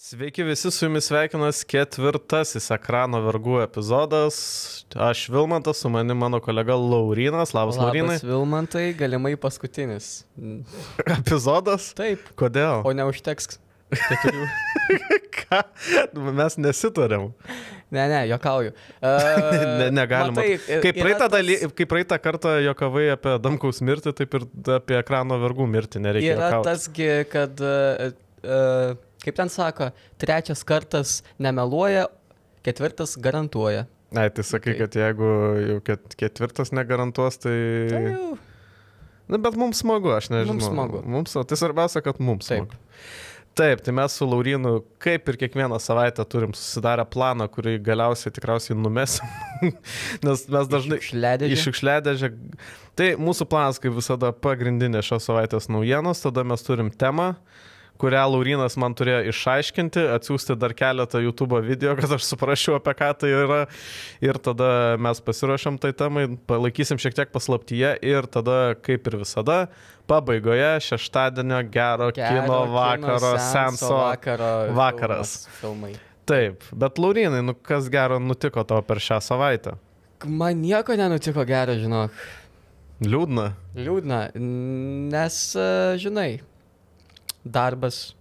Sveiki 0.00 0.42
visi, 0.42 0.70
su 0.70 0.86
jumis 0.86 1.04
sveikinas 1.10 1.58
ketvirtasis 1.68 2.70
ekrano 2.72 3.18
vergų 3.20 3.58
epizodas. 3.66 4.36
Aš 4.96 5.26
Vilmantas, 5.28 5.82
su 5.84 5.90
manimi 5.92 6.16
mano 6.22 6.38
kolega 6.40 6.72
Laurinas. 6.72 7.52
Labas, 7.52 7.76
Laurinai. 7.76 8.14
Labas, 8.16 8.24
Vilmantai, 8.24 8.84
galimai 8.96 9.34
paskutinis. 9.42 10.06
Epizodas? 11.18 11.90
Taip, 11.98 12.30
Kodėl? 12.40 12.80
o 12.88 12.94
neužteks. 12.96 13.58
Ką? 15.36 15.60
Mes 16.32 16.56
nesitarėm. 16.64 17.28
Ne, 17.92 18.06
ne, 18.14 18.22
jokauju. 18.32 18.72
Ne, 19.82 19.90
negalima. 20.00 20.32
matai, 20.40 20.80
Kaip 20.86 20.96
praeitą, 21.02 21.26
tas- 21.26 21.34
daly, 21.36 21.58
kaip 21.76 21.92
praeitą 21.92 22.16
kartą 22.24 22.56
jokavai 22.70 23.04
apie 23.18 23.36
Damkaus 23.44 23.84
mirtį, 23.84 24.16
taip 24.22 24.40
ir 24.40 24.48
apie 24.80 24.96
ekrano 25.04 25.36
vergų 25.44 25.68
mirtį 25.76 26.06
nereikia. 26.08 26.32
Yra 26.38 26.48
juokaut. 26.54 26.72
tasgi, 26.72 27.12
kad, 27.36 27.60
e, 27.60 28.10
e, 28.48 28.64
kaip 29.24 29.38
ten 29.38 29.52
sako, 29.52 29.90
trečias 30.20 30.62
kartas 30.66 31.20
nemeluoja, 31.38 32.08
ketvirtas 32.66 33.16
garantuoja. 33.20 33.86
Ai, 34.16 34.26
tai 34.34 34.42
sakai, 34.42 34.74
kad 34.78 34.96
jeigu 34.98 35.26
jau 35.68 35.80
ket, 35.86 36.14
ketvirtas 36.18 36.72
negarantuos, 36.74 37.38
tai... 37.42 37.58
Tai 37.92 38.06
jau, 38.08 38.30
Na, 39.30 39.38
bet 39.38 39.54
mums 39.54 39.78
smagu, 39.78 40.10
aš 40.10 40.26
nežinau. 40.32 40.56
Mums 40.56 40.66
smagu. 40.66 41.00
Mums, 41.06 41.34
tai 41.46 41.58
svarbiausia, 41.58 42.02
kad 42.02 42.18
mums 42.18 42.48
Taip. 42.50 42.72
smagu. 42.72 42.86
Taip, 43.58 43.80
tai 43.82 43.92
mes 43.94 44.14
su 44.14 44.26
Laurinu, 44.26 44.76
kaip 45.02 45.26
ir 45.28 45.36
kiekvieną 45.40 45.78
savaitę, 45.82 46.22
turim 46.30 46.52
susidarę 46.54 47.02
planą, 47.10 47.48
kurį 47.50 47.76
galiausiai 47.84 48.32
tikriausiai 48.34 48.76
numesim. 48.78 49.26
Nes 50.26 50.44
mes 50.50 50.70
dažnai 50.70 51.00
Išledė. 51.02 51.50
iš 51.50 51.66
šiukšliadėžę. 51.66 52.30
Tai 52.98 53.08
mūsų 53.22 53.46
planas, 53.50 53.80
kaip 53.82 53.94
visada, 53.98 54.30
pagrindinė 54.32 55.02
šios 55.06 55.26
savaitės 55.28 55.66
naujienos, 55.70 56.22
tada 56.22 56.46
mes 56.46 56.64
turim 56.66 56.92
temą 56.94 57.32
kurią 58.00 58.24
Laurinas 58.32 58.76
man 58.80 58.94
turėjo 58.96 59.20
išaiškinti, 59.30 60.02
atsiųsti 60.16 60.56
dar 60.60 60.74
keletą 60.76 61.20
YouTube 61.22 61.60
video, 61.66 61.94
kad 61.98 62.16
aš 62.16 62.26
suprasčiau, 62.28 62.78
apie 62.80 62.94
ką 62.98 63.10
tai 63.20 63.32
yra. 63.36 63.60
Ir 64.24 64.40
tada 64.42 64.96
mes 65.00 65.22
pasiruošiam 65.24 65.78
tai 65.82 65.92
temai, 65.96 66.26
palaikysim 66.50 67.00
šiek 67.00 67.16
tiek 67.18 67.32
paslaptyje 67.34 67.94
ir 68.06 68.28
tada, 68.32 68.58
kaip 68.84 69.10
ir 69.10 69.20
visada, 69.22 69.60
pabaigoje 70.10 70.72
šeštadienio 70.88 71.62
gero, 71.70 72.10
gero 72.16 72.42
kino 72.42 72.60
vakaro, 72.74 73.34
senso. 73.50 73.92
vakaro. 74.00 74.52
vakaras. 74.76 75.44
Filmai. 75.60 75.94
Taip, 76.30 76.64
bet 76.76 76.98
Laurinai, 76.98 77.42
nu 77.42 77.54
kas 77.54 77.88
gero 77.90 78.20
nutiko 78.22 78.62
tau 78.66 78.82
per 78.86 79.00
šią 79.02 79.18
savaitę? 79.24 79.74
Man 80.26 80.60
nieko 80.60 80.94
nenutiko 80.98 81.46
gero, 81.48 81.74
žinok. 81.80 82.14
Liūdna. 83.00 83.46
Liūdna, 83.80 84.18
nes, 84.36 85.36
e, 85.56 85.68
žinai, 86.02 86.30
darbas, 87.44 88.14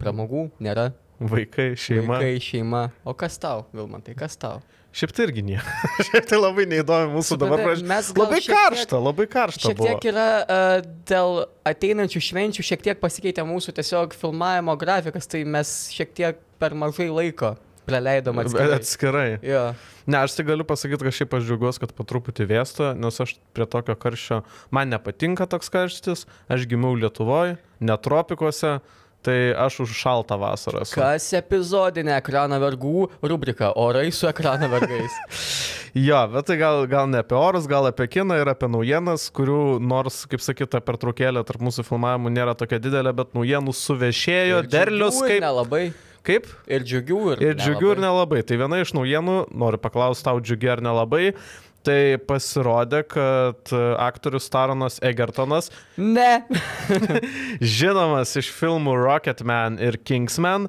pramogų 0.00 0.48
nėra. 0.62 0.90
Vaikai, 1.22 1.72
šeima. 1.78 2.16
Vaikai, 2.16 2.36
šeima. 2.42 2.86
O 3.06 3.14
kas 3.14 3.38
tau, 3.38 3.66
Vilmantai, 3.74 4.14
kas 4.18 4.34
tau? 4.40 4.62
Šiaip 4.92 5.12
tai 5.16 5.24
irgi 5.24 5.42
nieko. 5.46 5.74
Šiaip 6.08 6.26
tai 6.28 6.38
labai 6.40 6.66
neįdomi 6.68 7.14
mūsų 7.14 7.38
dabar 7.40 7.62
praž... 7.64 7.84
mes 7.88 8.10
gal 8.12 8.26
Labai 8.26 8.40
karšta, 8.44 8.88
tiek- 8.90 9.04
labai 9.06 9.26
karšta. 9.30 9.62
Šiek 9.70 9.78
buvo. 9.78 9.88
tiek 9.88 10.08
yra 10.12 10.26
uh, 10.42 10.72
dėl 11.08 11.44
ateinančių 11.70 12.24
švenčių, 12.28 12.66
šiek 12.68 12.84
tiek 12.84 13.00
pasikeitė 13.00 13.46
mūsų 13.48 13.72
tiesiog 13.78 14.16
filmavimo 14.18 14.74
grafikas, 14.80 15.30
tai 15.32 15.46
mes 15.48 15.72
šiek 15.94 16.12
tiek 16.18 16.42
per 16.60 16.76
mažai 16.76 17.08
laiko 17.08 17.54
praleidom 17.88 18.40
atskirai. 18.42 18.78
Atskirai. 18.78 19.26
Jo. 19.46 19.64
Ne, 20.06 20.22
aš 20.22 20.38
tai 20.38 20.46
galiu 20.48 20.66
pasakyti, 20.66 21.06
kad 21.06 21.18
šiaip 21.18 21.36
aš 21.38 21.46
džiaugiuosi, 21.48 21.82
kad 21.82 21.92
po 21.96 22.06
truputį 22.08 22.48
vėsta, 22.50 22.92
nes 22.98 23.20
aš 23.22 23.36
prie 23.54 23.68
tokio 23.70 23.96
karščio, 23.98 24.42
man 24.74 24.90
nepatinka 24.92 25.46
toks 25.50 25.70
karštis, 25.72 26.26
aš 26.52 26.66
gimiau 26.70 26.96
Lietuvoje, 26.98 27.58
netropikuose, 27.82 28.80
tai 29.22 29.36
aš 29.54 29.84
už 29.84 29.94
šaltą 29.94 30.38
vasarą 30.40 30.82
esu. 30.82 30.96
Kas 30.98 31.28
epizodinė 31.38 32.16
ekrano 32.18 32.58
vergų 32.62 33.06
rubrika 33.22 33.70
Orai 33.78 34.10
su 34.14 34.26
ekrano 34.30 34.70
vergais. 34.72 35.14
Jo, 35.92 36.22
bet 36.32 36.46
tai 36.48 36.54
gal, 36.56 36.86
gal 36.88 37.04
ne 37.12 37.18
apie 37.20 37.36
orus, 37.36 37.66
gal 37.68 37.84
apie 37.84 38.06
kiną 38.08 38.38
ir 38.40 38.48
apie 38.48 38.64
naujienas, 38.72 39.26
kurių 39.36 39.76
nors, 39.84 40.22
kaip 40.24 40.40
sakyta, 40.40 40.80
pertraukėlė 40.80 41.42
tarp 41.44 41.60
mūsų 41.66 41.84
filmavimų 41.84 42.32
nėra 42.32 42.54
tokia 42.56 42.78
didelė, 42.80 43.12
bet 43.18 43.34
naujienų 43.36 43.74
suvešėjo, 43.76 44.62
derlius 44.72 45.20
kaip... 45.20 45.42
Nelabai. 45.44 45.82
Kaip? 46.26 46.46
Ir 46.70 46.84
džiugių 46.86 47.20
ir. 47.32 47.42
Ir 47.42 47.58
džiugiu 47.58 47.92
ir 47.96 48.00
nelabai. 48.02 48.44
Tai 48.46 48.60
viena 48.60 48.78
iš 48.82 48.94
naujienų, 48.94 49.36
noriu 49.58 49.80
paklausti 49.82 50.26
tau 50.28 50.38
džiugi 50.38 50.70
ar 50.70 50.82
nelabai, 50.84 51.32
tai 51.82 52.16
pasirodė, 52.28 53.02
kad 53.10 53.72
e, 53.74 53.82
aktorius 53.98 54.46
Taronas 54.52 55.00
Egertonas, 55.02 55.72
Ne. 55.98 56.44
žinomas 57.78 58.36
iš 58.38 58.52
filmų 58.54 58.94
Rocketman 59.02 59.80
ir 59.82 59.98
Kingsman, 60.06 60.68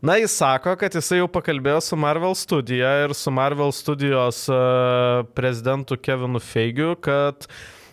na 0.00 0.16
jis 0.22 0.38
sako, 0.40 0.78
kad 0.80 0.96
jisai 0.96 1.20
jau 1.20 1.28
pakalbėjo 1.36 1.82
su 1.84 1.98
Marvel 2.00 2.36
studija 2.38 2.94
ir 3.04 3.16
su 3.18 3.32
Marvel 3.34 3.74
studijos 3.76 4.46
uh, 4.48 5.26
prezidentu 5.36 5.98
Kevinu 6.00 6.40
Feigiu, 6.40 6.94
kad 6.96 7.48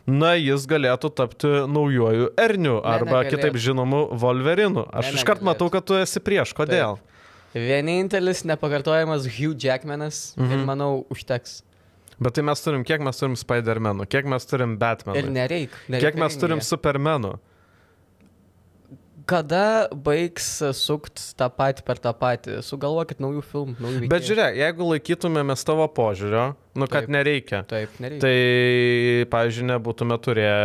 Na, 0.06 0.36
jis 0.38 0.68
galėtų 0.70 1.10
tapti 1.18 1.50
naujoju 1.66 2.30
Erniu 2.38 2.78
arba 2.86 3.24
negalėtų. 3.24 3.32
kitaip 3.34 3.56
žinomu 3.58 4.04
Wolverinu. 4.14 4.86
Aš 4.94 5.10
Ne, 5.10 5.20
iškart 5.20 5.42
matau, 5.42 5.72
kad 5.74 5.86
tu 5.86 5.98
esi 5.98 6.22
prieš. 6.22 6.54
Kodėl? 6.54 7.00
Vienintelis 7.56 8.44
nepakartojamas 8.46 9.26
Hugh 9.26 9.58
Jackmanas 9.58 10.36
mhm. 10.38 10.52
ir 10.52 10.66
manau 10.68 10.92
užteks. 11.10 11.64
Bet 12.20 12.38
tai 12.38 12.46
mes 12.48 12.62
turim, 12.64 12.84
kiek 12.88 13.02
mes 13.04 13.18
turim 13.20 13.34
Spider-Manų, 13.36 14.06
kiek 14.08 14.28
mes 14.30 14.46
turim 14.48 14.76
Ir 14.76 14.80
Batmanų, 14.80 15.32
nereik. 15.36 15.74
kiek 15.90 16.16
mes 16.16 16.38
turim 16.40 16.62
Supermanų. 16.64 17.34
Kada 19.26 19.88
baigs 20.06 20.48
sukt 20.78 21.22
tą 21.40 21.48
patį 21.50 21.86
per 21.88 21.98
tą 22.02 22.12
patį? 22.18 22.60
Sugalvokit 22.66 23.22
naujų 23.24 23.42
filmų, 23.50 23.76
naujų 23.80 23.96
veikėjų. 24.04 24.12
Bet 24.12 24.28
žiūrėk, 24.28 24.60
jeigu 24.62 24.90
laikytumėmės 24.92 25.66
tavo 25.66 25.88
požiūrio, 25.98 26.46
nu 26.78 26.90
kad 26.92 27.08
Taip. 27.08 27.14
nereikia, 27.18 27.64
Taip, 27.70 27.98
nereikia. 28.04 28.22
tai, 28.22 28.36
pavyzdžiui, 29.34 29.68
nebūtume 29.74 30.20
turėję 30.22 30.56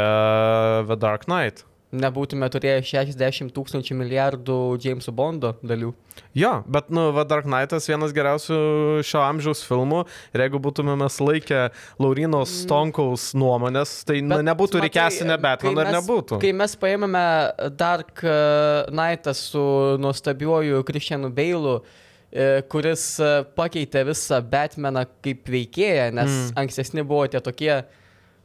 The 0.90 0.98
Dark 1.00 1.24
Knight. 1.30 1.64
Nebūtume 1.90 2.46
turėję 2.54 2.84
60 2.86 3.50
tūkstančių 3.50 3.96
milijardų 3.98 4.56
Jameso 4.78 5.10
Bondo 5.10 5.56
dalių. 5.66 5.88
Jo, 6.38 6.52
bet, 6.70 6.90
nu, 6.94 7.08
The 7.16 7.24
Dark 7.26 7.48
Knightas 7.48 7.88
vienas 7.90 8.12
geriausių 8.14 8.58
šio 9.06 9.22
amžiaus 9.24 9.64
filmų 9.66 10.04
ir 10.30 10.44
jeigu 10.44 10.60
būtume 10.62 10.94
mes 11.00 11.16
laikę 11.18 11.64
Laurino 11.98 12.44
Stonkaus 12.46 13.32
nuomonės, 13.34 13.96
tai 14.06 14.20
na, 14.22 14.38
Bet, 14.38 14.46
nebūtų 14.52 14.78
matai, 14.78 14.86
reikėsinę 14.86 15.34
kai 15.34 15.42
Batmaną 15.48 15.82
ir 15.82 15.92
nebūtų. 15.96 16.38
Kai 16.44 16.52
mes 16.62 16.76
paėmėme 16.78 17.24
Dark 17.80 18.22
e, 18.22 18.36
Knightą 18.92 19.34
su 19.34 19.64
nuostabiuoju 20.04 20.84
Christianu 20.86 21.32
Beilu, 21.34 21.80
e, 22.30 22.60
kuris 22.70 23.16
e, 23.18 23.32
pakeitė 23.58 24.06
visą 24.12 24.38
Batmaną 24.46 25.08
kaip 25.26 25.50
veikėją, 25.50 26.12
nes 26.14 26.30
Mm. 26.30 26.44
mm. 26.44 26.60
ankstesni 26.62 27.02
buvo 27.02 27.26
tie 27.26 27.42
tokie, 27.42 27.80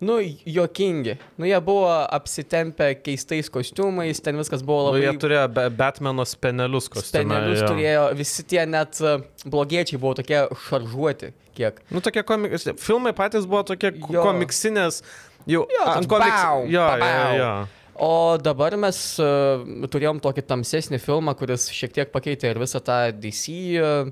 nu, 0.01 0.17
jokingi. 0.45 1.16
Nu, 1.39 1.45
jie 1.47 1.59
buvo 1.63 1.88
apsitempę 2.13 2.89
keistais 3.00 3.50
kostiumais, 3.50 4.19
ten 4.22 4.38
viskas 4.38 4.63
buvo 4.66 4.89
Nu, 4.89 4.89
labai... 4.91 5.06
jie 5.07 5.13
turėjo 5.23 5.45
Batmano 5.78 6.25
spenelius 6.28 6.89
kostiumą. 6.91 7.23
Spenelius 7.38 7.61
jo. 7.63 7.69
turėjo, 7.72 8.03
visi 8.19 8.44
tie 8.44 8.66
net 8.69 9.00
e, 9.01 9.16
blogiečiai 9.47 10.00
buvo 10.01 10.13
tokie 10.19 10.44
šaržuoti 10.67 11.31
kiek. 11.56 11.79
Nu, 11.95 12.01
tokie 12.03 12.23
komiks, 12.28 12.67
filmai 12.83 13.13
patys 13.16 13.47
buvo 13.47 13.63
tokie 13.63 13.94
Jo. 14.11 14.25
komiksinės, 14.28 15.01
jau 15.47 15.63
Jo, 15.72 15.85
ant 15.95 16.07
komiks. 16.12 16.44
bau, 16.44 16.66
Jo, 16.67 16.72
jo, 16.75 16.85
pabau. 16.91 17.35
jo. 17.39 17.51
O 17.95 18.12
dabar 18.44 18.75
mes 18.75 18.97
uh, 19.23 19.62
turėjom 19.88 20.17
tokį 20.19 20.44
tamsesnį 20.50 21.00
filmą, 21.00 21.31
kuris 21.39 21.69
šiek 21.72 21.94
tiek 21.95 22.09
pakeitė 22.12 22.50
ir 22.51 22.59
visą 22.59 22.81
tą 22.83 22.97
DC 23.16 23.53
uh, 23.79 24.09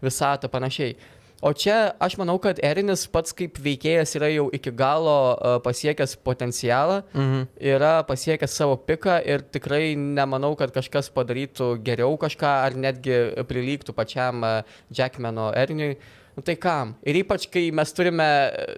visatą 0.00 0.48
panašiai. 0.48 0.96
O 1.44 1.52
čia 1.52 1.92
aš 2.00 2.14
manau, 2.16 2.38
kad 2.40 2.56
Erinis 2.64 3.02
pats 3.12 3.34
kaip 3.36 3.58
veikėjas 3.60 4.14
yra 4.16 4.30
jau 4.32 4.46
iki 4.56 4.70
galo 4.72 5.36
uh, 5.36 5.58
pasiekęs 5.60 6.16
potencialą, 6.24 7.02
Mhm. 7.14 7.42
yra 7.60 8.02
pasiekęs 8.08 8.54
savo 8.56 8.76
piką 8.76 9.18
ir 9.26 9.44
tikrai 9.52 9.94
nemanau, 9.96 10.56
kad 10.56 10.72
kažkas 10.72 11.10
padarytų 11.12 11.76
geriau 11.84 12.16
kažką 12.16 12.48
ar 12.64 12.72
netgi 12.74 13.18
prilygtų 13.46 13.92
pačiam 13.94 14.42
uh, 14.42 14.62
Jackmano 14.90 15.52
Eriniui. 15.52 15.98
Nu 16.36 16.42
tai 16.42 16.56
kam? 16.56 16.96
Ir 17.04 17.20
ypač, 17.22 17.46
kai 17.52 17.70
mes 17.70 17.92
turime 17.92 18.30
uh, 18.48 18.74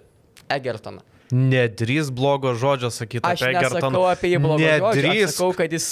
Egertoną. 0.51 0.99
Nedrys 1.31 2.09
blogo 2.09 2.55
žodžio 2.57 2.89
sakyti 2.89 3.21
Aš 3.23 3.43
apie 3.43 3.53
Egertoną. 3.55 3.91
nesakau 3.93 4.05
apie 4.09 4.29
jį 4.33 4.39
blogą 4.41 4.65
žodžią, 4.65 4.89
aš 4.89 4.95
Nedrįsk. 4.97 5.35
sakau, 5.37 5.51
kad 5.53 5.71
jis 5.71 5.87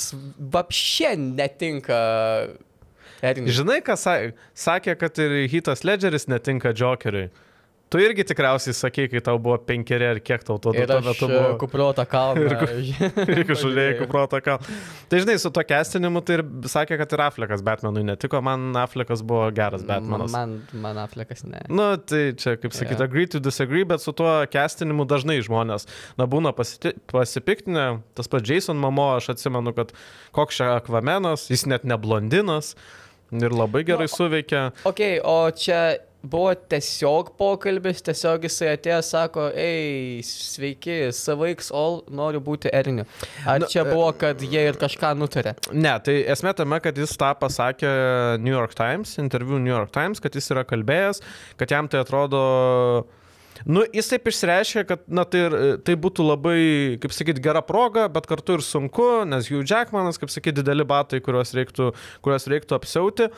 vapšė 0.52 1.12
netinka 1.18 2.00
Erinui. 3.22 3.54
Žinai, 3.56 3.82
ką 3.86 3.98
sa 3.98 4.18
sakė, 4.54 4.98
kad 5.00 5.18
ir 5.24 5.48
Hitas 5.52 5.84
Ledgeris 5.88 6.28
netinka 6.30 6.74
Jokeriui. 6.78 7.30
Tu 7.88 8.02
irgi 8.04 8.26
tikriausiai 8.28 8.76
sakei, 8.76 9.06
kai 9.08 9.22
tau 9.24 9.38
buvo 9.40 9.56
penkeri 9.64 10.04
ar 10.10 10.18
kiek 10.20 10.42
tau 10.44 10.58
Ir 10.76 10.90
tuo 10.90 10.98
aš 10.98 11.06
metu 11.06 11.24
e, 11.24 11.30
buvo. 11.32 11.52
kuprotą 11.62 12.04
kalną. 12.04 12.58
Irgi 13.32 13.56
žulėjai 13.62 13.94
kuprotą 14.02 14.42
ką. 14.44 14.58
Tai 15.08 15.22
žinai, 15.24 15.38
su 15.40 15.48
to 15.56 15.64
kestinimu 15.64 16.20
tai 16.28 16.36
ir 16.36 16.44
sakė, 16.68 16.98
kad 17.00 17.16
ir 17.16 17.24
Aflekas 17.30 17.64
Batmanui 17.64 18.04
netiko, 18.04 18.42
man 18.44 18.76
Aflekas 18.76 19.24
buvo 19.24 19.48
geras 19.56 19.88
Batmanas. 19.88 20.36
Man, 20.36 20.58
man 20.84 21.00
Aflekas 21.06 21.46
ne. 21.48 21.64
Nu, 21.72 21.88
tai 22.04 22.34
čia, 22.36 22.58
kaip 22.60 22.76
sakyti, 22.76 23.00
Jo. 23.00 23.08
agree 23.08 23.24
to 23.32 23.40
disagree, 23.40 23.88
bet 23.88 24.04
su 24.04 24.12
tuo 24.12 24.36
castinimu 24.52 25.08
dažnai 25.08 25.40
žmonės, 25.48 25.88
na, 26.20 26.28
būna 26.28 26.52
pasiti- 26.60 26.92
pasipiktinę. 27.08 28.02
Tas 28.20 28.28
pats 28.28 28.52
Jason 28.52 28.76
Mamo, 28.84 29.14
aš 29.16 29.32
atsimenu, 29.38 29.72
kad 29.80 29.96
koks 30.36 30.60
čia 30.60 30.74
akvamenas, 30.76 31.48
jis 31.56 31.64
net 31.72 31.88
ne 31.88 31.96
blondinas. 31.96 32.76
Ir 33.36 33.52
labai 33.52 33.84
gerai 33.88 34.08
Nu, 34.08 34.14
suveikia. 34.14 34.70
Ok, 34.88 35.02
o 35.28 35.40
čia 35.52 35.98
buvo 36.28 36.52
tiesiog 36.70 37.34
pokalbis, 37.40 38.02
tiesiog 38.06 38.48
jisai 38.48 38.72
atėjo, 38.76 39.00
sako, 39.06 39.48
ei, 39.56 40.22
sveiki, 40.26 40.98
savaiks, 41.16 41.70
all 41.76 42.02
noriu 42.12 42.42
būti 42.44 42.72
erniu. 42.74 43.06
Ar 43.46 43.62
Na, 43.64 43.70
čia 43.70 43.84
e- 43.84 43.92
buvo, 43.92 44.10
kad 44.20 44.42
jie 44.44 44.64
ir 44.70 44.80
kažką 44.80 45.14
nutarė? 45.20 45.56
Ne, 45.72 45.94
tai 46.04 46.18
esmė 46.34 46.56
tame, 46.58 46.80
kad 46.84 46.98
jis 47.00 47.16
tą 47.20 47.34
pasakė 47.40 47.92
New 48.44 48.54
York 48.54 48.76
Times, 48.80 49.18
interviu 49.22 49.60
New 49.62 49.74
York 49.74 49.94
Times, 49.96 50.24
kad 50.24 50.36
jis 50.36 50.52
yra 50.56 50.66
kalbėjęs, 50.68 51.24
kad 51.60 51.76
jam 51.76 51.92
tai 51.92 52.04
atrodo... 52.06 52.42
Nu, 53.66 53.82
jis 53.96 54.10
taip 54.12 54.28
išreiškė, 54.30 54.84
kad 54.90 55.06
na, 55.08 55.24
tai, 55.26 55.46
ir- 55.48 55.78
tai 55.88 55.96
būtų 55.98 56.26
labai, 56.28 56.58
kaip 57.02 57.14
sakyti, 57.16 57.42
gera 57.42 57.62
proga, 57.66 58.08
bet 58.12 58.28
kartu 58.30 58.58
ir 58.60 58.64
sunku, 58.66 59.26
nes 59.26 59.50
Hugh 59.50 59.66
Jackmanas, 59.66 60.20
kaip 60.22 60.30
sakyti, 60.34 60.60
dideli 60.62 60.86
batai, 60.88 61.22
kuriuos 61.24 61.54
reiktų, 61.58 61.92
kuriuos 62.26 62.48
reiktų 62.52 62.78
apsiauti. 62.78 63.30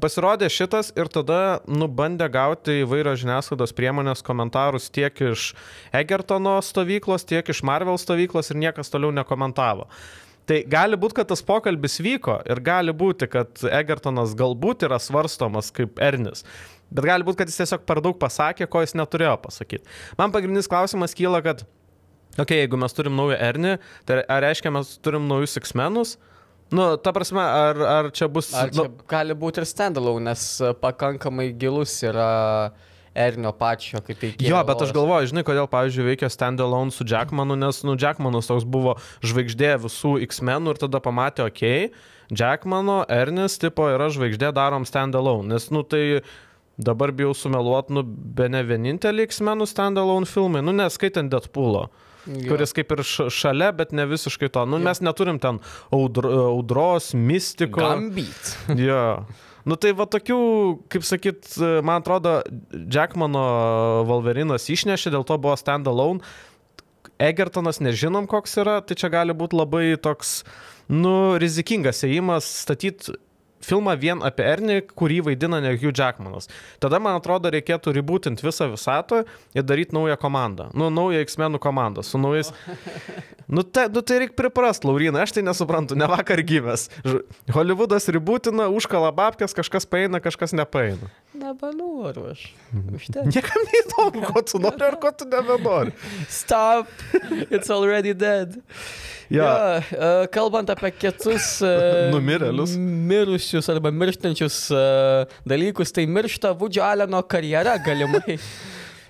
Pasirodė 0.00 0.48
šitas 0.52 0.92
ir 0.96 1.08
tada 1.08 1.60
nubandė 1.68 2.28
gauti 2.32 2.82
įvairios 2.82 3.22
žiniasklaidos 3.22 3.72
priemonės 3.76 4.22
komentarus 4.26 4.90
tiek 4.92 5.12
iš 5.32 5.54
Egertono 5.96 6.58
stovyklos, 6.62 7.24
tiek 7.24 7.48
iš 7.48 7.62
Marvel 7.64 7.96
stovyklos 8.00 8.52
ir 8.52 8.60
niekas 8.60 8.92
toliau 8.92 9.12
nekomentavo. 9.16 9.88
Tai 10.46 10.60
gali 10.70 10.94
būti, 10.94 11.16
kad 11.18 11.26
tas 11.32 11.40
pokalbis 11.42 11.96
vyko 11.98 12.36
ir 12.46 12.60
gali 12.62 12.92
būti, 12.94 13.26
kad 13.26 13.64
Egertonas 13.66 14.36
galbūt 14.38 14.84
yra 14.86 15.00
svarstomas 15.02 15.72
kaip 15.74 15.98
Ernis. 15.98 16.44
Bet 16.90 17.08
gali 17.08 17.26
būti, 17.26 17.40
kad 17.40 17.50
jis 17.50 17.58
tiesiog 17.62 17.82
per 17.88 18.00
daug 18.04 18.16
pasakė, 18.20 18.68
ko 18.70 18.84
jis 18.84 18.94
neturėjo 18.98 19.34
pasakyti. 19.42 19.90
Man 20.20 20.34
pagrindinis 20.34 20.70
klausimas 20.70 21.16
kyla, 21.18 21.42
kad, 21.44 21.64
okei, 22.36 22.44
okay, 22.44 22.62
jeigu 22.62 22.78
mes 22.80 22.94
turim 22.94 23.16
naują 23.18 23.38
Ernį, 23.48 23.76
tai 24.06 24.22
ar 24.22 24.44
reiškia, 24.46 24.72
mes 24.74 24.96
turim 25.02 25.26
naujus 25.30 25.58
X-menus? 25.62 26.16
Nu, 26.70 26.96
ta 26.98 27.12
prasme, 27.14 27.42
ar, 27.42 27.78
ar 27.78 28.10
čia 28.14 28.26
bus... 28.30 28.50
Ar 28.54 28.72
čia 28.74 28.86
nu, 28.88 29.06
gali 29.10 29.34
būti 29.38 29.62
ir 29.62 29.68
standalone, 29.70 30.32
nes 30.32 30.46
e, 30.58 30.72
pakankamai 30.82 31.52
gilus 31.54 31.94
yra 32.02 32.72
ernio 33.16 33.52
pačio 33.56 34.00
kaip 34.04 34.18
veikėjo. 34.20 34.50
Jo, 34.50 34.62
bet 34.66 34.82
aš 34.82 34.90
galvoju, 34.94 35.30
žinai, 35.30 35.44
kodėl, 35.46 35.68
pavyzdžiui, 35.72 36.08
veikia 36.10 36.30
standalone 36.32 36.92
su 36.94 37.06
Jackmanu, 37.08 37.54
nes, 37.58 37.78
nu, 37.86 37.94
Jackmanas 38.00 38.50
toks 38.50 38.66
buvo 38.68 38.96
žvaigždė 39.24 39.76
visų 39.86 40.16
X-menų 40.26 40.74
ir 40.74 40.82
tada 40.82 41.00
pamatė, 41.02 41.46
okei, 41.46 41.86
okay, 41.88 42.34
Jackmano, 42.34 43.04
Ernis, 43.12 43.60
tipo, 43.62 43.86
yra 43.92 44.10
žvaigždė, 44.12 44.50
darom 44.54 44.84
standalone, 44.88 45.54
nes, 45.54 45.70
nu, 45.70 45.84
tai 45.86 46.02
dabar 46.78 47.12
bijau 47.16 47.32
sumeluot, 47.34 47.88
nu, 47.94 48.02
be 48.06 48.48
ne 48.52 48.60
vienintelį 48.66 49.28
X-menų 49.30 49.66
standalone 49.70 50.28
filmai, 50.28 50.62
nu, 50.64 50.74
neskaitant 50.76 51.32
Deadpool'o. 51.32 51.86
Jo. 52.26 52.48
kuris 52.50 52.72
kaip 52.74 52.90
ir 52.90 53.04
šalia, 53.30 53.68
bet 53.70 53.92
ne 53.94 54.02
visiškai 54.10 54.48
to. 54.50 54.64
Nu, 54.66 54.80
Jo. 54.80 54.84
mes 54.88 54.98
neturim 54.98 55.36
ten 55.38 55.60
audr 55.94 56.26
audros, 56.26 57.12
mistiko. 57.14 57.78
Gambit. 57.78 58.56
Jo. 58.88 59.22
Nu 59.66 59.74
tai 59.78 59.90
va 59.98 60.04
tokių, 60.10 60.36
kaip 60.90 61.02
sakyt, 61.06 61.56
man 61.82 62.02
atrodo, 62.02 62.36
Jackmano 62.90 64.04
Wolverinas 64.06 64.66
išnešė, 64.70 65.10
dėl 65.14 65.24
to 65.26 65.38
buvo 65.42 65.54
standalone. 65.58 66.22
Egertonas 67.22 67.80
nežinom, 67.80 68.26
koks 68.30 68.58
yra, 68.60 68.80
tai 68.84 68.94
čia 68.98 69.08
gali 69.10 69.34
būti 69.34 69.56
labai 69.56 69.96
toks, 70.02 70.42
nu, 70.92 71.34
rizikingas 71.40 72.02
ėjimas 72.06 72.46
statyti 72.66 73.14
filmą 73.66 73.96
vien 74.00 74.22
apie 74.26 74.46
Ernį, 74.46 74.80
kurį 74.96 75.22
vaidina 75.30 75.60
ne 75.64 75.74
Hugh 75.76 75.94
Jackmanas. 75.94 76.50
Tada, 76.82 77.00
man 77.02 77.18
atrodo, 77.18 77.50
reikėtų 77.52 77.94
ribūtinti 77.96 78.46
visą 78.46 78.70
visatą 78.72 79.24
ir 79.56 79.66
daryti 79.66 79.96
naują 79.96 80.18
komandą. 80.20 80.70
Nu, 80.74 80.90
naują 80.94 81.24
X-menų 81.26 81.60
komandą 81.62 82.06
su 82.06 82.20
naujais. 82.22 82.52
Nu, 83.46 83.62
te, 83.62 83.84
nu 83.94 84.00
tai 84.02 84.16
reikia 84.18 84.34
priprast, 84.34 84.82
Laurina, 84.82 85.20
aš 85.22 85.36
tai 85.36 85.42
nesuprantu, 85.46 85.94
ne 85.94 86.08
vakar 86.10 86.40
gimęs. 86.42 86.88
Hollywoodas 87.54 88.08
ribūtina, 88.10 88.66
užkala 88.74 89.12
babkės, 89.14 89.54
kažkas 89.54 89.86
paeina, 89.86 90.18
kažkas 90.18 90.50
nepaeina. 90.58 91.12
Nebenoriu 91.38 92.32
aš. 92.32 92.42
Mhm. 92.72 92.96
Užtenka. 92.98 93.30
Niekam 93.30 93.68
neįdomu, 93.70 94.24
ko 94.32 94.42
tu 94.42 94.58
nori 94.62 94.88
ar 94.88 94.98
ko 94.98 95.14
tu 95.14 95.28
nebenori. 95.30 95.94
Stop. 96.26 96.90
It's 97.46 97.70
already 97.70 98.16
dead. 98.18 98.58
Jo. 99.30 99.42
Ja, 99.42 99.78
e, 99.82 100.08
kalbant 100.30 100.68
apie 100.70 100.92
kitus 100.94 101.56
e, 101.66 101.70
Numirėlius. 102.14 102.76
mirusius 102.78 103.66
arba 103.72 103.90
mirštančius 103.90 104.58
e, 104.70 104.82
dalykus, 105.50 105.90
tai 105.94 106.04
miršta 106.06 106.52
Vudžio 106.58 106.84
Aleno 106.86 107.18
karjera 107.26 107.74
galimai. 107.82 108.36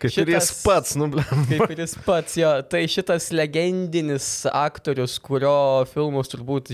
Kaip 0.00 0.12
ir 0.22 0.32
jis 0.34 0.48
Šitas- 0.50 0.62
pats, 0.64 0.94
nu, 1.00 1.10
blem. 1.12 1.44
Kaip 1.50 1.70
ir 1.74 1.82
jis 1.84 1.94
pats, 2.04 2.38
jo. 2.40 2.48
Tai 2.68 2.80
šitas 2.88 3.28
legendinis 3.36 4.30
aktorius, 4.52 5.18
kurio 5.24 5.54
filmus 5.92 6.32
turbūt 6.32 6.72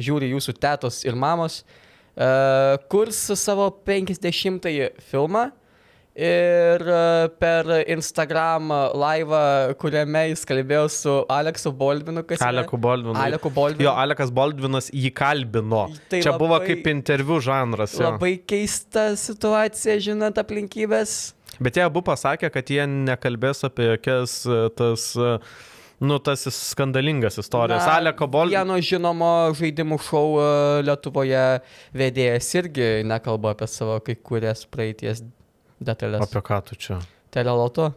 žiūri 0.00 0.32
jūsų 0.34 0.56
tėtos 0.60 1.02
ir 1.08 1.16
mamos, 1.16 1.62
kurs 2.92 3.20
savo 3.40 3.68
50-ąjį 3.88 4.90
filmą. 5.10 5.46
Ir 6.18 6.82
e, 6.82 7.28
per 7.38 7.68
Instagram 7.94 8.72
laivą, 8.98 9.40
kuriame 9.78 10.24
jis 10.32 10.40
kalbėjo 10.50 10.88
su 10.90 11.12
Aleksu 11.30 11.70
Boldvinu, 11.78 12.24
Aleku 12.42 12.80
Baldvinu. 12.80 13.14
Aleku 13.22 13.52
Boldvinu. 13.54 13.86
Jo, 13.86 13.92
Alekas 14.02 14.32
Baldvinas 14.34 14.90
jį 14.90 15.12
kalbino. 15.14 15.84
Tai 16.10 16.18
Čia 16.24 16.32
buvo 16.34 16.56
labai- 16.58 16.72
kaip 16.72 16.90
interviu 16.90 17.38
žanras. 17.38 17.94
Jo. 17.94 18.10
Labai 18.10 18.32
keista 18.50 19.12
situacija, 19.14 19.94
žinant 20.02 20.42
aplinkybės. 20.42 21.14
Bet 21.62 21.78
jie 21.78 21.86
abu 21.86 22.02
pasakė, 22.02 22.50
kad 22.50 22.66
jie 22.66 22.82
nekalbės 22.90 23.62
apie 23.70 23.86
jokias 23.92 24.40
e, 24.50 24.60
tas, 24.74 25.06
e, 25.14 25.38
nu, 26.02 26.18
tas 26.18 26.48
skandalingas 26.50 27.38
istorijas. 27.38 27.86
Na, 27.86 27.94
Aleko 28.02 28.26
Baldvinas. 28.26 28.58
Vieno 28.66 28.82
žinomo 28.82 29.32
žaidimų 29.54 30.02
šou 30.02 30.26
Lietuvoje 30.82 31.46
vedėjas 31.94 32.50
irgi 32.58 32.90
nekalba 33.06 33.54
apie 33.54 33.70
savo 33.70 34.00
kai 34.02 34.18
kurias 34.18 34.66
praeities 34.66 35.22
detalės. 35.80 36.26
Apie 36.26 36.42
ką 36.44 36.60
tu 36.68 36.78
čia? 36.78 37.00
Teleloto? 37.34 37.92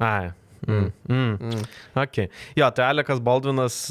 Ai. 0.00 0.30
Mm. 0.68 0.92
Mm. 1.08 1.34
Mm. 1.40 1.66
Okay. 2.02 2.28
Jo, 2.56 2.68
tai 2.76 2.90
Alekas 2.90 3.20
Baldvinas, 3.24 3.82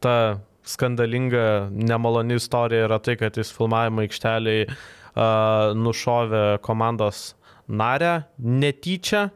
ta 0.00 0.16
skandalinga, 0.64 1.68
nemaloni 1.70 2.38
istorija 2.40 2.86
yra 2.88 2.98
tai, 3.04 3.18
kad 3.20 3.36
jis 3.36 3.52
filmavimo 3.52 4.04
aikšteliai 4.04 4.64
uh, 4.64 5.74
nušovė 5.76 6.44
komandos 6.64 7.34
narę 7.68 8.24
netyčia, 8.38 9.28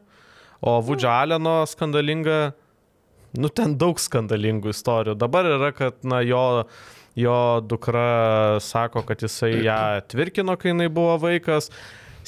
o 0.60 0.78
Vudžio 0.82 1.10
Aleno 1.12 1.60
skandalinga, 1.68 2.38
nu 3.38 3.50
ten 3.52 3.76
daug 3.78 4.00
skandalingų 4.00 4.72
istorijų. 4.74 5.14
Dabar 5.20 5.46
yra, 5.46 5.70
kad 5.76 6.00
na, 6.02 6.20
jo, 6.26 6.64
jo 7.18 7.38
dukra 7.62 8.58
sako, 8.64 9.04
kad 9.06 9.22
jisai 9.22 9.52
ją 9.68 9.78
tvirkino, 10.10 10.56
kai 10.58 10.72
jinai 10.72 10.88
buvo 10.92 11.18
vaikas. 11.28 11.70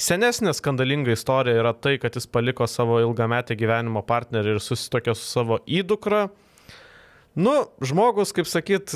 Senesnė 0.01 0.53
skandalinga 0.57 1.13
istorija 1.13 1.59
yra 1.61 1.73
tai, 1.77 1.97
kad 2.01 2.15
jis 2.17 2.25
paliko 2.31 2.65
savo 2.69 2.97
ilgametę 3.03 3.53
gyvenimo 3.59 4.01
partnerį 4.07 4.55
ir 4.55 4.63
susitokė 4.63 5.13
su 5.17 5.27
savo 5.29 5.59
įdukra. 5.69 6.29
Nu, 7.37 7.51
žmogus, 7.79 8.33
kaip 8.35 8.47
sakyt, 8.49 8.91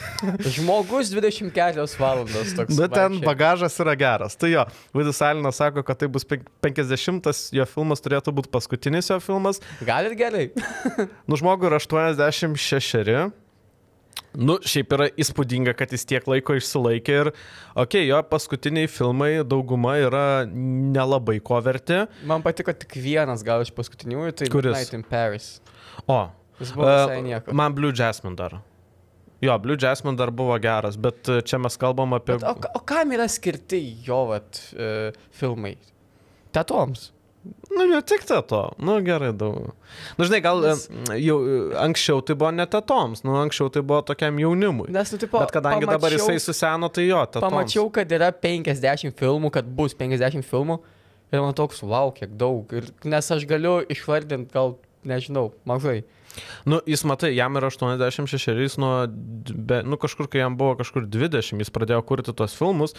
Žmogus 0.54 1.08
24 1.10 1.86
valandos 1.98 2.52
toks. 2.54 2.76
nu 2.78 2.86
ten 2.86 3.16
vaikščia. 3.16 3.26
bagažas 3.26 3.78
yra 3.82 3.96
geras. 3.98 4.36
Tai 4.38 4.50
jo, 4.52 4.62
Vidus 4.94 5.18
Alinas 5.26 5.58
sako, 5.58 5.82
kad 5.82 5.98
tai 5.98 6.06
bus 6.12 6.22
pen- 6.28 6.44
50-as 6.62 7.48
jo 7.56 7.66
filmas, 7.66 8.04
turėtų 8.04 8.30
būti 8.36 8.52
paskutinis 8.54 9.10
jo 9.10 9.18
filmas. 9.24 9.58
Gal 9.82 10.06
ir 10.06 10.14
gerai. 10.20 10.44
Nu, 11.30 11.34
žmogui 11.40 11.66
yra 11.70 11.80
86. 11.82 13.32
Nu, 14.38 14.56
šiaip 14.62 14.92
yra 14.94 15.08
įspūdinga, 15.18 15.74
kad 15.78 15.90
jis 15.94 16.06
tiek 16.06 16.26
laiko 16.30 16.54
išsilaikė 16.58 17.16
ir, 17.24 17.30
okei, 17.74 17.82
okay, 17.82 18.04
jo 18.06 18.20
paskutiniai 18.30 18.90
filmai 18.90 19.30
dauguma 19.42 19.96
yra 19.98 20.24
nelabai 20.46 21.40
ko 21.42 21.58
verti. 21.64 22.04
Man 22.30 22.44
patiko 22.46 22.74
tik 22.76 22.94
vienas 23.02 23.42
gal 23.46 23.64
iš 23.64 23.72
paskutiniųjų, 23.74 24.34
tai 24.38 24.50
Kuris? 24.52 24.76
Night 24.76 24.94
in 24.94 25.06
Paris. 25.06 25.52
O, 26.06 26.22
Jis 26.60 26.74
buvo 26.76 26.90
visai 26.92 27.18
e, 27.18 27.24
nieko. 27.26 27.56
man 27.56 27.74
Blue 27.74 27.90
Jasmine 27.96 28.38
dar. 28.38 28.60
Jo, 29.42 29.56
Blue 29.58 29.78
Jasmine 29.80 30.18
dar 30.20 30.30
buvo 30.36 30.54
geras, 30.62 30.98
bet 31.00 31.28
e, 31.32 31.40
čia 31.42 31.58
mes 31.58 31.78
kalbam 31.80 32.14
apie... 32.14 32.36
Bet, 32.36 32.46
o, 32.46 32.74
o 32.78 32.84
kam 32.86 33.16
yra 33.16 33.26
skirti 33.30 33.80
jo 34.06 34.26
vat, 34.30 34.60
uh, 34.76 35.16
filmai? 35.34 35.74
Tetoms. 36.54 37.08
Nu, 37.70 37.86
ne 37.88 38.00
tik 38.04 38.26
tai 38.28 38.42
to. 38.44 38.60
Nu, 38.84 38.98
gerai, 39.04 39.30
daug. 39.32 39.70
Nu, 40.18 40.24
žinai, 40.28 40.40
gal 40.44 40.60
Nes- 40.60 40.84
jau 41.16 41.38
e, 41.40 41.60
anksčiau 41.80 42.20
tai 42.20 42.34
buvo 42.36 42.50
ne 42.52 42.66
tetoms, 42.68 43.22
nu, 43.24 43.38
anksčiau 43.40 43.70
tai 43.72 43.80
buvo 43.86 44.02
tokiam 44.04 44.36
jaunimui. 44.42 44.90
Nes, 44.92 45.12
nu, 45.14 45.20
tipo, 45.22 45.40
Bet 45.40 45.54
kadangi 45.54 45.88
dabar 45.88 46.10
pamačiau- 46.12 46.18
jisai 46.36 46.42
suseno, 46.44 46.90
tai 46.92 47.06
jo, 47.08 47.22
tetoms. 47.24 47.46
Pamačiau, 47.48 47.86
kad 47.94 48.12
yra 48.12 48.28
50 48.36 49.16
filmų, 49.16 49.50
kad 49.56 49.64
bus 49.64 49.96
50 49.96 50.44
filmų. 50.44 50.80
Ir 51.32 51.40
man 51.40 51.54
toks, 51.54 51.80
wow, 51.86 52.10
kiek 52.12 52.36
daug. 52.36 52.68
Ir, 52.76 52.90
nes 53.08 53.30
aš 53.30 53.46
galiu 53.48 53.78
išvardinti 53.88 54.52
gal, 54.52 54.76
nežinau, 55.06 55.52
mažai. 55.64 56.02
Nu, 56.68 56.80
jis 56.86 57.02
matai, 57.08 57.32
jam 57.34 57.56
yra 57.58 57.70
86 57.72 58.50
ir 58.52 58.60
jis 58.66 58.76
nuo, 58.78 59.06
be, 59.08 59.80
nu, 59.86 59.96
kažkur, 59.96 60.28
kai 60.30 60.42
jam 60.44 60.56
buvo 60.60 60.76
kažkur 60.78 61.06
20, 61.08 61.56
jis 61.62 61.72
pradėjo 61.72 62.02
kurti 62.06 62.34
tos 62.36 62.52
filmus, 62.58 62.94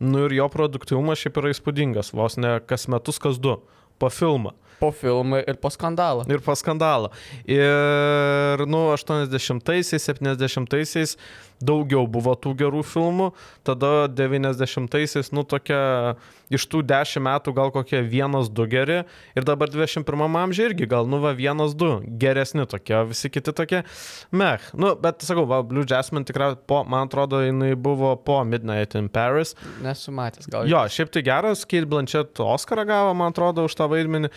nu 0.00 0.24
ir 0.26 0.36
jo 0.38 0.48
produktyvumas 0.52 1.20
šiaip 1.22 1.40
yra 1.40 1.52
įspūdingas, 1.54 2.12
vos 2.14 2.38
ne 2.38 2.58
kas 2.66 2.88
metus, 2.92 3.18
kas 3.22 3.40
du 3.42 3.58
po 3.98 4.10
filmą. 4.12 4.54
Po 4.78 4.92
filmų 4.94 5.42
ir 5.50 5.58
po 5.58 5.72
skandalą. 5.74 6.22
Ir 6.30 6.42
po 6.44 6.54
skandalą. 6.54 7.10
Ir, 7.50 8.62
nu, 8.70 8.84
80-aisiais, 8.94 10.06
70-aisiais 10.06 11.16
daugiau 11.58 12.06
buvo 12.06 12.34
tų 12.38 12.54
gerų 12.58 12.82
filmų, 12.86 13.30
tada 13.66 14.06
90-aisiais, 14.12 15.32
nu, 15.34 15.44
tokia, 15.48 16.14
iš 16.54 16.66
tų 16.70 16.84
10 16.86 17.24
metų 17.26 17.54
gal 17.56 17.72
kokie 17.74 18.00
vienas, 18.06 18.50
du 18.50 18.66
geri, 18.70 19.00
ir 19.34 19.46
dabar 19.46 19.70
21 19.72 20.38
amžiai 20.42 20.70
irgi 20.70 20.88
gal, 20.90 21.08
nu, 21.10 21.20
va, 21.22 21.34
vienas, 21.36 21.74
du 21.78 21.90
geresni 22.20 22.66
tokie, 22.70 22.96
visi 23.10 23.30
kiti 23.32 23.54
tokie, 23.54 23.82
meh. 24.30 24.70
Nu, 24.78 24.94
bet, 25.02 25.24
sakau, 25.26 25.48
va, 25.50 25.60
Blue 25.66 25.86
Jasmine 25.88 26.28
tikrai, 26.28 26.52
po, 26.70 26.84
man 26.88 27.10
atrodo, 27.10 27.42
jinai 27.42 27.74
buvo 27.74 28.14
po 28.22 28.40
Midnight 28.46 28.94
in 28.98 29.10
Paris. 29.12 29.56
Nesu 29.82 30.14
matęs, 30.14 30.48
gal. 30.50 30.68
Jo, 30.70 30.84
šiaip 30.92 31.12
tai 31.14 31.24
geras, 31.26 31.66
Kate 31.68 31.90
Blanchett 31.90 32.38
Oscarą 32.44 32.86
gavo, 32.88 33.18
man 33.18 33.34
atrodo, 33.34 33.66
už 33.68 33.76
tą 33.78 33.87
vaidmenį. 33.90 34.30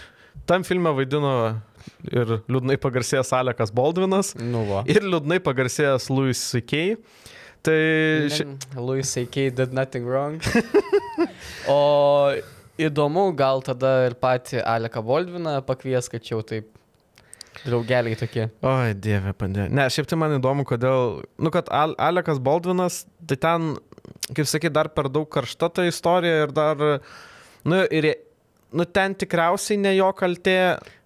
Tam 0.48 0.64
filme 0.68 0.92
vaidino 0.96 1.32
ir 2.12 2.38
liūdnai 2.52 2.78
pagarsėjęs 2.82 3.34
Alekas 3.36 3.72
Baldvinas, 3.76 4.34
Nu, 4.40 4.64
va. 4.70 4.84
ir 4.90 5.04
liūdnai 5.06 5.42
pagarsėjęs 5.44 6.08
Louis 6.14 6.40
C.K. 6.52 6.96
Tai 7.62 7.78
ši... 8.34 8.46
Louis 8.80 9.12
A.K. 9.22 9.50
did 9.60 9.74
nothing 9.78 10.08
wrong. 10.08 10.40
o 11.70 12.34
įdomu, 12.82 13.28
gal 13.38 13.62
tada 13.66 13.92
ir 14.08 14.16
pati 14.18 14.58
Aleką 14.62 15.04
Voldviną 15.06 15.58
pakvies, 15.68 16.08
kad 16.12 16.24
čia 16.26 16.36
jau 16.38 16.46
taip 16.48 16.70
draugeliai 17.66 18.18
tokie. 18.18 18.48
Oi, 18.66 18.94
dieve, 18.98 19.34
pandė. 19.38 19.68
Ne, 19.70 19.86
šiaip 19.94 20.08
tai 20.10 20.18
man 20.18 20.38
įdomu, 20.40 20.66
kodėl, 20.66 21.20
nu, 21.38 21.52
kad 21.54 21.70
Al 21.76 21.94
Alekas 22.02 22.40
Baldvinas, 22.42 23.04
tai 23.30 23.38
ten, 23.44 23.68
kaip 24.34 24.48
sakyt, 24.50 24.74
dar 24.74 24.90
per 24.96 25.12
daug 25.14 25.28
karšta 25.30 25.70
ta 25.76 25.86
istorija 25.86 26.48
ir 26.48 26.56
dar, 26.56 26.82
nu, 27.68 27.84
ir, 27.94 28.08
nu, 28.74 28.86
ten 28.86 29.16
tikriausiai 29.16 29.78
ne 29.82 29.96
jo 29.98 30.12
kaltė, 30.18 30.58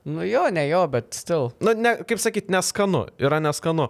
Nu 0.06 0.22
jo, 0.22 0.44
ne 0.54 0.68
jo, 0.70 0.84
bet 0.94 1.16
still. 1.18 1.48
nu, 1.66 1.72
ne, 1.74 1.96
kaip 2.06 2.20
sakyt, 2.22 2.52
neskanu, 2.54 3.08
yra 3.18 3.40
neskanu. 3.42 3.88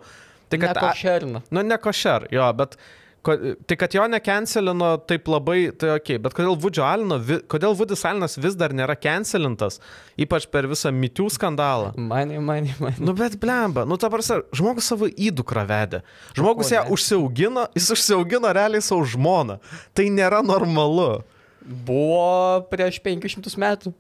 Tai 0.48 0.60
kad, 0.62 0.78
a- 0.78 0.86
Nekošerna. 0.86 1.42
nu, 1.52 1.62
ne 1.68 1.76
košer, 1.78 2.28
jo, 2.32 2.46
bet, 2.56 2.78
ko, 3.26 3.36
tai 3.68 3.76
kad 3.82 3.92
jo 3.98 4.06
necancelino 4.08 4.94
taip 5.10 5.28
labai, 5.28 5.74
tai 5.76 5.90
ok, 5.98 6.14
bet 6.24 6.38
kodėl 6.38 6.56
Vudžio 6.56 6.86
Alino, 6.88 7.18
kodėl 7.52 7.76
Vudis 7.76 8.06
Alinas 8.08 8.38
vis 8.40 8.56
dar 8.56 8.72
nėra 8.72 8.96
cancelintas, 8.96 9.82
ypač 10.16 10.48
per 10.48 10.70
visą 10.72 10.94
mitių 10.96 11.28
skandalą? 11.36 11.92
Mani, 12.00 12.40
mani, 12.40 12.72
mani. 12.80 12.96
Nu 13.04 13.12
bet 13.18 13.36
blemba, 13.42 13.84
nu 13.84 13.98
ta 14.00 14.08
prasme, 14.14 14.40
žmogus 14.56 14.88
savo 14.94 15.12
įdukrą 15.12 15.66
vedė. 15.68 16.04
Žmogus 16.38 16.72
ją 16.72 16.86
ne? 16.86 16.96
užsiaugino, 16.96 17.68
jis 17.76 17.92
užsiaugino 17.98 18.56
realiai 18.56 18.80
savo 18.86 19.04
žmoną. 19.04 19.60
Tai 19.94 20.08
nėra 20.16 20.40
normalu. 20.48 21.26
Buvo 21.66 22.62
prieš 22.70 23.00
500 23.02 23.56
metų. 23.62 23.94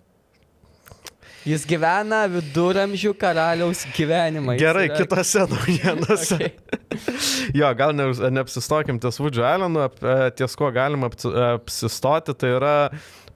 Jis 1.45 1.61
gyvena 1.69 2.23
viduramžių 2.29 3.11
karaliaus 3.21 3.83
gyvenimą. 3.93 4.55
Jis 4.55 4.63
Gerai, 4.63 4.87
yra- 4.89 4.97
kitose 5.01 5.43
naujienose. 5.51 6.39
Okay. 6.45 6.53
Jo, 7.59 7.67
gal 7.77 7.91
ne, 7.93 8.05
neapsistokim 8.33 8.97
ties 9.03 9.17
Vudžio 9.19 9.43
Alenu, 9.45 9.81
ap- 9.85 9.99
e, 10.01 10.29
ties 10.37 10.55
kuo 10.57 10.69
galima 10.73 11.09
apsi- 11.11 11.29
apsistoti, 11.57 12.33
tai 12.39 12.53
yra 12.55 12.73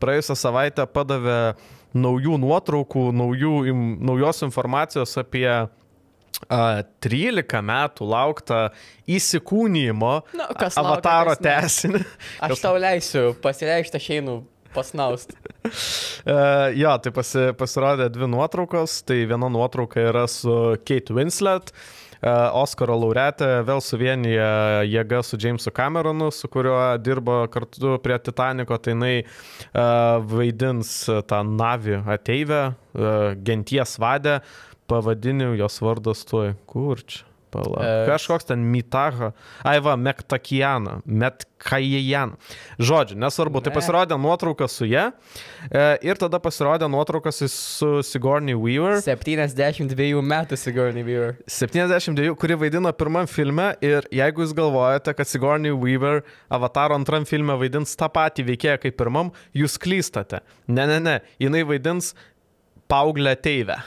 praėjusią 0.01 0.37
savaitę 0.39 0.85
padavė 0.89 1.35
naujų 1.93 2.37
nuotraukų, 2.41 3.03
naujų, 3.19 3.51
naujos 4.09 4.41
informacijos 4.47 5.13
apie 5.21 5.45
13 6.47 7.59
metų 7.65 8.07
lauktą 8.09 8.61
įsikūnymo 9.09 10.13
laukia, 10.39 10.69
avataro 10.79 11.35
tesinį. 11.35 12.05
Aš 12.47 12.63
tau 12.63 12.79
leisiu 12.79 13.33
pasireikšti, 13.43 13.99
aš 13.99 14.09
einu 14.17 14.39
pasnaust. 14.73 15.35
Uh, 15.65 16.69
jo, 16.77 16.91
tai 17.03 17.13
pasi, 17.13 17.49
pasirodė 17.59 18.09
dvi 18.13 18.29
nuotraukos. 18.31 19.01
Tai 19.07 19.17
viena 19.29 19.49
nuotrauka 19.51 20.01
yra 20.11 20.25
su 20.29 20.53
Kate 20.87 21.15
Winslet, 21.15 21.73
uh, 21.73 22.49
Oskaro 22.61 22.97
laureatė, 23.01 23.49
vėl 23.67 23.81
suvienyje 23.83 24.49
jėga 24.89 25.21
su 25.25 25.39
Jamesu 25.41 25.73
Cameronu, 25.75 26.29
su 26.35 26.49
kuriuo 26.51 26.81
dirbo 27.01 27.41
kartu 27.51 27.97
prie 28.03 28.19
Titaniko. 28.23 28.77
Tai 28.77 28.95
jinai 28.95 29.15
uh, 29.23 30.19
vaidins 30.29 30.95
tą 31.29 31.43
Navi 31.49 31.99
ateivę, 32.17 32.63
genties 33.45 33.99
vadę, 34.01 34.39
pavadiniu 34.89 35.53
jos 35.59 35.79
vardas 35.85 36.25
tuoj. 36.29 36.55
Kur 36.69 37.01
čia? 37.05 37.29
Pala. 37.49 37.81
E, 37.81 38.05
Kažkoks 38.05 38.45
ten 38.45 38.61
Mitaha. 38.71 39.31
Aiva, 39.65 39.95
Mektakiana. 39.97 40.99
Metkajijan. 41.05 42.35
Žodžiu, 42.77 43.17
nesvarbu. 43.19 43.61
Tai 43.65 43.73
pasirodė 43.73 44.17
nuotrauka 44.21 44.67
su 44.69 44.85
ja. 44.89 45.09
E, 45.65 45.81
ir 46.05 46.19
tada 46.21 46.39
pasirodė 46.41 46.89
nuotraukas 46.91 47.41
su 47.49 47.89
Sigourney 48.05 48.57
Weaver. 48.57 49.01
72 49.05 50.21
metų 50.21 50.59
Sigourney 50.59 51.05
Weaver. 51.07 51.39
72, 51.49 52.35
kuri 52.39 52.57
vaidino 52.65 52.93
pirmam 52.93 53.29
filme 53.29 53.71
ir 53.85 54.07
jeigu 54.13 54.45
jūs 54.45 54.53
galvojate, 54.57 55.15
kad 55.17 55.29
Sigourney 55.29 55.73
Weaver 55.73 56.21
Avataro 56.53 56.97
antram 56.99 57.25
filme 57.29 57.57
vaidins 57.59 57.97
tą 57.99 58.11
patį 58.13 58.45
veikėją 58.53 58.81
kaip 58.85 58.99
pirmam, 58.99 59.33
jūs 59.57 59.79
klystate. 59.81 60.43
Ne, 60.69 60.85
ne, 60.89 60.99
ne, 61.01 61.17
jinai 61.41 61.65
vaidins 61.67 62.13
paauglę 62.89 63.33
teivę. 63.41 63.81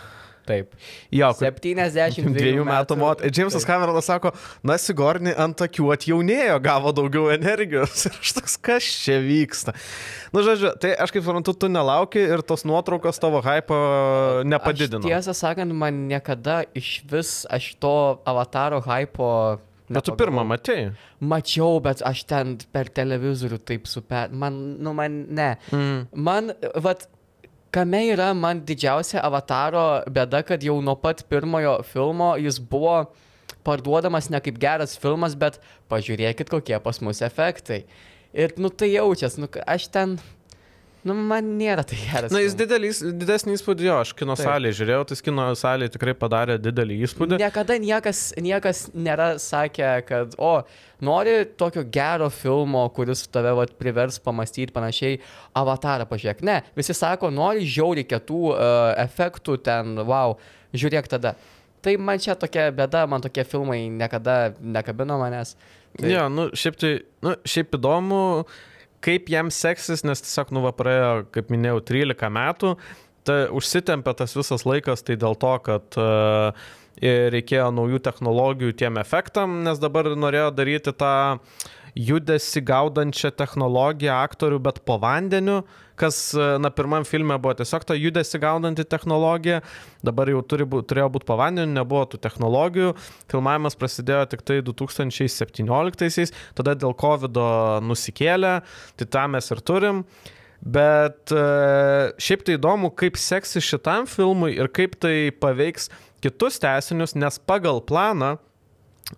Taip. 0.49 0.73
Jo, 1.15 1.29
kur- 1.39 1.47
72 1.47 2.33
Dviejų 2.35 2.65
metų 2.67 2.97
moteris. 2.99 3.31
Džeimsas 3.37 3.67
Cameronas 3.69 4.09
sako, 4.11 4.33
na, 4.67 4.75
Sigourney 4.83 5.35
ant 5.39 5.63
akių 5.63 5.93
atjaunėjo, 5.95 6.57
gavo 6.65 6.91
daugiau 6.97 7.29
energijos. 7.35 8.03
Ir 8.11 8.17
aš 8.19 8.35
toks, 8.41 8.57
kas 8.59 8.89
čia 9.05 9.21
vyksta. 9.23 9.75
Na, 10.35 10.43
žodžiu, 10.43 10.73
tai 10.83 10.95
aš 10.99 11.15
kaip 11.15 11.23
suprantu, 11.27 11.55
tu 11.55 11.71
nelauki 11.71 12.23
ir 12.27 12.43
tos 12.43 12.65
nuotraukos 12.67 13.21
tavo 13.23 13.39
hypo 13.45 13.77
nepadidino. 14.49 15.03
Aš, 15.05 15.11
tiesą 15.11 15.35
sakant, 15.37 15.75
man 15.77 16.07
niekada 16.11 16.63
iš 16.75 17.03
vis 17.11 17.35
aš 17.53 17.75
to 17.83 17.95
avataro 18.27 18.81
hypo. 18.83 19.29
Bet 19.93 20.07
tu 20.09 20.15
pirmą 20.17 20.41
matėjai. 20.49 20.93
Mačiau, 21.21 21.77
bet 21.85 22.01
aš 22.07 22.23
ten 22.31 22.55
per 22.73 22.89
televizorių 22.89 23.59
taip 23.69 23.87
super. 23.91 24.31
Man, 24.33 24.55
nu, 24.83 24.95
man 24.97 25.19
ne. 25.29 25.51
Mm. 25.71 25.99
Man, 26.17 26.53
vat, 26.81 27.05
kame 27.73 28.03
yra 28.13 28.31
man 28.37 28.61
didžiausia 28.69 29.23
avataro 29.25 30.03
bėda, 30.13 30.43
kad 30.47 30.65
jau 30.65 30.77
nuo 30.85 30.95
pat 31.01 31.25
pirmojo 31.31 31.79
filmo 31.89 32.35
jis 32.41 32.61
buvo 32.61 32.97
parduodamas 33.67 34.29
ne 34.31 34.41
kaip 34.45 34.59
geras 34.61 34.97
filmas, 35.01 35.37
bet 35.39 35.59
pažiūrėkit, 35.93 36.51
kokie 36.53 36.79
pas 36.83 37.01
mus 37.05 37.23
efektai. 37.25 37.83
Ir, 38.33 38.55
nu, 38.61 38.69
tai 38.69 38.93
jaučias, 38.93 39.39
nu, 39.41 39.49
aš 39.69 39.89
ten, 39.93 40.17
nu, 41.09 41.15
man 41.17 41.47
nėra 41.59 41.85
tai 41.89 41.99
geras. 42.01 42.33
Na, 42.35 42.41
jis 42.45 42.55
didelis, 42.59 43.01
didesnį 43.03 43.57
įspūdį 43.57 43.87
jo, 43.89 43.99
aš 44.05 44.13
kino 44.19 44.37
salėje 44.39 44.79
žiūrėjau, 44.81 45.05
tai 45.11 45.19
kino 45.27 45.47
salėje 45.59 45.95
tikrai 45.97 46.15
padarė 46.19 46.59
didelį 46.63 46.99
įspūdį. 47.09 47.39
Niekada 47.43 47.79
niekas, 47.83 48.21
niekas 48.43 48.85
nėra 48.95 49.33
sakę, 49.43 49.91
kad, 50.09 50.37
o, 50.39 50.53
nori 51.03 51.39
tokio 51.59 51.85
gero 51.95 52.31
filmo, 52.33 52.85
kuris 52.95 53.25
tave 53.33 53.55
vat, 53.59 53.75
privers 53.81 54.21
pamastyti 54.23 54.75
panašiai, 54.75 55.19
avatarą 55.59 56.07
pažiūrėk. 56.11 56.45
Ne, 56.47 56.61
visi 56.79 56.95
sako, 56.97 57.33
nori 57.35 57.67
žiauriai 57.67 58.07
kietų 58.09 58.43
uh, 58.53 58.93
efektų 59.03 59.59
ten, 59.67 59.97
wow, 60.07 60.39
žiūrėk 60.77 61.11
tada. 61.13 61.35
Tai 61.83 61.97
man 61.99 62.21
čia 62.23 62.37
tokia 62.39 62.69
bėda, 62.71 63.09
man 63.11 63.23
tokie 63.25 63.43
filmai 63.43 63.89
niekada 63.91 64.53
nekabino 64.63 65.19
manęs. 65.19 65.57
Tai, 65.99 66.09
Jo, 66.09 66.29
nu, 66.33 66.47
šiaip 66.57 66.77
tai, 66.79 66.93
nu, 67.27 67.35
šiaip 67.43 67.75
įdomu, 67.77 68.21
kaip 69.03 69.31
jam 69.33 69.51
seksis, 69.53 70.05
nes 70.07 70.23
tiesiog, 70.25 70.53
nu, 70.55 70.63
va, 70.67 70.75
praėjo, 70.77 71.27
kaip 71.35 71.51
minėjau, 71.53 71.83
13 71.93 72.31
metų, 72.33 72.77
tai 73.27 73.39
užsitempė 73.55 74.15
tas 74.19 74.35
visas 74.39 74.65
laikas, 74.69 75.05
tai 75.07 75.19
dėl 75.21 75.37
to, 75.39 75.53
kad 75.67 75.99
uh, 76.01 76.71
reikėjo 77.03 77.71
naujų 77.75 78.03
technologijų 78.05 78.75
tiem 78.79 78.99
efektam, 79.01 79.63
nes 79.67 79.81
dabar 79.83 80.13
norėjo 80.17 80.51
daryti 80.55 80.93
tą 80.95 81.39
judesi 81.99 82.63
gaudančią 82.65 83.33
technologiją 83.37 84.15
aktorių, 84.23 84.61
bet 84.65 84.81
po 84.87 84.99
vandeniu, 85.03 85.63
kas, 86.03 86.19
e, 86.35 86.49
na, 86.63 86.73
pirmam 86.75 87.07
filme 87.09 87.39
buvo 87.39 87.55
tiesiog 87.61 87.87
ta 87.87 87.97
judesi 87.99 88.41
gaudanti 88.43 88.85
technologija, 88.89 89.63
dabar 90.05 90.31
jau 90.33 90.43
turi 90.43 90.67
būt, 90.69 90.89
turėjo 90.91 91.09
būti 91.15 91.29
po 91.29 91.39
vandeniu, 91.41 91.79
nebuvo 91.79 92.05
tų 92.13 92.21
technologijų, 92.27 92.93
filmavimas 93.33 93.79
prasidėjo 93.79 94.27
tik 94.35 94.45
tai 94.49 94.61
2017, 94.67 96.37
tada 96.59 96.77
dėl 96.79 96.95
COVID 96.99 97.43
nusikėlė, 97.87 98.55
tai 98.99 99.11
tą 99.17 99.27
mes 99.33 99.53
ir 99.55 99.65
turim. 99.65 100.07
Bet 100.63 101.33
e, 101.35 101.43
šiaip 102.23 102.45
tai 102.47 102.55
įdomu, 102.55 102.93
kaip 102.95 103.17
seksis 103.19 103.67
šitam 103.67 104.07
filmui 104.07 104.53
ir 104.55 104.71
kaip 104.71 104.95
tai 105.03 105.33
paveiks 105.35 105.89
kitus 106.23 106.61
tęsinius, 106.63 107.17
nes 107.19 107.41
pagal 107.51 107.83
planą 107.83 108.37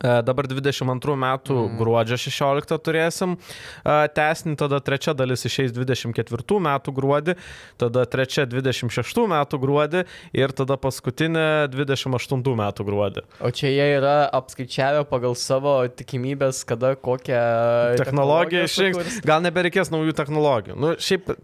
Dabar 0.02 0.46
22 0.50 1.14
metų 1.16 1.54
Mm. 1.54 1.76
gruodžio 1.78 2.16
16 2.18 2.78
turėsim 2.82 3.36
e, 3.36 4.08
tęsinį, 4.16 4.56
tada 4.58 4.80
trečia 4.82 5.14
dalis 5.14 5.44
išeis 5.46 5.70
24 5.72 6.58
metų 6.60 6.92
gruodį, 6.96 7.36
tada 7.78 8.02
trečia 8.10 8.44
26 8.46 9.26
metų 9.30 9.60
gruodį 9.62 10.04
ir 10.34 10.52
tada 10.52 10.76
paskutinė 10.76 11.68
28 11.70 12.56
metų 12.58 12.84
gruodį. 12.88 13.22
O 13.40 13.50
čia 13.54 13.70
jie 13.70 13.86
yra 14.00 14.28
apskaičiavę 14.34 15.04
pagal 15.08 15.34
savo 15.38 15.76
tikimybės, 15.88 16.64
kada 16.66 16.94
kokią 16.96 17.96
technologiją 18.00 18.64
išrinks. 18.68 19.20
Gal 19.24 19.42
nebereikės 19.46 19.90
naujų 19.94 20.12
technologijų. 20.18 20.76
Nu, 20.76 20.94
šiaip, 20.98 21.36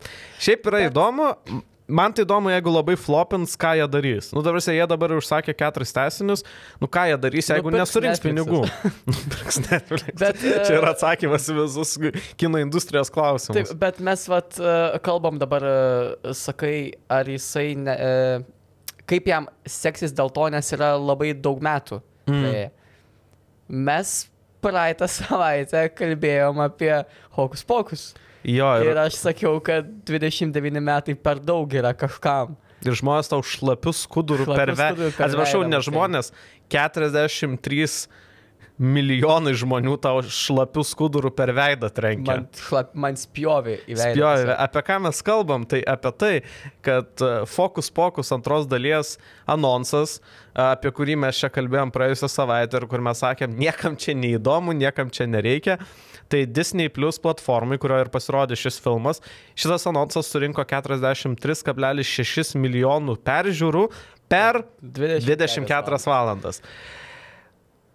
šiaip 0.43 0.67
yra 0.71 0.83
Bet- 0.85 0.93
įdomu. 0.93 1.31
Man 1.93 2.15
tai 2.15 2.25
įdomu, 2.27 2.51
jeigu 2.53 2.73
labai 2.73 2.97
flopins, 3.01 3.57
ką 3.61 3.75
jie 3.79 3.87
darys. 3.91 4.31
Nu, 4.35 4.43
dabar 4.47 4.63
jie 4.63 4.87
dabar 4.91 5.15
užsakė 5.17 5.55
keturis 5.59 5.93
tesinius, 5.97 6.45
nu 6.81 6.89
ką 6.91 7.07
jie 7.11 7.19
darys, 7.21 7.51
jeigu 7.53 7.73
Nupirks 7.73 7.93
nesurinks 7.93 8.23
pinigų. 8.25 8.63
Bet, 10.21 10.41
Čia 10.67 10.79
yra 10.79 10.91
e, 10.91 10.95
atsakymas 10.95 11.49
į 11.51 11.59
visus 11.61 11.95
kino 12.41 12.61
industrijos 12.63 13.13
klausimus. 13.13 13.59
Taip, 13.59 13.77
bet 13.81 14.01
mes 14.05 14.25
vat, 14.31 14.57
e, 14.57 14.75
kalbam 15.05 15.39
dabar, 15.41 15.67
e, 15.67 16.35
sakai, 16.37 16.75
ar 17.11 17.29
jisai, 17.31 17.69
ne, 17.79 17.97
kaip 19.11 19.29
jam 19.31 19.49
seksis 19.69 20.15
dėl 20.17 20.33
to, 20.35 20.49
nes 20.55 20.75
yra 20.77 20.95
labai 20.99 21.33
daug 21.35 21.63
metų. 21.65 22.01
Mm. 22.31 22.43
praėję. 22.45 22.67
Mes 23.71 24.17
praeitą 24.65 25.09
savaitę 25.11 25.87
kalbėjom 25.97 26.61
apie 26.65 26.93
Hokus 27.37 27.65
Pokus. 27.67 28.11
Jo, 28.45 28.71
ir, 28.81 28.91
Ir 28.93 29.01
aš 29.03 29.19
sakiau, 29.21 29.59
kad 29.65 29.89
29 30.09 30.81
metai 30.81 31.15
per 31.15 31.41
daug 31.45 31.69
yra 31.77 31.93
kažkam. 31.93 32.57
ir 32.81 32.97
žmonės 32.97 33.29
tau 33.29 33.43
šlapius 33.45 34.07
skudurų 34.07 34.47
per 34.49 34.73
veidą. 34.73 35.11
Atsiprašau, 35.13 35.67
ne 35.69 35.81
žmonės, 35.85 36.33
43 36.73 38.09
milijonai 38.81 39.53
žmonių 39.61 39.95
tau 40.01 40.23
šlapių 40.25 40.83
skudurų 40.89 41.31
per 41.37 41.53
veidą 41.57 41.91
trenkia. 41.93 42.39
Man, 42.41 42.47
šlap, 42.57 42.93
man 42.97 43.19
spjovė 43.21 43.77
į 43.85 43.97
veidą. 43.99 44.13
Spjovė. 44.15 44.55
Apie 44.65 44.83
ką 44.87 44.99
mes 45.05 45.21
kalbam? 45.27 45.67
Tai 45.69 45.81
apie 45.95 46.13
tai, 46.23 46.31
kad 46.87 47.25
e, 47.25 47.33
Focus 47.51 47.93
Pocus 47.93 48.33
antros 48.33 48.69
dalies 48.71 49.19
anonsas, 49.51 50.17
e, 50.19 50.63
apie 50.65 50.93
kurį 50.97 51.19
mes 51.27 51.41
čia 51.43 51.51
kalbėjom 51.53 51.93
praėjusią 51.93 52.31
savaitę 52.33 52.81
ir 52.81 52.87
kur 52.89 53.05
mes 53.05 53.21
sakėm, 53.21 53.59
niekam 53.61 53.99
čia 54.01 54.17
neįdomu, 54.17 54.73
niekam 54.79 55.13
čia 55.13 55.29
nereikia. 55.29 55.77
Tai 56.31 56.41
Disney 56.47 56.89
Plus 56.95 57.19
platformai, 57.21 57.77
kurioje 57.83 58.07
ir 58.07 58.13
pasirodė 58.15 58.57
šis 58.57 58.79
filmas, 58.81 59.21
šitas 59.59 59.85
anonsas 59.91 60.31
surinko 60.31 60.65
43,6 60.65 62.57
milijonų 62.57 63.19
peržiūrų 63.27 63.85
per 64.31 64.63
24 64.81 66.01
valandas. 66.07 66.63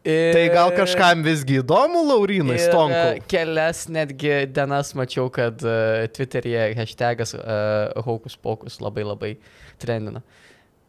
Ir, 0.06 0.34
Tai 0.36 0.44
gal 0.54 0.70
kažkam 0.78 1.24
visgi 1.26 1.56
įdomu, 1.64 2.04
Laurinai, 2.06 2.60
Stonku? 2.62 2.94
e, 2.94 3.22
Kelias 3.32 3.88
netgi 3.90 4.36
dienas 4.54 4.92
mačiau, 4.94 5.32
kad 5.34 5.64
uh, 5.66 6.06
Twitter'yje 6.14 6.68
hashtagas 6.78 7.34
uh, 7.34 7.90
Hokus 8.06 8.36
Pokus 8.38 8.78
labai 8.86 9.02
labai 9.08 9.32
trendina. 9.82 10.22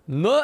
Nu, 0.07 0.35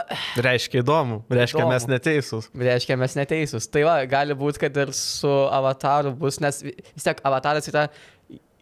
Reiškia 0.43 0.81
įdomu, 0.83 1.21
reiškia 1.31 1.61
Įdomu. 1.61 1.71
mes 1.77 1.85
neteisūs. 1.87 2.49
reiškia, 2.59 2.97
mes 2.99 3.13
neteisūs. 3.15 3.69
Tai 3.71 3.85
va, 3.87 3.99
gali 4.11 4.35
būti, 4.35 4.59
kad 4.65 4.81
ir 4.83 4.91
su 4.97 5.29
Avataru 5.31 6.17
bus, 6.19 6.41
nes 6.43 6.63
vi- 6.65 6.73
vis 6.97 7.05
tiek 7.07 7.21
Avataras 7.29 7.69
yra 7.71 7.85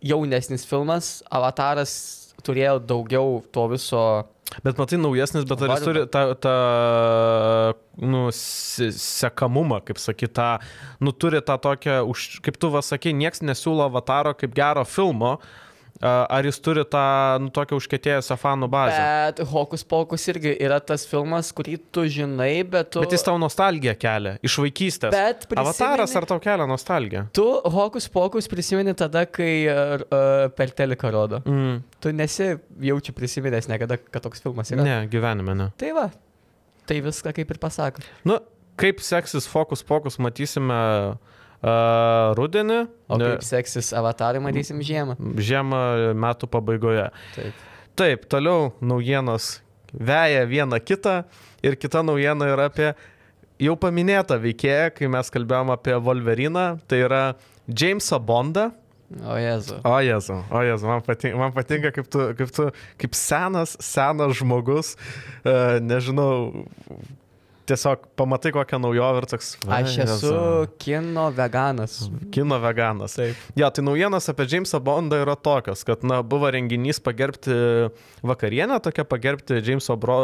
jaunesnis 0.02 0.66
filmas, 0.68 1.22
Avataras 1.30 2.19
turėjo 2.44 2.78
daugiau 2.82 3.40
to 3.54 3.66
viso. 3.72 4.02
Bet 4.66 4.80
matai, 4.82 4.98
naujesnis, 4.98 5.46
bet 5.46 5.60
ar 5.62 5.76
jis 5.76 5.84
turi 5.86 6.04
tą, 6.10 6.22
tą 6.42 6.54
nu, 8.02 8.24
se- 8.34 8.90
sekamumą, 8.96 9.78
kaip 9.86 10.00
sakyt, 10.02 10.34
tą, 10.34 10.48
nu, 10.98 11.14
turi 11.14 11.38
tą 11.46 11.54
tokią, 11.62 12.00
už, 12.10 12.40
kaip 12.42 12.58
tu 12.58 12.72
vasakai, 12.74 13.14
nieks 13.14 13.44
nesiūlo 13.46 13.86
avataro 13.86 14.34
kaip 14.34 14.56
gero 14.56 14.82
filmo, 14.82 15.36
a, 15.38 15.69
ar 16.02 16.46
jis 16.48 16.58
turi 16.62 16.84
tą, 16.88 17.02
nu, 17.42 17.50
tokią 17.54 17.78
užkėtėjusią 17.80 18.36
fanų 18.40 18.68
bazę. 18.72 18.98
Bet 19.00 19.42
Hokus 19.50 19.84
Pokus 19.88 20.26
irgi 20.32 20.54
yra 20.62 20.78
tas 20.84 21.06
filmas, 21.08 21.50
kurį 21.56 21.78
tu 21.92 22.04
žinai, 22.10 22.62
bet 22.68 22.92
tu... 22.94 23.02
Bet 23.04 23.14
jis 23.16 23.24
tau 23.26 23.36
nostalgiją 23.40 23.94
kelia, 24.00 24.36
iš 24.46 24.58
vaikystės. 24.62 25.14
Bet 25.14 25.46
Avataras 25.50 26.10
prisimeni- 26.10 26.20
ar 26.22 26.28
tau 26.30 26.42
kelia 26.44 26.68
nostalgiją? 26.70 27.24
Tu 27.36 27.46
Hokus 27.76 28.08
Pokus 28.12 28.48
prisimeni 28.50 28.94
tada, 28.98 29.26
kai 29.28 29.52
uh, 29.66 29.96
uh, 30.06 30.46
per 30.56 30.72
teleką 30.76 31.12
rodo. 31.14 31.42
Mm. 31.48 31.82
Tu 32.00 32.14
nesi 32.16 32.52
jaučiu 32.90 33.16
prisiminęs 33.16 33.68
niekada, 33.70 33.98
kad 34.00 34.24
toks 34.24 34.44
filmas 34.44 34.72
yra. 34.72 34.86
Ne, 34.86 34.96
gyvenime 35.12 35.56
ne. 35.58 35.68
Tai 35.80 35.92
va, 35.96 36.06
tai 36.88 37.00
viską 37.04 37.34
kaip 37.36 37.52
ir 37.54 37.60
pasako. 37.62 38.04
Nu, 38.28 38.40
kaip 38.80 39.02
seksis 39.04 39.48
Focus 39.50 39.84
Pocus, 39.86 40.16
matysime 40.22 40.80
uh, 41.12 41.29
rudenį. 41.62 42.80
O 43.10 43.18
kaip 43.20 43.44
seksis 43.44 43.92
avatarai, 43.96 44.40
matysim 44.42 44.80
žiemą. 44.84 45.18
Žiemą 45.36 45.82
metų 46.16 46.48
pabaigoje. 46.50 47.08
Taip. 47.36 47.66
Taip, 48.00 48.24
toliau 48.32 48.70
naujienos 48.80 49.58
veja 49.92 50.46
vieną 50.48 50.78
kitą 50.80 51.22
ir 51.62 51.76
kita 51.76 52.02
naujiena 52.06 52.48
yra 52.52 52.68
apie 52.70 52.92
jau 53.60 53.76
paminėtą 53.76 54.38
veikėją, 54.40 54.92
kai 54.96 55.10
mes 55.12 55.32
kalbėjom 55.34 55.72
apie 55.74 55.96
Wolveriną, 56.00 56.66
tai 56.88 57.02
yra 57.04 57.24
Jamesą 57.68 58.20
Bondą. 58.22 58.70
O 59.26 59.34
Jezu. 59.36 59.80
O 59.82 59.96
Jezu, 59.98 60.36
o 60.54 60.60
Jezu, 60.62 60.86
man 60.86 61.02
patinka, 61.02 61.36
man 61.36 61.52
patinka 61.52 61.90
kaip, 61.90 62.06
tu, 62.06 62.28
kaip 62.38 62.52
tu, 62.54 62.68
kaip 63.02 63.16
senas, 63.18 63.74
senas 63.82 64.36
žmogus, 64.38 64.94
uh, 65.42 65.80
nežinau, 65.82 66.62
tiesiog 67.68 68.06
pamatai 68.18 68.52
kokią 68.54 68.78
naujovę 68.82 69.20
ir 69.22 69.26
toks. 69.30 69.50
Aš 69.68 69.96
esu 70.04 70.32
kino 70.82 71.28
veganas. 71.36 71.98
Kino 72.34 72.58
veganas. 72.62 73.14
Taip. 73.18 73.36
Ja, 73.58 73.68
tai 73.70 73.84
naujienos 73.86 74.28
apie 74.32 74.46
Jamesą 74.50 74.80
Bondą 74.82 75.20
yra 75.22 75.36
tokios, 75.36 75.84
kad 75.86 76.02
na, 76.04 76.22
buvo 76.22 76.50
renginys 76.50 77.00
pagerbti 77.04 77.54
vakarienę, 78.26 78.80
tokia 78.82 79.04
pagerbti 79.04 79.60
Jameso, 79.66 79.96
Bro, 79.96 80.18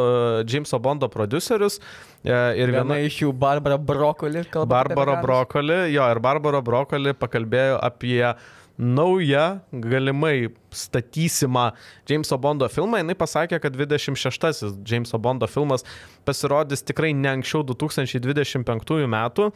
Jameso 0.49 0.79
Bondo 0.81 1.09
producerius. 1.09 1.81
e, 2.25 2.31
Ir 2.59 2.73
Viena 2.73 2.83
viena 2.83 2.99
iš 3.07 3.21
jų 3.23 3.33
Barbara 3.33 3.79
Brokoli. 3.79 4.45
kalba 4.51 4.83
Barbara. 4.83 5.21
Brokoli, 5.23 5.93
jo, 5.95 6.03
ir 6.11 6.19
Barbara 6.21 6.61
Brokoli 6.63 7.13
pakalbėjo 7.15 7.79
apie 7.83 8.35
naują, 8.79 9.61
galimai 9.73 10.49
statysimą 10.71 11.71
Jameso 12.09 12.39
Bondo 12.39 12.69
filmą. 12.69 13.01
Jis 13.01 13.19
pasakė, 13.19 13.61
kad 13.61 13.77
26-asis 13.77 14.77
Jameso 14.91 15.19
Bondo 15.19 15.47
filmas 15.47 15.85
pasirodys 16.25 16.85
tikrai 16.85 17.15
ne 17.15 17.33
anksčiau 17.37 17.65
2025 17.65 19.07
metų. 19.09 19.53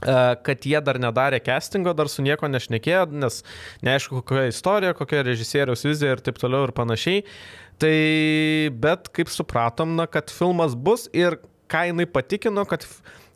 e, 0.00 0.36
kad 0.42 0.64
jie 0.64 0.80
dar 0.80 0.96
nedarė 0.96 1.42
castingo, 1.44 1.92
dar 1.92 2.08
su 2.08 2.22
nieko 2.24 2.48
nešnekėjo, 2.48 3.04
nes 3.12 3.42
neaišku, 3.84 4.22
kokia 4.22 4.46
istorija, 4.48 4.94
kokia 4.96 5.22
režisieriaus 5.26 5.84
vizija 5.84 6.16
ir 6.16 6.22
taip 6.24 6.40
toliau 6.40 6.64
ir 6.64 6.72
panašiai. 6.72 7.24
Tai 7.80 7.96
bet 8.80 9.08
kaip 9.12 9.28
supratom, 9.32 9.96
na, 9.96 10.06
kad 10.08 10.32
filmas 10.32 10.72
bus 10.74 11.06
ir 11.12 11.36
ką 11.70 11.86
jinai 11.90 12.06
patikino, 12.08 12.64
kad, 12.68 12.84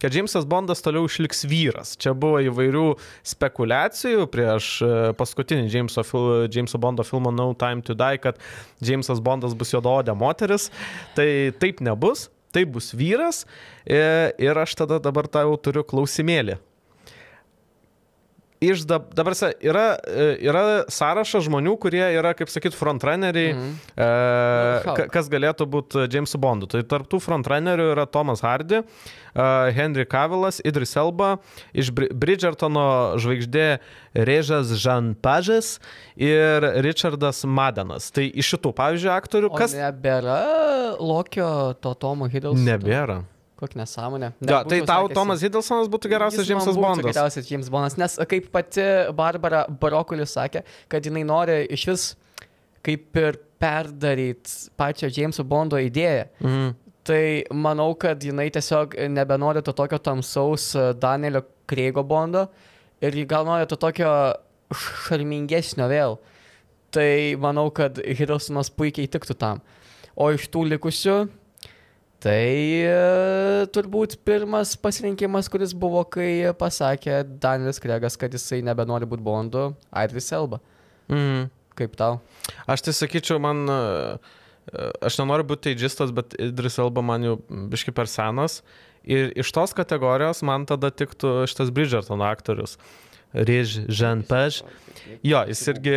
kad 0.04 0.12
Jamesas 0.12 0.44
Bondas 0.44 0.82
toliau 0.84 1.06
išliks 1.08 1.46
vyras. 1.48 1.94
Čia 1.96 2.12
buvo 2.12 2.36
įvairių 2.44 2.82
spekulacijų 3.24 4.26
prieš 4.28 4.66
e, 4.84 4.90
paskutinį 5.16 5.70
fil, 6.04 6.26
Jameso 6.52 6.76
Bondo 6.76 7.06
filmą 7.08 7.32
No 7.32 7.46
Time 7.56 7.80
to 7.80 7.96
Die, 7.96 8.20
kad 8.20 8.36
Jamesas 8.84 9.22
Bondas 9.24 9.56
bus 9.56 9.72
juodaodė 9.72 10.12
moteris. 10.12 10.68
Tai 11.16 11.26
taip 11.56 11.80
nebus, 11.80 12.26
tai 12.52 12.66
bus 12.68 12.92
vyras 12.92 13.46
e, 13.88 13.96
ir 14.44 14.60
aš 14.60 14.76
tada 14.82 15.00
dabar 15.00 15.24
tau 15.24 15.56
turiu 15.56 15.86
klausimėlį. 15.88 16.60
Iš 18.62 18.84
dab, 18.88 19.10
dabar 19.12 19.34
yra, 19.60 19.98
e, 20.08 20.26
yra 20.46 20.60
sąrašas 20.88 21.42
žmonių, 21.44 21.74
kurie 21.82 22.00
yra, 22.16 22.30
kaip 22.38 22.48
sakyt, 22.48 22.72
frontrunneriai, 22.72 23.50
mm. 23.52 23.58
Mhm. 23.60 23.74
e, 23.98 24.94
ka- 24.96 25.08
kas 25.12 25.28
galėtų 25.28 25.66
būti 25.68 26.04
Jamesu 26.08 26.38
Bondu. 26.40 26.66
Tai 26.70 26.80
tarptų 26.86 27.18
frontrunnerių 27.20 27.90
yra 27.92 28.06
Thomas 28.06 28.40
Hardy, 28.40 28.78
e, 28.80 29.72
Henry 29.76 30.06
Cavillas, 30.08 30.62
Idris 30.64 30.94
Elba, 30.96 31.34
iš 31.74 31.90
Bri- 31.92 32.08
Bridgertono 32.14 33.18
žvaigždė 33.20 33.66
Režas 34.14 34.72
Jean 34.80 35.12
Pažas 35.14 35.78
ir 36.16 36.62
Richardas 36.86 37.44
Madenas. 37.44 38.08
Tai 38.14 38.24
iš 38.32 38.54
šitų, 38.54 38.72
pavyzdžiui, 38.80 39.12
aktorių, 39.12 39.50
O 39.52 39.56
kas 39.60 39.74
nebėra 39.76 40.40
Lokio 41.00 41.74
to 41.82 41.92
Tomo 41.94 42.30
Hiddleston? 42.30 42.64
nebėra. 42.64 43.24
Kokia 43.60 43.78
nesąmonė. 43.78 44.32
Ja, 44.42 44.62
Nebūtų 44.64 44.70
tai 44.72 44.78
tau 44.82 45.04
sekęsi. 45.04 45.14
Tomas 45.14 45.42
Hiddlesonas 45.44 45.90
būtų 45.92 46.10
geriausias 46.10 46.48
būtų 46.48 46.74
Bondas. 46.74 47.06
Geriausias 47.06 47.50
James 47.50 47.70
Bondas, 47.70 47.96
nes 48.00 48.16
kaip 48.30 48.48
pati 48.54 48.86
Barbara 49.14 49.64
Brokolis 49.68 50.34
sakė, 50.34 50.64
kad 50.90 51.06
jinai 51.06 51.22
nori 51.28 51.60
iš 51.74 51.86
vis 51.92 52.06
kaip 52.84 53.20
ir 53.20 53.38
perdaryti 53.62 54.72
pačią 54.76 55.10
Jameso 55.12 55.44
Bondo 55.46 55.78
idėją. 55.80 56.26
Mhm. 56.42 56.74
Tai 57.04 57.24
manau, 57.52 57.90
kad 58.00 58.22
jinai 58.24 58.48
tiesiog 58.52 58.96
nebenori 59.12 59.60
to 59.62 59.74
tokio 59.76 59.98
tamsaus 60.00 60.70
e, 60.72 60.86
Danielio 60.96 61.42
Kreigo 61.68 62.00
Bondo 62.02 62.46
ir 63.04 63.12
ji 63.12 63.26
gal 63.28 63.44
nori 63.44 63.68
to 63.68 63.76
tokio 63.76 64.10
šarmingesnio 64.72 65.88
vėl. 65.90 66.18
Tai 66.94 67.10
manau, 67.42 67.68
kad 67.74 67.98
Hiddlestonas 68.00 68.72
puikiai 68.72 69.10
tiktų 69.10 69.36
tam. 69.36 69.60
O 70.16 70.30
iš 70.32 70.46
tų 70.48 70.64
likusių, 70.72 71.16
tai 72.24 72.84
e, 72.88 73.66
turbūt 73.74 74.16
pirmas 74.24 74.74
pasirinkimas, 74.80 75.50
kuris 75.52 75.74
buvo, 75.76 76.04
kai 76.08 76.54
pasakė 76.56 77.20
Danielis 77.42 77.82
Kregas, 77.82 78.16
kad 78.20 78.32
jisai 78.32 78.62
nebenori 78.64 79.08
būti 79.08 79.24
Bondu, 79.26 79.66
Idris 79.92 80.30
Elba. 80.32 80.62
Mhm. 81.12 81.50
Kaip 81.74 81.96
tau? 81.98 82.20
Aš 82.70 82.84
tai 82.86 82.94
sakyčiau, 82.94 83.40
man, 83.42 83.64
e, 83.66 83.78
e, 84.70 84.88
aš 85.04 85.18
nenoriu 85.20 85.46
būti 85.50 85.68
teidžistas, 85.68 86.14
bet 86.14 86.36
Idris 86.38 86.78
Elba 86.80 87.02
man 87.04 87.26
jau 87.26 87.36
biški 87.44 87.94
per 87.94 88.08
senas. 88.10 88.62
Ir 89.04 89.34
iš 89.36 89.50
tos 89.52 89.74
kategorijos 89.76 90.40
man 90.46 90.64
tada 90.64 90.88
tiktų 90.94 91.42
šitas 91.50 91.74
Bridgerton 91.74 92.24
aktorius. 92.24 92.78
Rėž 93.34 93.82
Jean 93.90 94.22
Page. 94.24 94.62
Jo, 95.26 95.42
jis 95.50 95.60
irgi, 95.74 95.96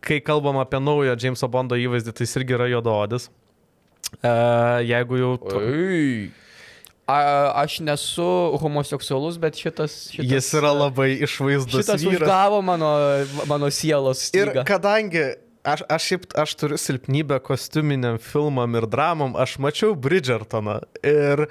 kai 0.00 0.20
kalbam 0.24 0.60
apie 0.62 0.78
naują 0.80 1.18
Jameso 1.18 1.50
Bondo 1.50 1.76
įvaizdį, 1.76 2.14
tai 2.14 2.24
jis 2.24 2.38
irgi 2.38 2.56
yra 2.56 2.70
juodaodis. 2.70 3.26
Jeigu 4.86 5.16
jau... 5.20 5.36
Tu... 5.42 6.30
A, 7.06 7.16
aš 7.64 7.80
nesu 7.82 8.24
homoseksualus, 8.62 9.36
bet 9.42 9.58
šitas... 9.58 9.94
šitas 10.14 10.30
Jis 10.30 10.50
yra 10.54 10.70
labai 10.72 11.10
išvaizdus 11.26 11.82
Šitas 11.82 12.04
vyras. 12.06 12.22
užgavo 12.22 12.60
mano, 12.62 12.90
mano 13.50 13.68
sielos 13.74 14.22
Ir 14.30 14.52
stygą. 14.52 14.62
kadangi 14.68 15.24
aš, 15.66 15.82
aš 15.90 16.06
šiaip 16.08 16.24
aš 16.44 16.54
turiu 16.60 16.78
silpnybę 16.78 17.40
kostiuminiam 17.44 18.20
filmam 18.22 18.78
ir 18.78 18.86
dramam, 18.86 19.34
aš 19.36 19.58
mačiau 19.58 19.96
Bridgertoną 19.98 20.78
ir, 21.02 21.44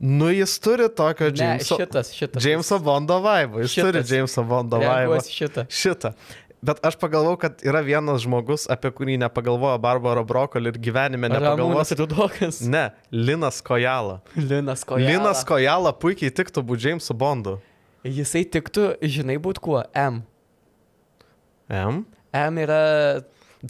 nu, 0.00 0.32
jis 0.32 0.56
turi 0.64 0.88
tokio 0.88 1.30
Ne, 1.36 1.44
Jameso, 1.52 1.76
šitas, 1.78 2.10
šitas. 2.16 2.48
Jameso 2.48 2.80
Bondo 2.80 3.20
vaibą. 3.22 3.60
Jis 3.66 3.76
Šitas. 3.76 3.92
turi 4.08 4.16
Jameso 4.16 4.42
Bondo 4.48 4.80
vaibą. 4.82 5.20
Šitą. 5.28 5.68
Šitą. 5.68 6.14
Bet 6.62 6.80
aš 6.82 6.96
pagalvojau, 6.98 7.38
kad 7.38 7.60
yra 7.62 7.80
vienas 7.86 8.24
žmogus, 8.24 8.64
apie 8.70 8.90
kurį 8.90 9.14
nepagalvojo 9.22 9.78
Barbara 9.82 10.24
Brokoli 10.26 10.72
ir 10.72 10.78
gyvenime 10.82 11.30
Ramūnas 11.30 11.92
nepagalvos. 11.92 11.92
Rudokas. 12.00 12.60
Ne, 12.66 12.88
Linas 13.14 13.60
Kojala. 13.62 14.18
Linas 14.34 14.82
Kojala. 14.88 15.12
Linas 15.12 15.44
Kojala 15.46 15.92
puikiai 15.94 16.34
tiktų 16.34 16.64
būti 16.66 16.90
Jamesu 16.90 17.14
Bondu. 17.14 17.58
Jisai 18.06 18.42
tiktų, 18.46 18.90
žinai, 19.06 19.38
būt 19.42 19.60
kuo? 19.62 19.84
M. 19.94 20.22
M? 21.70 22.02
M 22.34 22.62
yra... 22.62 22.80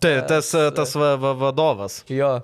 Tai 0.01 0.15
tas, 0.29 0.53
tas 0.77 0.97
va, 0.97 1.15
va, 1.21 1.35
vadovas. 1.37 2.03
Jo. 2.13 2.39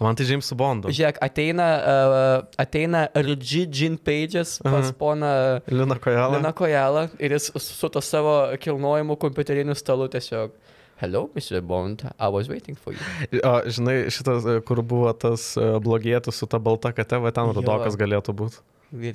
Man 0.00 0.16
tai 0.16 0.26
Jamesu 0.28 0.56
Bondu. 0.58 0.90
Žiūrėk, 0.92 1.18
ateina, 1.24 1.66
uh, 1.80 2.34
ateina 2.60 3.06
RG 3.16 3.64
Gin 3.72 3.96
Pages 3.96 4.58
pas 4.60 4.90
Aha. 4.90 4.92
poną 4.98 5.32
Lina 5.72 5.96
Kojala. 5.96 6.36
Lina 6.36 6.52
Kojalą 6.52 7.06
ir 7.16 7.32
jis 7.32 7.48
su 7.64 7.88
to 7.88 8.02
savo 8.04 8.36
kilnojimu 8.60 9.16
kompiuteriniu 9.16 9.76
stalu 9.78 10.10
tiesiog. 10.12 10.52
Hello, 11.00 11.26
Mr. 11.36 11.60
Bond, 11.60 12.04
I 12.18 12.28
was 12.28 12.48
waiting 12.48 12.76
for 12.76 12.92
you. 12.92 13.40
O, 13.44 13.56
žinai, 13.68 14.06
šitas, 14.08 14.46
e, 14.48 14.60
kur 14.64 14.80
buvo 14.80 15.10
tas 15.12 15.50
e, 15.60 15.64
blogietis 15.84 16.40
su 16.40 16.48
ta 16.48 16.56
balta 16.56 16.88
kate, 16.96 17.18
va 17.20 17.32
ten 17.36 17.52
rudokas 17.52 17.98
galėtų 18.00 18.32
būti. 18.36 18.62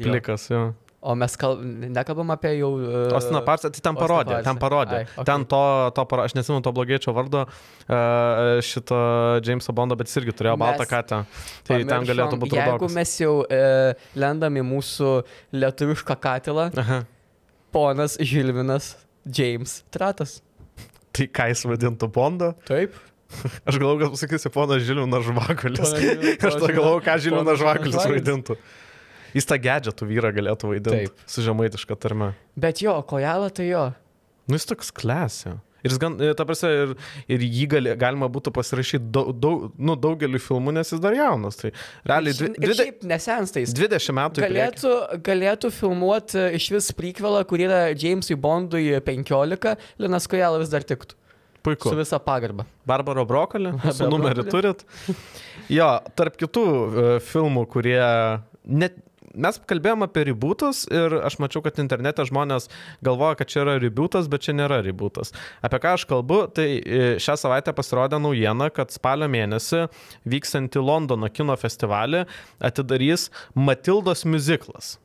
Plikas, 0.04 0.46
jo. 0.52 0.68
O 1.02 1.16
mes 1.18 1.34
kal... 1.34 1.56
nekalbam 1.90 2.30
apie 2.30 2.52
jau... 2.60 2.76
Uh, 2.78 3.10
Ostina 3.18 3.40
Parsa, 3.42 3.72
tai 3.74 3.82
ten 3.82 3.96
parodė, 3.98 4.36
Parsą. 4.36 4.46
ten 4.46 4.60
parodė. 4.62 4.98
Ai, 5.00 5.06
okei. 5.16 5.26
Ten 5.26 5.46
to, 5.50 5.62
to 5.98 6.04
parodė, 6.06 6.30
aš 6.30 6.36
nesimenu 6.38 6.62
to 6.62 6.74
blogiečio 6.78 7.14
vardo, 7.18 7.48
uh, 7.50 8.60
šito 8.62 9.00
Jameso 9.42 9.74
Bondo, 9.74 9.98
bet 9.98 10.12
jis 10.12 10.20
irgi 10.22 10.36
turėjo 10.38 10.54
Mes 10.60 10.62
baltą 10.62 10.86
katę. 10.92 11.24
Tai 11.66 11.80
ten 11.80 11.90
pamiršom, 11.90 12.06
galėtų 12.12 12.40
būti 12.44 12.60
Jeigu 12.60 12.76
rudokas. 12.76 12.98
mes 13.00 13.14
jau 13.18 13.32
uh, 13.42 14.06
lendam 14.22 14.60
į 14.62 14.66
mūsų 14.70 15.10
lietuvišką 15.58 16.18
katilą, 16.22 16.68
Aha. 16.84 17.00
ponas 17.74 18.20
Žilvinas 18.22 18.94
James 19.26 19.80
Tratas. 19.90 20.38
Tai 21.18 21.26
ką 21.34 21.48
jis 21.50 21.66
vadintų 21.66 22.12
Bondą? 22.14 22.52
Taip. 22.70 22.94
Aš 23.68 23.82
galvoju, 23.82 24.04
kad 24.04 24.14
pasakysiu 24.14 24.54
ponas 24.54 24.86
Žilinas 24.86 25.26
Žvakulis. 25.26 25.98
Aš 26.48 26.62
galvoju, 26.62 27.02
ką 27.02 27.18
ponas 27.18 27.26
Žilinas 27.26 27.60
Žvakulis 27.62 27.98
Žvakulis. 27.98 28.62
Jis 29.38 29.48
tą 29.50 29.58
gedžetų 29.62 30.08
vyrą 30.10 30.32
galėtų 30.36 30.72
vaidinti. 30.74 31.10
Taip. 31.12 31.26
Su 31.30 31.44
žemaitiška 31.46 31.98
tarme. 32.00 32.34
Bet 32.60 32.84
jo, 32.84 32.96
kojala 33.08 33.52
tai 33.54 33.70
jo. 33.72 33.90
Nu, 34.48 34.58
jis 34.58 34.68
toks 34.70 34.92
klasė. 34.96 35.58
Ir 35.82 35.96
gan, 35.98 36.18
e, 36.22 36.30
ta 36.38 36.46
prasme, 36.46 36.70
ir, 36.70 36.92
ir 37.32 37.44
jį 37.46 37.64
gali, 37.72 37.94
galima 37.98 38.28
būtų 38.32 38.54
pasirašyti 38.54 39.08
daug, 39.14 39.32
daug, 39.42 39.64
nu, 39.82 39.96
daugeliu 39.98 40.42
filmų, 40.42 40.76
nes 40.78 40.94
jis 40.94 41.02
dar 41.02 41.16
jaunas. 41.18 41.58
Tai 41.58 41.72
realiai 42.06 42.38
dvi, 42.38 42.52
dvide, 42.58 42.76
šiaip 42.78 43.08
nesensta 43.10 43.64
jis. 43.64 43.74
20 43.78 44.18
metų. 44.20 44.44
Galėtų, 44.46 44.94
galėtų 45.26 45.72
filmuoti 45.74 46.46
iš 46.60 46.70
vis 46.76 46.92
prikvelą, 46.98 47.42
kur 47.50 47.66
yra 47.66 47.82
Jamesui 47.96 48.38
Bondui 48.38 48.92
15, 49.08 49.74
Linas 50.02 50.30
Kojala 50.30 50.62
vis 50.62 50.74
dar 50.74 50.86
tiktų. 50.86 51.18
Puiku. 51.62 51.90
Su 51.90 51.98
visa 51.98 52.18
pagarba. 52.22 52.66
Barbaro 52.90 53.26
Brokolį, 53.30 53.76
su 53.98 54.10
numerį 54.10 54.48
turit. 54.50 54.86
Jo, 55.70 55.94
tarp 56.18 56.38
kitų 56.42 56.66
uh, 56.66 57.16
filmų, 57.26 57.68
kurie 57.74 58.02
net. 58.66 59.02
Mes 59.32 59.60
kalbėjom 59.70 60.06
apie 60.06 60.26
rebootus 60.32 60.84
ir 60.92 61.16
aš 61.22 61.38
mačiau, 61.44 61.64
kad 61.66 61.80
internete 61.82 62.26
žmonės 62.28 62.68
galvoja, 63.06 63.38
kad 63.40 63.52
čia 63.52 63.62
yra 63.64 63.78
rebootas, 63.82 64.28
bet 64.32 64.46
čia 64.48 64.56
nėra 64.58 64.82
rebootas. 64.86 65.34
Apie 65.64 65.80
ką 65.84 65.96
aš 65.98 66.06
kalbu, 66.10 66.42
tai 66.56 66.68
e, 66.80 67.02
šią 67.22 67.38
savaitę 67.40 67.74
pasirodė 67.78 68.20
naujiena, 68.22 68.72
kad 68.74 68.92
spalio 68.94 69.30
mėnesį 69.32 69.86
vykstantį 70.32 70.84
Londono 70.84 71.32
kino 71.32 71.56
festivalį 71.60 72.26
atidarys 72.60 73.30
Matildos 73.56 74.26
muziklas. 74.28 74.98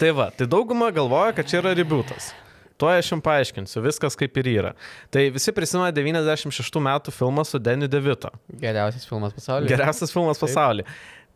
Tai 0.00 0.14
va, 0.16 0.30
tai 0.32 0.48
dauguma 0.48 0.88
galvoja, 0.96 1.34
kad 1.36 1.48
čia 1.50 1.60
yra 1.60 1.74
rebootas. 1.76 2.32
Tuo 2.80 2.88
aš 2.88 3.10
jums 3.12 3.24
paaiškinsiu, 3.26 3.82
viskas 3.84 4.16
kaip 4.16 4.38
ir 4.40 4.46
yra. 4.48 4.70
Tai 5.12 5.26
visi 5.34 5.52
prisimena 5.52 5.92
96 5.92 6.80
metų 6.80 7.12
filmą 7.12 7.44
su 7.44 7.60
Deniu 7.60 7.90
Devito. 7.92 8.30
Geriausias 8.62 9.04
filmas 9.08 9.34
pasaulyje. 9.36 9.68
Geriausias 9.74 10.14
filmas 10.14 10.40
Taip. 10.40 10.48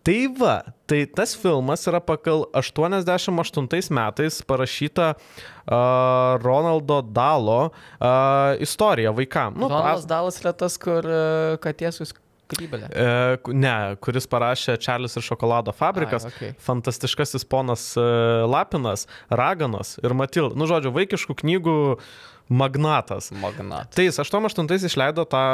Tai 0.04 0.18
va, 0.36 0.56
tai 0.90 1.04
tas 1.08 1.32
filmas 1.40 1.86
yra 1.88 2.00
pagal 2.04 2.42
88 2.52 3.88
metais 3.96 4.42
parašyta 4.44 5.14
uh, 5.16 6.36
Ronaldo 6.44 6.98
Dalo 7.02 7.70
uh, 7.70 8.60
istorija 8.60 9.14
vaikam. 9.16 9.56
Nu, 9.56 9.68
Ronaldas 9.72 10.04
pas- 10.04 10.10
Dalas 10.12 10.40
yra 10.44 10.52
tas, 10.52 10.76
kur 10.76 11.08
uh, 11.08 11.56
katėsus 11.64 12.12
krybelė. 12.52 12.90
E, 12.92 13.36
ku- 13.40 13.54
ne, 13.56 13.96
kuris 14.04 14.26
parašė 14.28 14.74
Čarlis 14.84 15.16
ir 15.16 15.24
šokolado 15.24 15.72
fabrikas. 15.72 16.26
Ai, 16.28 16.32
okay. 16.34 16.50
Fantastiškasis 16.60 17.46
ponas 17.48 17.86
e, 17.96 18.04
Lapinas, 18.44 19.06
Raganas 19.32 19.94
ir 20.04 20.12
Matilda. 20.12 20.52
Nu, 20.60 20.68
žodžiu, 20.68 20.92
vaikiškų 20.92 21.38
knygų 21.40 21.76
magnatas. 22.48 23.30
Magnat. 23.40 23.90
Tai 23.94 24.04
jis 24.04 24.18
88 24.20 24.88
išleido 24.88 25.24
tą, 25.28 25.44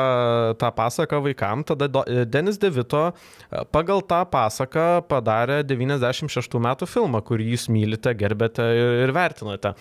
tą 0.58 0.70
pasaką 0.74 1.20
vaikam, 1.24 1.64
tada 1.64 1.88
e, 2.06 2.24
Denis 2.26 2.58
Devito 2.58 3.02
e, 3.10 3.64
pagal 3.70 4.02
tą 4.02 4.24
pasaką 4.30 5.02
padarė 5.10 5.60
96 5.66 6.58
metų 6.66 6.88
filmą, 6.90 7.22
kurį 7.26 7.52
jūs 7.54 7.68
mylite, 7.70 8.14
gerbėte 8.18 8.66
ir, 9.04 9.14
vertinate. 9.14 9.74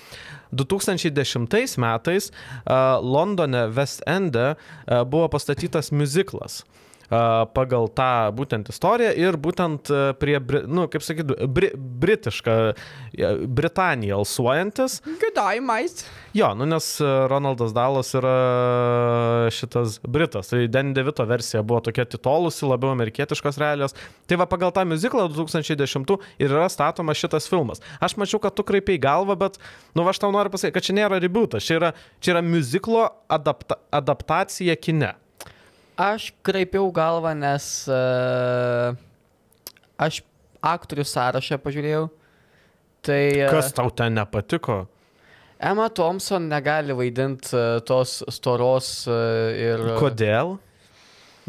2010 0.50 1.78
metais 1.78 2.32
uh, 2.32 2.98
Londone 3.06 3.67
West 3.69 4.02
Ende 4.10 4.56
buvo 5.06 5.28
pastatytas 5.30 5.91
muziklas 5.93 6.63
pagal 7.10 7.89
tą 7.98 8.30
būtent 8.38 8.69
istoriją 8.69 9.13
ir 9.17 9.38
būtent 9.41 9.89
uh, 9.93 10.12
prie, 10.19 10.38
nu, 10.69 10.86
kaip 10.91 11.06
sakyt, 11.06 11.32
bri, 11.50 11.72
britišką, 11.76 12.58
uh, 12.69 13.00
Britaniją 13.48 14.17
alsuojantis. 14.17 15.02
Gudai, 15.06 15.60
mais. 15.62 16.06
Jo, 16.34 16.54
nu 16.56 16.65
nes 16.65 17.02
e, 17.02 17.06
Ronaldas 17.28 17.74
Dalas 17.74 18.13
yra 18.17 19.50
šitas 19.54 20.00
Britas. 20.08 20.52
Tai 20.52 20.67
Den 20.67 20.93
Devito 20.93 21.26
versija 21.26 21.63
buvo 21.63 21.82
tokia 21.86 22.06
titolusi, 22.06 22.65
labiau 22.69 22.93
amerikietiškos 22.93 23.58
realijos. 23.62 23.95
Tai 24.30 24.39
va 24.41 24.48
pagal 24.50 24.74
tą 24.76 24.86
muziklą 24.89 25.28
2010 25.34 26.15
ir 26.39 26.50
yra 26.52 26.69
statomas 26.69 27.19
šitas 27.19 27.50
filmas. 27.50 27.82
Aš 28.00 28.17
mačiau, 28.22 28.41
kad 28.43 28.56
tu 28.56 28.65
kraipiai 28.67 29.02
galvą, 29.02 29.38
bet, 29.39 29.58
nu 29.95 30.06
aš 30.10 30.22
tau 30.22 30.32
noriu 30.36 30.54
pasakyti, 30.54 30.78
kad 30.78 30.86
čia 30.86 30.98
nėra 31.02 31.22
rebootas, 31.24 31.65
čia 31.65 31.80
yra, 31.80 31.93
čia 32.22 32.36
yra 32.36 32.45
muziklo 32.45 33.08
adapta, 33.30 33.82
adaptacija 33.95 34.78
kine. 34.80 35.15
Aš 36.00 36.30
kraipiau 36.48 36.88
galvą, 36.96 37.34
nes 37.36 37.66
uh, 37.92 38.96
aš 40.00 40.22
aktorių 40.64 41.04
sąrašą 41.04 41.58
pažiūrėjau. 41.60 42.06
Tai 43.04 43.20
uh, 43.36 43.50
Kas 43.52 43.74
tau 43.76 43.92
ten 43.92 44.16
nepatiko? 44.16 44.86
Emma 45.60 45.90
Thompson 45.92 46.48
negali 46.48 46.96
vaidinti 46.96 47.52
uh, 47.52 47.82
tos 47.84 48.22
storos 48.32 48.94
uh, 49.12 49.52
ir... 49.52 49.84
Kodėl? 50.00 50.56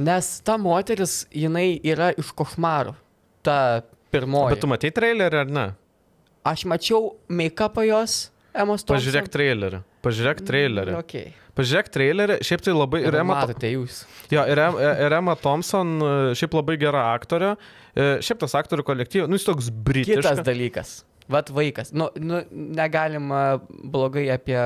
Nes 0.02 0.32
ta 0.42 0.56
moteris, 0.58 1.20
jinai 1.30 1.76
yra 1.86 2.10
iš 2.18 2.32
košmarų. 2.34 2.96
Ta 3.46 3.84
pirmoji. 4.10 4.56
Bet 4.56 4.64
tu 4.64 4.70
matai 4.72 4.90
trailerį 4.96 5.40
ar 5.44 5.54
ne? 5.54 5.66
Aš 6.50 6.66
mačiau 6.66 7.12
make-upą 7.30 7.86
jos, 7.86 8.18
Emma 8.50 8.74
Thompson. 8.74 8.96
Pažiūrėk 8.96 9.30
trailerį. 9.30 9.84
Pažiūrėk 10.04 10.38
trailerį. 10.48 10.94
Okay. 11.02 11.32
Pažiūrėk 11.58 11.90
trailerį. 11.92 12.36
Šiaip 12.46 12.62
tai 12.64 12.72
labai... 12.72 13.02
Ir 13.04 13.16
Emma, 13.20 13.40
matote 13.42 13.68
jūs. 13.68 13.98
Jo, 14.32 14.46
ir, 14.48 14.60
Em- 14.64 14.78
ir 15.06 15.12
Emma 15.18 15.34
Thompson, 15.36 15.90
e, 16.00 16.12
šiaip 16.38 16.54
labai 16.56 16.78
gera 16.80 17.02
aktorė. 17.16 17.50
E, 17.92 18.06
Šiaip 18.24 18.40
tas 18.44 18.54
aktorių 18.56 18.84
kolektyvas, 18.86 19.28
nu 19.28 19.36
jis 19.36 19.44
toks 19.48 19.68
Kitas 19.68 19.84
britiškas. 19.90 20.40
dalykas. 20.46 20.92
Vat 21.30 21.50
vaikas. 21.54 21.92
Nu, 21.92 22.08
nu, 22.18 22.40
negalima 22.50 23.42
blogai 23.68 24.28
apie 24.34 24.58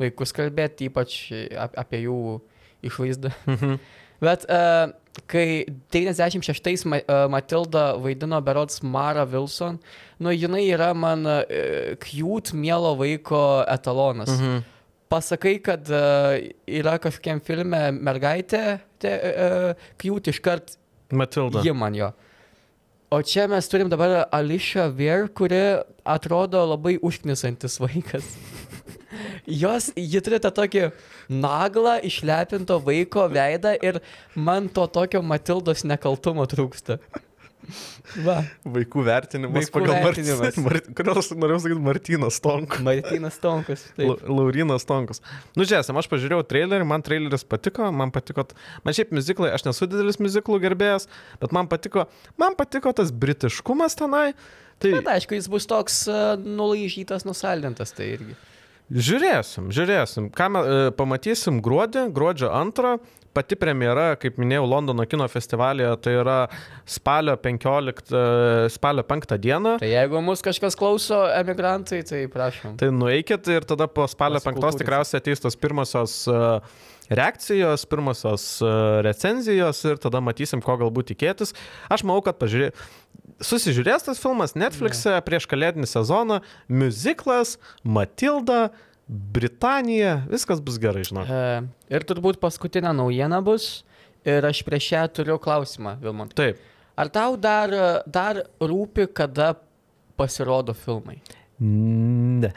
vaikus 0.00 0.34
kalbėti, 0.36 0.88
ypač 0.90 1.14
ap- 1.56 1.78
apie 1.80 2.02
jų 2.06 2.18
išvaizdą. 2.88 3.32
Mhm. 3.46 3.78
Bet 4.20 4.44
uh, 4.50 4.90
kai 5.26 5.66
96-ais 5.92 6.84
Ma 6.88 7.00
uh, 7.00 7.26
Matilda 7.32 7.96
vaidino 7.98 8.40
berots 8.44 8.82
Mara 8.82 9.24
Wilson, 9.24 9.78
nu 10.20 10.32
jinai 10.34 10.66
yra 10.70 10.92
man 10.94 11.26
uh, 11.26 11.42
cute, 12.02 12.54
mielo 12.54 12.94
vaiko 12.98 13.64
etalonas. 13.68 14.30
Mhm. 14.30 14.64
Pasakai, 15.08 15.56
kad 15.64 15.88
uh, 15.88 16.36
yra 16.68 16.98
kažkokiam 17.00 17.40
filme 17.40 17.80
mergaitė, 17.96 18.80
cute 19.96 20.34
iškart 20.34 20.76
Matilda. 21.10 21.62
ji 21.64 21.72
man 21.72 21.96
jo. 21.96 22.12
O 23.10 23.22
čia 23.24 23.46
mes 23.48 23.64
turim 23.72 23.88
dabar 23.88 24.26
Alicia 24.36 24.90
Weir, 24.92 25.30
kuri 25.32 25.80
atrodo 26.04 26.60
labai 26.74 26.98
užknisantis 27.00 27.78
vaikas. 27.80 28.26
Jos, 29.48 29.92
ji 29.96 30.20
turi 30.24 30.40
tą 30.42 30.52
tokį 30.54 30.88
naglą, 31.32 31.98
išlepinto 32.04 32.76
vaiko 32.84 33.24
veidą 33.32 33.72
ir 33.80 34.02
man 34.36 34.68
to 34.68 34.84
tokio 34.92 35.22
Matildos 35.24 35.86
nekaltumo 35.88 36.44
trūksta. 36.50 36.98
Va, 38.24 38.38
Vaikų 38.64 39.02
vertinimas 39.04 39.66
Vaikų 39.66 39.72
pagal 39.74 39.98
vertinimas. 40.06 40.40
Martyną. 40.44 40.64
Mar... 40.64 40.78
Kodėl 40.96 41.18
norėjau 41.42 41.60
sakyti 41.64 41.84
Martynas 41.84 42.38
Tonkus? 42.44 42.84
Martinas 42.86 43.38
Tonkus. 43.42 43.82
Laurinas 43.98 44.86
Tonkus. 44.88 45.20
Nu, 45.52 45.66
žiūrėsim, 45.66 45.98
aš 46.00 46.08
pažiūrėjau 46.12 46.46
trailerį, 46.48 46.86
man 46.88 47.04
traileris 47.04 47.44
patiko, 47.48 47.90
man 47.94 48.12
patiko, 48.14 48.46
man 48.86 48.96
šiaip 48.96 49.12
muziklai, 49.16 49.52
aš 49.56 49.66
nesu 49.68 49.88
didelis 49.90 50.20
muziklų 50.22 50.62
gerbėjas, 50.64 51.08
bet 51.42 51.52
man 51.56 51.68
patiko, 51.70 52.06
man 52.40 52.56
patiko 52.58 52.94
tas 52.96 53.12
britiškumas 53.12 53.98
tenai. 54.00 54.30
Tai 54.78 54.94
Bet 54.94 55.10
aišku, 55.16 55.34
jis 55.34 55.50
bus 55.50 55.66
toks 55.68 56.04
uh, 56.08 56.36
nulaižytas, 56.38 57.26
nusaldintas, 57.26 57.92
tai 57.96 58.12
irgi. 58.14 58.38
Žiūrėsim, 58.90 59.70
žiūrėsim. 59.74 60.28
Ką 60.34 60.48
me, 60.52 60.60
e, 60.64 60.90
pamatysim 60.96 61.62
gruodį, 61.64 62.08
gruodžio 62.14 62.52
antrą. 62.54 62.98
Pati 63.36 63.54
premjera, 63.60 64.16
kaip 64.18 64.38
minėjau, 64.40 64.64
Londono 64.66 65.04
kino 65.06 65.26
festivalėje, 65.30 65.90
tai 66.02 66.14
yra 66.16 66.38
spalio 66.88 67.36
15, 67.38 68.08
e, 68.10 68.70
spalio 68.72 69.04
5 69.06 69.36
dieną. 69.38 69.76
Tai 69.78 69.90
jeigu 69.90 70.22
mus 70.24 70.42
kažkas 70.42 70.74
klauso, 70.74 71.20
emigrantai, 71.36 72.00
tai 72.08 72.24
prašom. 72.32 72.78
Tai 72.80 72.88
nueikit 72.90 73.46
ir 73.52 73.68
tada 73.68 73.86
po 73.86 74.08
spalio 74.10 74.40
5 74.40 74.48
Pasikultūrinsit. 74.48 74.82
tikriausiai 74.82 75.22
ateis 75.22 75.44
tos 75.44 75.58
pirmosios 75.60 76.16
e, 76.26 76.40
reakcijos, 77.14 77.84
pirmosios 77.88 78.48
recenzijos 79.06 79.84
ir 79.86 80.00
tada 80.02 80.20
matysim, 80.24 80.64
ko 80.64 80.74
galbūt 80.80 81.12
tikėtis. 81.12 81.54
Aš 81.92 82.08
manau, 82.08 82.24
kad 82.24 82.40
pažiūrė... 82.40 82.72
susižiūrės 83.42 84.06
tas 84.06 84.20
filmas 84.22 84.56
Netflix'e 84.58 85.16
prieš 85.26 85.48
kalėdinį 85.50 85.88
sezoną, 85.90 86.40
muziklas, 86.68 87.56
Matilda, 87.82 88.68
Britanija, 89.08 90.22
viskas 90.28 90.60
bus 90.60 90.76
gerai, 90.80 91.04
žinau. 91.08 91.24
E, 91.24 91.62
ir 91.92 92.04
turbūt 92.08 92.40
paskutinė 92.42 92.92
naujiena 92.96 93.40
bus. 93.44 93.84
Ir 94.28 94.44
aš 94.44 94.60
prieš 94.66 94.90
ją 94.92 95.06
turiu 95.14 95.38
klausimą, 95.40 95.94
Vilmont. 96.02 96.34
Taip. 96.36 96.58
Ar 96.98 97.08
tau 97.14 97.36
dar, 97.38 97.72
dar 98.10 98.42
rūpi, 98.60 99.06
kada 99.14 99.52
pasirodo 100.18 100.74
filmai? 100.74 101.20
Ne. 101.58 102.50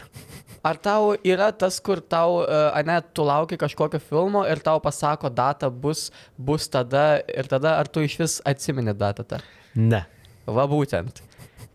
Ar 0.66 0.78
tau 0.78 1.16
yra 1.26 1.50
tas, 1.54 1.80
kur 1.82 2.02
tau, 2.06 2.42
uh, 2.44 2.70
ane, 2.78 3.00
tu 3.14 3.26
lauki 3.26 3.58
kažkokio 3.62 4.02
filmo 4.02 4.44
ir 4.50 4.62
tau 4.62 4.82
pasako 4.82 5.30
datą 5.34 5.72
bus, 5.74 6.10
bus 6.38 6.68
tada 6.70 7.22
ir 7.26 7.50
tada, 7.50 7.78
ar 7.82 7.90
tu 7.90 8.04
iš 8.06 8.18
vis 8.22 8.36
atsimeni 8.46 8.94
datą 8.98 9.26
tą? 9.26 9.40
Ne. 9.74 10.04
Va 10.50 10.66
būtent. 10.70 11.22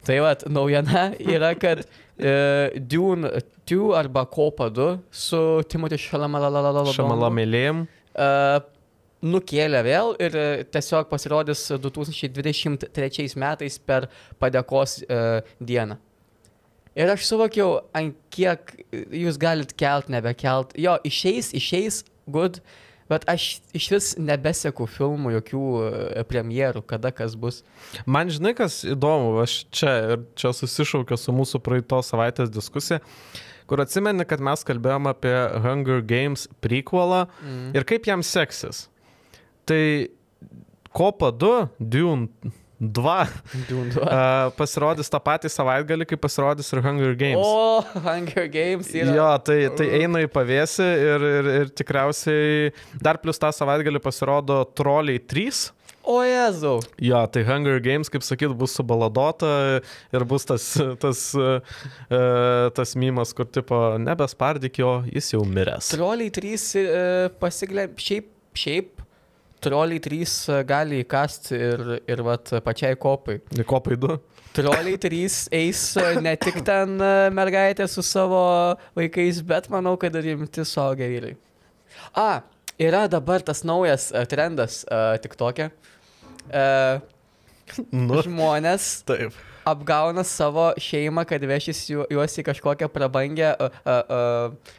Tai 0.06 0.16
va, 0.22 0.32
naujiena 0.50 1.08
yra, 1.18 1.52
kad 1.58 1.82
uh, 1.82 2.76
Dune 2.78 3.32
2 3.66 3.92
arba 3.98 4.24
Kopa 4.30 4.68
2 4.70 4.88
su 5.10 5.42
Timothy 5.70 5.98
Šamalamėlėm. 5.98 7.84
uh, 8.14 8.60
nukėlė 9.26 9.82
vėl 9.86 10.14
ir 10.22 10.38
uh, 10.38 10.64
tiesiog 10.70 11.10
pasirodys 11.10 11.66
2023 11.82 13.34
metais 13.42 13.78
per 13.82 14.08
padėkos 14.42 15.00
uh, 15.06 15.40
dieną. 15.58 15.98
Ir 16.96 17.10
aš 17.12 17.26
suvokiau, 17.28 17.82
ant 17.92 18.14
kiek 18.32 18.70
jūs 19.12 19.36
galit 19.36 19.74
kelt, 19.76 20.06
nebekelt. 20.08 20.70
Jo, 20.80 20.94
išeis, 21.04 21.50
išeis, 21.58 22.00
good, 22.24 22.62
bet 23.10 23.26
aš 23.30 23.60
iš 23.76 23.88
vis 23.92 24.08
nebeseku 24.18 24.86
filmų, 24.90 25.34
jokių 25.38 25.62
uh, 25.78 26.24
premjerų, 26.28 26.82
kada 26.90 27.12
kas 27.14 27.36
bus. 27.38 27.62
Man 28.06 28.30
žinai, 28.32 28.54
kas 28.58 28.80
įdomu, 28.86 29.36
aš 29.44 29.60
čia 29.74 29.92
ir 30.16 30.24
čia 30.38 30.52
susišaukiu 30.56 31.18
su 31.20 31.34
mūsų 31.36 31.60
praeitos 31.64 32.10
savaitės 32.12 32.50
diskusija, 32.54 33.00
kur 33.66 33.82
atsimeni, 33.82 34.26
kad 34.28 34.42
mes 34.42 34.62
kalbėjom 34.66 35.08
apie 35.10 35.34
Hunger 35.64 36.02
Games 36.06 36.46
prequelą 36.62 37.24
Mm. 37.42 37.72
ir 37.74 37.84
kaip 37.88 38.06
jam 38.06 38.22
seksis. 38.22 38.86
Tai 39.66 39.82
Kopa 40.96 41.32
2, 41.34 41.68
Dune 41.78 42.28
2 42.78 43.12
Dune 43.68 43.90
2. 43.90 44.02
uh, 44.02 44.50
pasirodys 44.56 45.08
tą 45.12 45.20
patį 45.24 45.48
savaitgalį, 45.52 46.06
kai 46.10 46.18
pasirodys 46.20 46.68
ir 46.74 46.82
Hunger 46.84 47.14
Games. 47.16 47.40
O, 47.40 47.80
Hunger 48.04 48.50
Games 48.52 48.90
yra. 48.92 49.14
Jo, 49.16 49.30
tai, 49.46 49.58
tai 49.78 49.88
eina 50.02 50.20
į 50.26 50.28
pavėsį 50.32 50.90
ir, 51.06 51.24
ir, 51.38 51.48
ir 51.62 51.72
tikriausiai 51.72 52.74
dar 53.00 53.20
plus 53.22 53.40
tą 53.40 53.52
savaitgalį 53.56 54.02
pasirodo 54.04 54.60
Troliai 54.76 55.22
3. 55.22 55.70
O, 56.06 56.20
Jėzau. 56.22 56.76
Jo, 57.02 57.24
tai 57.32 57.42
Hunger 57.48 57.80
Games, 57.82 58.10
kaip 58.12 58.22
sakyt, 58.22 58.52
bus 58.54 58.76
subaladota 58.78 59.48
ir 60.14 60.26
bus 60.28 60.46
tas, 60.46 60.68
tas, 61.02 61.22
uh, 61.34 62.68
tas 62.76 62.94
mymas, 62.94 63.32
kur 63.34 63.48
tipo 63.50 63.80
nebespardyk 64.04 64.78
jo, 64.84 64.92
jis 65.10 65.32
jau 65.32 65.42
miręs. 65.48 65.90
Troliai 65.96 66.30
3 66.30 66.54
uh, 66.60 67.26
pasiglė, 67.40 67.88
šiaip, 67.98 68.30
šiaip, 68.54 69.02
Troliai 69.66 69.98
3 70.02 70.22
e, 70.22 70.58
gali 70.68 71.02
įkasti 71.02 71.58
ir, 71.58 71.84
ir 72.06 72.22
vat, 72.26 72.52
pačiai 72.64 72.94
kopai. 73.02 73.40
Kopai 73.66 73.98
2. 73.98 74.18
Troliai 74.56 74.96
3 75.02 75.40
eis 75.58 75.80
e, 76.00 76.04
ne 76.24 76.36
tik 76.40 76.62
ten 76.66 76.94
e, 77.02 77.10
mergaitė 77.34 77.88
su 77.90 78.04
savo 78.06 78.38
vaikais, 78.96 79.42
bet 79.44 79.66
manau, 79.74 79.96
kad 80.00 80.14
ir 80.16 80.30
rimti 80.30 80.64
suaugę 80.64 81.08
vyrai. 81.10 81.34
A, 82.16 82.28
yra 82.78 83.04
dabar 83.10 83.42
tas 83.44 83.64
naujas 83.66 84.08
e, 84.14 84.22
trendas 84.30 84.84
uh, 84.86 85.16
tik 85.22 85.34
tokia. 85.40 85.70
Uh, 86.46 87.02
Nu, 87.90 88.20
žmonės 88.22 88.84
taip. 89.08 89.34
apgauna 89.66 90.22
savo 90.22 90.68
šeimą, 90.78 91.24
kad 91.26 91.42
vešis 91.50 91.80
ju- 91.90 92.04
juos 92.14 92.36
į 92.38 92.44
kažkokią 92.46 92.86
prabangę 92.94 93.48
uh, 93.58 93.80
uh, 93.82 93.96
uh, 94.06 94.76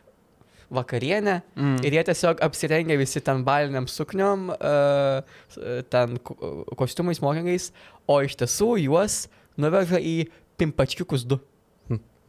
vakarienę 0.71 1.41
Mm. 1.55 1.77
ir 1.85 1.93
jie 1.93 2.03
tiesiog 2.03 2.41
apsirengia 2.43 2.97
visi 2.97 3.21
ten 3.21 3.43
baliniam 3.43 3.87
sukniom, 3.87 4.49
uh, 4.49 5.83
ten 5.89 6.17
ko- 6.19 6.65
kostiumais, 6.75 7.21
mokingais, 7.21 7.71
o 8.07 8.19
iš 8.21 8.35
tiesų 8.35 8.73
juos 8.83 9.27
nuveža 9.57 9.99
į 9.99 10.27
pimpačkiukus 10.57 11.23
du. 11.25 11.39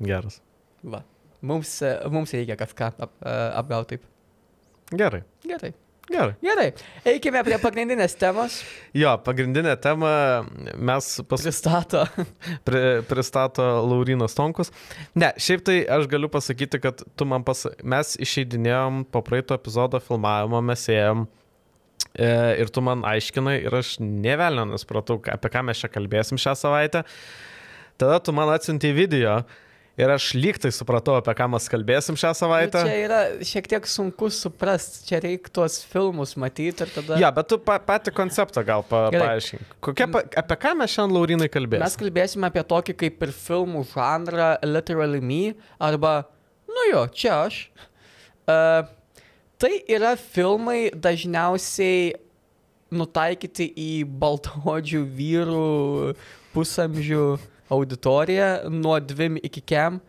Geras. 0.01 0.41
Va. 0.85 1.03
Mums, 1.43 1.83
e, 1.83 1.91
mums 2.11 2.31
reikia 2.33 2.55
kažką 2.57 2.93
ap, 2.99 3.11
apgauti 3.59 3.97
taip. 3.99 4.03
Gerai. 4.95 5.23
Gerai. 5.47 5.73
Gerai. 6.09 6.35
Gerai. 6.41 6.69
Eikime 7.09 7.43
prie 7.45 7.59
pagrindinės 7.61 8.15
temos. 8.17 8.63
Jo, 8.97 9.13
pagrindinė 9.25 9.75
tema 9.83 10.13
mes 10.73 11.09
pas, 11.29 11.43
Pristato. 11.45 12.05
pri, 12.67 12.81
pristato 13.09 13.67
Laurinas 13.85 14.37
Tonkus. 14.39 14.73
Ne, 15.19 15.35
šiaip 15.37 15.67
tai 15.69 15.83
aš 15.99 16.09
galiu 16.09 16.31
pasakyti, 16.33 16.81
kad 16.81 17.05
tu 17.13 17.29
man 17.29 17.45
pas... 17.45 17.67
Mes 17.85 18.15
išeidinėjom 18.25 19.05
po 19.13 19.21
praeito 19.27 19.57
epizodo 19.59 20.01
filmavimo, 20.01 20.63
mes 20.65 20.87
ėjom 20.97 21.27
e, 22.17 22.33
ir 22.65 22.73
tu 22.73 22.85
man 22.85 23.05
aiškinai 23.09 23.59
ir 23.67 23.79
aš 23.83 23.99
nevelnio 24.01 24.65
nespratau, 24.73 25.21
apie 25.29 25.53
ką 25.53 25.67
mes 25.69 25.85
čia 25.85 25.93
kalbėsim 25.93 26.41
šią 26.41 26.57
savaitę. 26.57 27.05
Tada 28.01 28.17
tu 28.25 28.33
man 28.33 28.49
atsiuntė 28.55 28.95
video 28.97 29.43
ir 29.99 30.13
aš 30.15 30.29
lygtai 30.39 30.71
supratau, 30.75 31.17
apie 31.19 31.35
ką 31.37 31.49
mes 31.51 31.67
kalbėsim 31.71 32.19
šią 32.19 32.31
Nu, 32.33 32.39
savaitę. 32.39 32.83
čia 32.87 32.99
yra 33.03 33.21
šiek 33.45 33.69
tiek 33.73 33.89
sunku 33.91 34.29
suprasti, 34.33 35.03
čia 35.09 35.21
reikia 35.25 35.51
tuos 35.59 35.81
filmus 35.91 36.37
matyti 36.39 36.85
ir 36.87 36.93
tada... 36.95 37.19
Ja, 37.19 37.33
bet 37.35 37.51
tu 37.51 37.59
pa, 37.59 37.81
patį 37.83 38.15
konceptą 38.17 38.63
gal 38.67 38.85
pa, 38.87 39.09
paaiškink. 39.15 39.75
Kokia, 39.85 40.07
pa, 40.15 40.23
apie 40.43 40.59
ką 40.63 40.75
mes 40.79 40.95
šiandien 40.95 41.17
Laurinai 41.19 41.51
kalbėsime? 41.51 41.83
Mes 41.83 41.99
kalbėsime 41.99 42.51
apie 42.51 42.63
tokį 42.71 42.97
kaip 43.03 43.27
ir 43.27 43.35
filmų 43.35 43.83
žanrą 43.91 44.53
Literally 44.67 45.21
Me 45.25 45.43
arba, 45.83 46.15
nu 46.71 46.87
jo, 46.93 47.05
čia 47.11 47.35
aš. 47.49 47.61
Uh, 48.49 48.87
tai 49.61 49.75
yra 49.91 50.15
filmai 50.17 50.89
dažniausiai 50.95 52.15
nutaikyti 52.95 53.67
į 53.77 53.93
baltodžių 54.09 55.03
vyrų 55.19 55.67
pusamžių 56.55 57.25
auditoriją 57.71 58.71
nuo 58.71 58.99
2 59.01 59.39
iki 59.49 59.63
kem. 59.63 60.01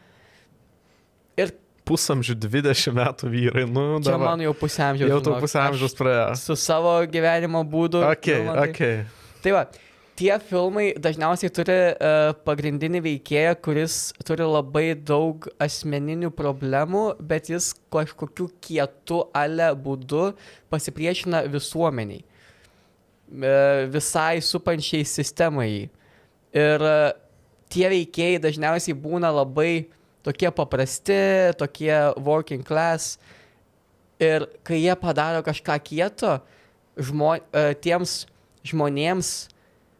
Ir 1.40 1.54
Pusamžių 1.90 2.36
20 2.38 2.94
metų 2.94 3.30
vyrai, 3.34 3.64
nu, 3.66 3.84
čia 4.04 4.12
dabar. 4.12 4.36
man 4.36 4.42
jau 4.46 4.52
pusamžiaus. 4.54 5.10
Jau 5.10 5.38
pusamžius 5.42 5.90
Aš 5.90 5.98
praėjo. 5.98 6.26
Su 6.38 6.58
savo 6.60 6.92
gyvenimo 7.10 7.64
būdu. 7.66 8.04
Ok, 8.06 8.28
nu, 8.46 8.54
tai- 8.54 8.68
ok. 8.70 8.82
Tai 9.42 9.54
va, 9.56 9.64
tie 10.20 10.36
filmai 10.44 10.92
dažniausiai 11.02 11.50
turi 11.56 11.78
uh, 11.96 12.34
pagrindinį 12.46 13.02
veikėją, 13.08 13.56
kuris 13.66 13.96
turi 14.28 14.46
labai 14.46 14.92
daug 14.94 15.48
asmeninių 15.64 16.30
problemų, 16.36 17.04
bet 17.26 17.50
jis 17.50 17.72
kažkokiu 17.94 18.50
kietu 18.62 19.24
ale 19.34 19.72
būdu 19.74 20.34
pasipriešina 20.70 21.42
visuomeniai, 21.50 22.22
uh, 22.22 23.88
visai 23.96 24.44
supančiai 24.46 25.08
sistemai. 25.08 25.72
Ir 26.54 26.86
uh, 26.86 27.10
tie 27.70 27.88
veikėjai 27.92 28.42
dažniausiai 28.44 28.98
būna 28.98 29.32
labai 29.34 29.90
tokie 30.26 30.50
paprasti, 30.52 31.20
tokie 31.60 31.94
working 32.18 32.66
class. 32.66 33.18
Ir 34.20 34.50
kai 34.68 34.82
jie 34.82 34.96
padaro 35.00 35.40
kažką 35.46 35.78
kieto, 35.86 36.40
žmo, 37.00 37.38
uh, 37.40 37.72
tiems 37.80 38.26
žmonėms 38.68 39.48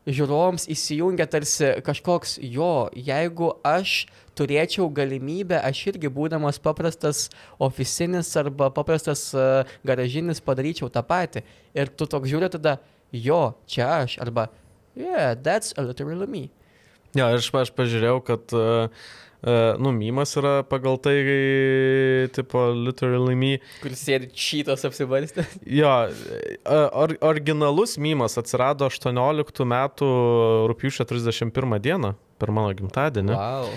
žiūrovams 0.10 0.66
įsijungia 0.72 1.28
tarsi 1.30 1.70
kažkoks 1.86 2.38
jo, 2.42 2.90
jeigu 2.96 3.52
aš 3.64 4.10
turėčiau 4.38 4.90
galimybę, 4.92 5.60
aš 5.60 5.86
irgi 5.94 6.12
būdamas 6.12 6.60
paprastas 6.64 7.28
oficinis 7.62 8.32
arba 8.40 8.70
paprastas 8.74 9.30
uh, 9.36 9.68
garažinis 9.88 10.44
padaryčiau 10.44 10.90
tą 10.92 11.04
patį. 11.06 11.44
Ir 11.78 11.92
tu 11.94 12.08
toks 12.10 12.32
žiūri 12.32 12.52
tada, 12.52 12.80
jo, 13.12 13.54
čia 13.70 13.88
aš, 14.02 14.18
arba, 14.24 14.50
yeah, 14.98 15.36
that's 15.36 15.76
literally 15.78 16.28
me. 16.28 16.50
Ja, 17.18 17.32
aš, 17.34 17.50
aš 17.58 17.74
pažiūrėjau, 17.78 18.20
kad 18.26 18.54
uh, 18.58 19.08
Uh, 19.40 19.80
nu, 19.80 19.94
mymas 19.96 20.34
yra 20.36 20.66
pagal 20.68 20.98
tai, 21.00 21.16
tipo, 22.36 22.60
literally 22.76 23.38
me. 23.40 23.54
Kur 23.80 23.94
sėdi 23.96 24.28
čytas 24.36 24.84
apsivarstęs. 24.84 25.54
Jo, 25.80 25.94
or, 26.68 27.14
originalus 27.24 27.96
mymas 28.04 28.36
atsirado 28.42 28.90
18 28.92 29.64
metų 29.64 30.10
rūpiučio 30.68 31.08
31 31.08 31.80
dieną, 31.86 32.12
per 32.36 32.52
mano 32.52 32.74
gimtadienį. 32.76 33.32
Wow. 33.32 33.72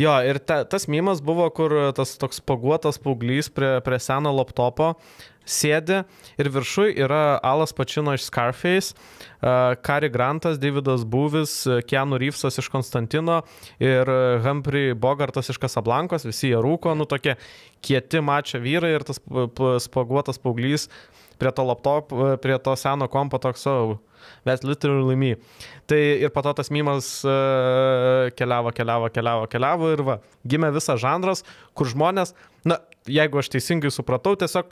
Jo, 0.00 0.16
ir 0.24 0.40
ta, 0.40 0.62
tas 0.64 0.88
mymas 0.88 1.20
buvo, 1.20 1.44
kur 1.52 1.76
tas 1.92 2.16
toks 2.16 2.40
paguotas 2.40 2.96
paauglys 2.96 3.52
prie, 3.52 3.74
prie 3.84 4.00
seno 4.00 4.32
laptopo 4.32 4.94
sėdi 5.48 6.02
ir 6.40 6.50
viršui 6.54 6.92
yra 7.04 7.38
Alas 7.42 7.74
Pačino 7.76 8.14
iš 8.16 8.26
Scarface, 8.28 8.94
Kari 9.86 10.10
Grantas, 10.12 10.60
Davidas 10.62 11.06
Būvis, 11.08 11.54
Keanu 11.88 12.20
Reevesas 12.22 12.60
iš 12.62 12.70
Konstantino 12.72 13.40
ir 13.82 14.08
Humphrey 14.44 14.94
Bogartas 14.94 15.50
iš 15.50 15.58
Kasablankos, 15.62 16.28
visi 16.28 16.52
jie 16.52 16.60
rūko, 16.62 16.94
nu 16.98 17.08
tokie 17.10 17.36
kieti 17.82 18.22
mačia 18.22 18.62
vyrai 18.62 18.94
ir 18.96 19.06
tas 19.08 19.20
spaguotas 19.82 20.38
paauglys 20.42 20.88
prie 21.42 21.50
to 21.50 21.66
laptop, 21.66 22.14
prie 22.42 22.58
to 22.62 22.74
seno 22.78 23.08
kompo 23.10 23.40
toks. 23.42 23.66
Oh, 23.66 23.98
That's 24.44 24.62
literally 24.62 25.16
me. 25.16 25.34
Tai 25.86 25.98
ir 25.98 26.30
po 26.30 26.42
to 26.46 26.52
tas 26.54 26.70
mymas 26.70 27.08
keliavo, 28.38 28.72
keliavo, 28.74 29.10
keliavo, 29.10 29.48
keliavo 29.50 29.92
ir 29.94 30.02
va, 30.06 30.18
gimė 30.46 30.72
visas 30.74 31.00
žanras, 31.02 31.44
kur 31.74 31.90
žmonės, 31.90 32.34
na, 32.68 32.78
jeigu 33.10 33.40
aš 33.42 33.50
teisingai 33.54 33.90
supratau, 33.94 34.36
tiesiog 34.38 34.70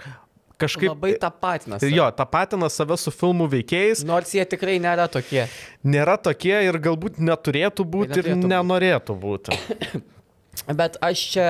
kažkaip... 0.60 0.92
Labai 0.92 1.14
tapatina. 1.20 1.80
Jo, 1.88 2.10
tapatina 2.14 2.68
save 2.72 2.98
su 3.00 3.12
filmų 3.14 3.48
veikėjais. 3.56 4.04
Nors 4.08 4.34
jie 4.36 4.44
tikrai 4.48 4.78
nėra 4.82 5.08
tokie. 5.12 5.46
Nėra 5.86 6.16
tokie 6.20 6.54
ir 6.68 6.80
galbūt 6.82 7.20
neturėtų 7.22 7.86
būti 7.96 8.22
ir 8.22 8.32
nenorėtų 8.38 9.16
būti. 9.20 9.58
Bet 10.80 10.98
aš 11.02 11.22
čia 11.32 11.48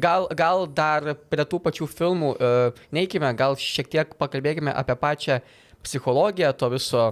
gal, 0.00 0.26
gal 0.36 0.64
dar 0.66 1.12
prie 1.30 1.44
tų 1.46 1.60
pačių 1.62 1.86
filmų 1.90 2.30
uh, 2.34 2.80
neikime, 2.94 3.30
gal 3.38 3.56
šiek 3.60 3.90
tiek 3.92 4.14
pakalbėkime 4.18 4.72
apie 4.74 4.96
pačią 4.98 5.38
psichologiją 5.84 6.52
to 6.56 6.70
viso 6.72 7.04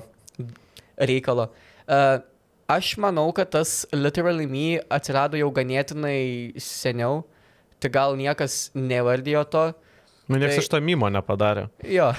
reikalo. 0.99 1.49
Uh, 1.89 2.21
aš 2.69 2.97
manau, 3.01 3.29
kad 3.37 3.53
tas 3.55 3.85
Literally 3.93 4.49
Me 4.51 4.81
atsirado 4.93 5.39
jau 5.41 5.51
ganėtinai 5.55 6.59
seniau, 6.61 7.23
tai 7.79 7.93
gal 7.95 8.19
niekas 8.19 8.69
nevardijo 8.75 9.45
to. 9.49 9.69
Nu, 10.29 10.37
niekas 10.37 10.59
tai, 10.59 10.65
iš 10.65 10.69
to 10.73 10.81
mimo 10.85 11.09
nepadarė. 11.13 11.69
Jo. 11.89 12.13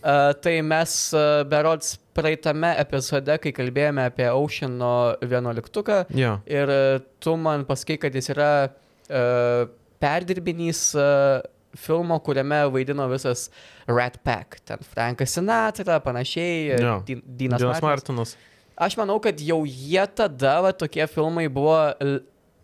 Uh, 0.00 0.30
tai 0.40 0.54
mes 0.64 0.92
uh, 1.12 1.42
berods 1.44 1.98
praeitame 2.16 2.72
epizode, 2.80 3.34
kai 3.42 3.52
kalbėjome 3.52 4.06
apie 4.08 4.30
Oceano 4.32 5.12
11, 5.20 6.06
yeah. 6.16 6.40
ir 6.48 6.72
uh, 6.72 7.02
tu 7.20 7.34
man 7.36 7.66
pasakai, 7.68 7.98
kad 8.00 8.16
jis 8.16 8.32
yra 8.32 8.50
uh, 8.64 9.66
perdirbinys 10.00 10.86
uh, 10.96 11.42
filmo, 11.76 12.16
kuriame 12.24 12.62
vaidino 12.72 13.04
visas 13.12 13.50
Rat 13.88 14.16
Pack. 14.24 14.62
Ten 14.64 14.80
Frankas 14.80 15.36
Sinatra, 15.36 16.00
panašiai, 16.00 16.80
yeah. 16.80 17.04
Din 17.04 17.20
Dinas, 17.26 17.60
Dinas 17.60 17.84
Martinas. 17.84 18.38
Aš 18.80 18.96
manau, 18.96 19.18
kad 19.20 19.36
jau 19.44 19.60
jie 19.68 20.06
tada, 20.16 20.56
va, 20.64 20.72
tokie 20.72 21.04
filmai 21.12 21.44
buvo 21.52 21.76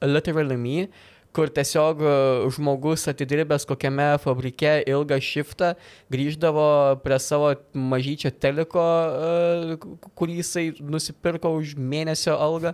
Literally 0.01 0.57
Me 0.57 0.89
kur 1.37 1.51
tiesiog 1.53 2.01
e, 2.01 2.13
žmogus 2.57 3.05
atidirbęs 3.13 3.67
kokiame 3.69 4.09
fabrike 4.23 4.79
ilgą 4.89 5.19
shiftą 5.21 5.75
grįždavo 6.13 6.69
prie 7.05 7.19
savo 7.21 7.51
mažyčio 7.77 8.33
teliko, 8.41 8.85
e, 8.85 9.77
kurį 10.17 10.39
jisai 10.41 10.67
nusipirko 10.81 11.53
už 11.59 11.75
mėnesio 11.77 12.39
algą, 12.41 12.73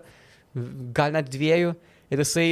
gal 0.94 1.16
net 1.16 1.33
dviejų, 1.33 1.75
ir 2.12 2.22
jisai 2.22 2.46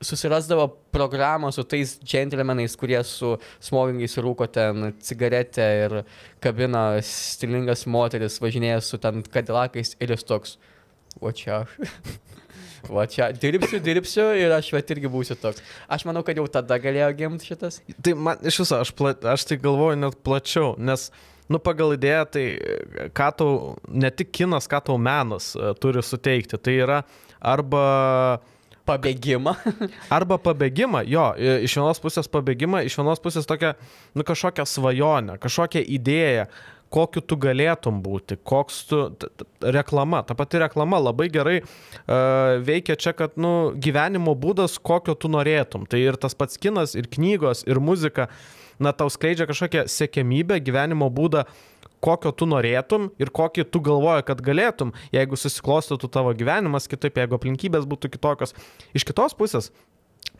susirasdavo 0.00 0.68
programą 0.94 1.50
su 1.52 1.64
tais 1.68 1.98
džentelmenais, 2.00 2.76
kurie 2.78 3.02
su 3.04 3.34
smogingais 3.60 4.16
rūko 4.22 4.48
ten 4.48 4.94
cigaretę 5.02 5.66
ir 5.84 5.96
kabina 6.40 6.84
stilingas 7.04 7.84
moteris, 7.90 8.40
važinėja 8.40 8.80
su 8.84 9.02
ten 9.02 9.24
kadilakais 9.34 9.96
ir 10.00 10.14
jis 10.14 10.26
toks, 10.30 10.58
o 11.20 11.34
čia 11.34 11.64
aš. 11.64 12.29
Va 12.88 13.06
čia 13.10 13.30
dirbsiu, 13.36 13.80
dirbsiu 13.84 14.28
ir 14.38 14.54
aš 14.56 14.70
vat 14.74 14.92
irgi 14.94 15.10
būsiu 15.12 15.36
toks. 15.40 15.64
Aš 15.90 16.06
manau, 16.08 16.22
kad 16.26 16.38
jau 16.38 16.46
tada 16.52 16.78
galėjo 16.80 17.10
gimti 17.18 17.50
šitas. 17.50 17.80
Tai 18.00 18.14
man 18.16 18.40
iš 18.46 18.62
viso, 18.62 18.78
aš, 18.80 18.94
pla, 18.96 19.12
aš 19.34 19.44
tai 19.50 19.58
galvoju 19.60 19.98
net 20.00 20.16
plačiau, 20.24 20.72
nes, 20.80 21.08
nu, 21.52 21.60
pagal 21.62 21.96
idėją, 21.98 22.22
tai 22.32 22.44
ką 23.16 23.28
tau, 23.36 23.58
ne 23.88 24.12
tik 24.14 24.32
kinas, 24.40 24.70
ką 24.70 24.80
tau 24.88 24.96
menas 25.00 25.52
uh, 25.58 25.74
turi 25.76 26.04
suteikti, 26.04 26.60
tai 26.60 26.78
yra 26.86 27.02
arba 27.40 27.84
pabėgimą. 28.88 29.54
Arba 30.16 30.38
pabėgimą, 30.42 31.04
jo, 31.08 31.26
iš 31.38 31.76
vienos 31.78 32.00
pusės 32.02 32.30
pabėgimą, 32.32 32.82
iš 32.88 32.96
vienos 32.98 33.22
pusės 33.22 33.46
tokia, 33.48 33.74
nu, 34.16 34.24
kažkokią 34.26 34.66
svajonę, 34.66 35.36
kažkokią 35.42 35.84
idėją, 35.98 36.48
kokiu 36.92 37.22
tu 37.22 37.38
galėtum 37.40 38.00
būti, 38.02 38.36
koks 38.46 38.78
tu, 38.90 39.00
reklama, 39.62 40.22
ta 40.26 40.34
pati 40.38 40.60
reklama 40.62 40.98
labai 41.00 41.28
gerai 41.32 41.58
uh, 41.62 42.58
veikia 42.66 42.98
čia, 42.98 43.14
kad, 43.16 43.36
nu, 43.40 43.72
gyvenimo 43.78 44.34
būdas, 44.38 44.78
kokio 44.82 45.14
tu 45.14 45.30
norėtum. 45.30 45.86
Tai 45.90 46.00
ir 46.02 46.18
tas 46.20 46.34
pats 46.38 46.58
kinas, 46.60 46.96
ir 46.98 47.06
knygos, 47.10 47.62
ir 47.70 47.80
muzika, 47.82 48.28
na, 48.82 48.94
tau 48.96 49.10
skleidžia 49.12 49.46
kažkokią 49.50 49.86
sėkmybę, 49.90 50.58
gyvenimo 50.66 51.10
būdą, 51.14 51.46
kokio 52.02 52.32
tu 52.34 52.48
norėtum 52.48 53.10
ir 53.20 53.30
kokį 53.36 53.68
tu 53.70 53.82
galvoji, 53.84 54.26
kad 54.26 54.42
galėtum, 54.42 54.94
jeigu 55.14 55.38
susiklostytų 55.38 56.10
tavo 56.10 56.34
gyvenimas 56.34 56.90
kitaip, 56.90 57.22
jeigu 57.22 57.36
aplinkybės 57.38 57.86
būtų 57.86 58.10
kitokios. 58.16 58.56
Iš 58.96 59.06
kitos 59.06 59.36
pusės, 59.38 59.70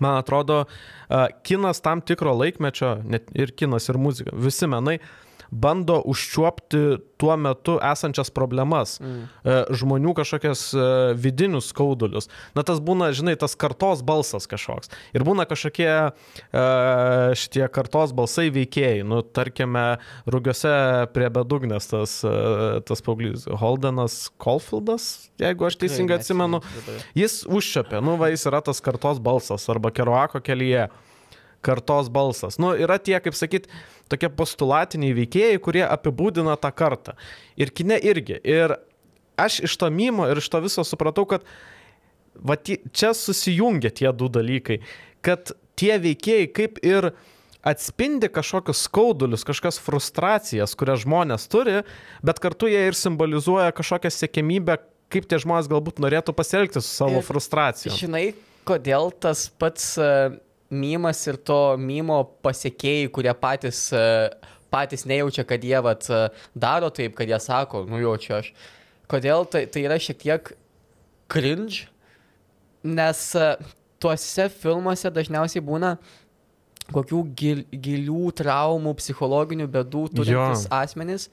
man 0.02 0.18
atrodo, 0.18 0.64
uh, 0.66 1.26
kinas 1.46 1.84
tam 1.84 2.02
tikro 2.02 2.34
laikmečio, 2.34 2.96
net 3.06 3.30
ir 3.38 3.52
kinas, 3.54 3.90
ir 3.92 4.00
muzika, 4.00 4.32
visi 4.34 4.66
menai, 4.70 4.98
uh, 4.98 5.26
bando 5.50 5.98
užčiuopti 6.06 7.00
tuo 7.20 7.36
metu 7.36 7.76
esančias 7.84 8.30
problemas, 8.32 8.96
mm. 9.00 9.24
E, 9.44 9.56
žmonių 9.76 10.14
kažkokias 10.16 10.62
e, 10.72 10.84
vidinius 11.20 11.70
skaudulius. 11.72 12.30
Na 12.56 12.64
tas 12.66 12.80
būna, 12.84 13.10
žinai, 13.16 13.34
tas 13.40 13.56
kartos 13.58 14.04
balsas 14.06 14.48
kažkoks. 14.50 14.92
Ir 15.16 15.24
būna 15.26 15.44
kažkokie 15.50 15.90
e, 15.90 16.12
šitie 17.36 17.66
kartos 17.74 18.14
balsai 18.16 18.48
veikėjai. 18.54 19.02
Nu, 19.06 19.20
tarkime, 19.22 19.84
rugiuose 20.30 20.72
prie 21.14 21.28
bedugnės 21.34 21.90
tas, 21.90 22.16
tas 22.86 23.04
paauglys 23.04 23.46
Holdenas 23.60 24.22
Colfieldas, 24.40 25.30
jeigu 25.40 25.68
aš 25.68 25.78
teisingai 25.82 26.20
atsimenu, 26.20 26.62
jis 27.18 27.42
užčiopė, 27.48 28.00
nu 28.04 28.16
va, 28.20 28.30
jis 28.32 28.46
yra 28.48 28.62
tas 28.64 28.80
kartos 28.84 29.20
balsas 29.22 29.66
arba 29.72 29.92
Keruako 29.94 30.42
kelyje 30.44 30.88
kartos 31.64 32.08
balsas. 32.12 32.58
Nu, 32.60 32.72
yra 32.78 32.98
tie, 33.02 33.16
kaip 33.22 33.36
sakyt, 33.36 33.68
tokie 34.10 34.30
postulatiniai 34.32 35.16
veikėjai, 35.16 35.58
kurie 35.62 35.84
apibūdina 35.86 36.56
tą 36.60 36.72
kartą. 36.74 37.16
Ir 37.60 37.72
kine 37.74 37.98
irgi. 38.00 38.40
Ir 38.44 38.78
aš 39.40 39.60
iš 39.68 39.76
to 39.80 39.90
mimo 39.92 40.28
ir 40.30 40.40
iš 40.40 40.50
to 40.52 40.62
viso 40.64 40.84
supratau, 40.86 41.26
kad 41.28 41.46
va, 42.34 42.56
čia 42.56 43.12
susijungia 43.16 43.92
tie 43.92 44.10
du 44.16 44.30
dalykai. 44.32 44.80
Kad 45.24 45.52
tie 45.78 45.96
veikėjai 46.00 46.48
kaip 46.56 46.80
ir 46.86 47.12
atspindi 47.66 48.30
kažkokius 48.32 48.86
skaudulius, 48.88 49.44
kažkokias 49.44 49.80
frustracijas, 49.84 50.74
kurias 50.78 51.02
žmonės 51.04 51.44
turi, 51.52 51.82
bet 52.24 52.40
kartu 52.40 52.70
jie 52.72 52.86
ir 52.88 52.96
simbolizuoja 52.96 53.74
kažkokią 53.76 54.12
sėkmybę, 54.16 54.78
kaip 55.12 55.26
tie 55.28 55.40
žmonės 55.42 55.68
galbūt 55.68 56.00
norėtų 56.00 56.32
pasielgti 56.36 56.80
su 56.80 56.88
savo 56.88 57.20
frustracija. 57.26 57.92
Žinai, 57.98 58.30
kodėl 58.68 59.12
tas 59.20 59.48
pats 59.60 59.92
uh, 60.00 60.38
mymas 60.70 61.20
ir 61.26 61.38
to 61.42 61.76
mymo 61.80 62.22
pasiekėjai, 62.44 63.10
kurie 63.12 63.34
patys, 63.34 63.88
e, 63.92 64.30
patys 64.70 65.04
nejaučia, 65.10 65.44
kad 65.48 65.64
jie 65.66 65.82
vat, 65.82 66.06
e, 66.06 66.22
daro 66.54 66.90
taip, 66.94 67.16
kad 67.18 67.28
jie 67.28 67.40
sako, 67.42 67.84
nu 67.90 68.00
jaučiu 68.00 68.38
aš. 68.38 68.52
Kodėl 69.10 69.46
tai, 69.50 69.66
tai 69.66 69.84
yra 69.88 69.98
šiek 69.98 70.20
tiek 70.22 70.52
cringe, 71.30 71.88
nes 72.86 73.24
e, 73.34 73.52
tuose 74.00 74.48
filmuose 74.62 75.10
dažniausiai 75.12 75.64
būna 75.64 75.96
kokių 76.90 77.20
gil, 77.38 77.64
gilių 77.70 78.30
traumų, 78.38 78.94
psichologinių 78.98 79.68
bėdų 79.70 80.06
turintis 80.14 80.66
jo. 80.66 80.72
asmenys. 80.74 81.28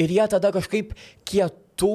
Ir 0.00 0.10
jie 0.10 0.24
tada 0.28 0.50
kažkaip 0.52 0.92
kietų 1.28 1.92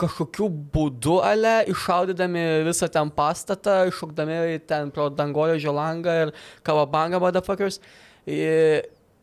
kažkokiu 0.00 0.48
būdu 0.74 1.18
ale 1.24 1.60
iššaudydami 1.70 2.44
visą 2.66 2.88
ten 2.92 3.10
pastatą, 3.14 3.82
iššokdami 3.90 4.60
ten 4.68 4.90
pro 4.94 5.08
dangolio 5.12 5.74
langą 5.76 6.16
ir 6.24 6.32
kavabangą 6.66 7.20
motherfuckers, 7.22 7.80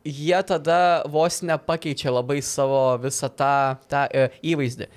jie 0.08 0.40
tada 0.48 1.04
vos 1.12 1.42
nepakeičia 1.42 2.14
labai 2.14 2.40
savo 2.42 2.98
visą 3.04 3.30
tą, 3.30 3.76
tą 3.90 4.08
e, 4.12 4.30
įvaizdį. 4.54 4.88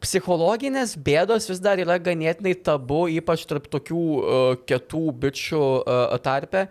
psichologinės 0.00 0.96
bėdos 0.96 1.48
vis 1.50 1.60
dar 1.60 1.78
yra 1.78 1.98
ganėtinai 2.00 2.54
tabu, 2.64 3.04
ypač 3.12 3.44
tarp 3.44 3.66
tokių 3.68 4.00
uh, 4.00 4.54
kietų 4.64 5.02
bičių 5.12 5.60
uh, 5.60 6.16
tarpe. 6.24 6.68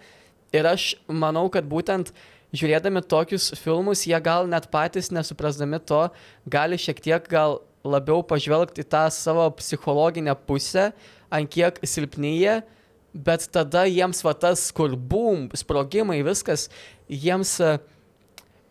Ir 0.49 0.65
aš 0.65 0.95
manau, 1.05 1.45
kad 1.53 1.67
būtent 1.69 2.09
žiūrėdami 2.57 3.03
tokius 3.05 3.51
filmus, 3.61 4.07
jie 4.09 4.17
gal 4.25 4.49
net 4.49 4.65
patys 4.73 5.11
nesuprasdami 5.13 5.77
to, 5.85 6.07
gali 6.49 6.79
šiek 6.81 7.03
tiek 7.05 7.29
gal 7.29 7.59
labiau 7.89 8.23
pažvelgti 8.25 8.85
tą 8.87 9.07
savo 9.13 9.47
psichologinę 9.59 10.35
pusę, 10.47 10.91
ant 11.29 11.49
kiek 11.51 11.79
silpnyje, 11.83 12.59
bet 13.13 13.47
tada 13.53 13.85
jiems 13.89 14.21
va 14.25 14.33
tas, 14.37 14.69
kur 14.75 14.95
bum, 14.95 15.47
sprogimai, 15.57 16.21
viskas, 16.25 16.67
jiems, 17.09 17.57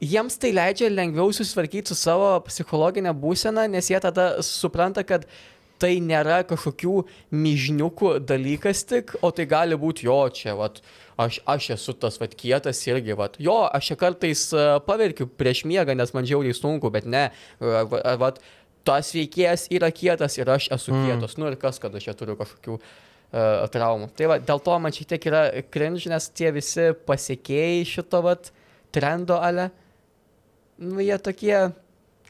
jiems 0.00 0.38
tai 0.38 0.54
leidžia 0.54 0.90
lengviau 0.92 1.34
susitvarkyti 1.34 1.92
su 1.92 1.98
savo 1.98 2.36
psichologinė 2.46 3.14
būsena, 3.14 3.66
nes 3.70 3.90
jie 3.90 4.00
tada 4.02 4.36
supranta, 4.46 5.04
kad 5.06 5.26
tai 5.78 5.98
nėra 6.02 6.42
kažkokių 6.48 6.94
myžniukų 7.34 8.16
dalykas 8.26 8.82
tik, 8.88 9.14
o 9.22 9.30
tai 9.34 9.46
gali 9.50 9.78
būti 9.78 10.08
jo 10.08 10.18
čia, 10.34 10.56
vat, 10.58 10.80
aš, 11.20 11.40
aš 11.46 11.70
esu 11.76 11.94
tas 11.98 12.18
vat 12.20 12.34
kietas 12.38 12.82
irgi, 12.88 13.14
vat, 13.18 13.38
jo, 13.42 13.60
aš 13.66 13.92
čia 13.92 13.98
kartais 14.00 14.44
uh, 14.56 14.78
paverkiu 14.86 15.28
prieš 15.30 15.64
miegą, 15.70 15.94
nes 15.98 16.14
man 16.16 16.26
žiauriai 16.28 16.56
sunku, 16.56 16.90
bet 16.94 17.06
ne, 17.06 17.28
uh, 17.62 17.82
vat, 18.20 18.42
tas 18.86 19.10
veikėjas 19.14 19.66
yra 19.74 19.90
kietas 19.94 20.38
ir 20.38 20.50
aš 20.52 20.70
esu 20.76 20.94
mm. 20.94 21.06
kietas, 21.06 21.36
nu 21.40 21.48
ir 21.50 21.58
kas, 21.60 21.80
kad 21.82 21.94
aš 21.94 22.08
čia 22.08 22.14
turiu 22.18 22.36
kažkokių 22.38 22.76
uh, 22.78 23.66
traumų. 23.72 24.10
Tai 24.16 24.30
va, 24.32 24.38
dėl 24.42 24.62
to 24.64 24.78
man 24.82 24.94
šiek 24.94 25.10
tiek 25.14 25.28
yra 25.30 25.42
cringe, 25.72 26.08
nes 26.12 26.30
tie 26.30 26.52
visi 26.54 26.90
pasiekėjai 27.08 27.84
šito 27.88 28.22
vat 28.24 28.52
trendo 28.94 29.40
ale, 29.44 29.68
nu 30.80 31.02
jie 31.04 31.18
tokie 31.20 31.56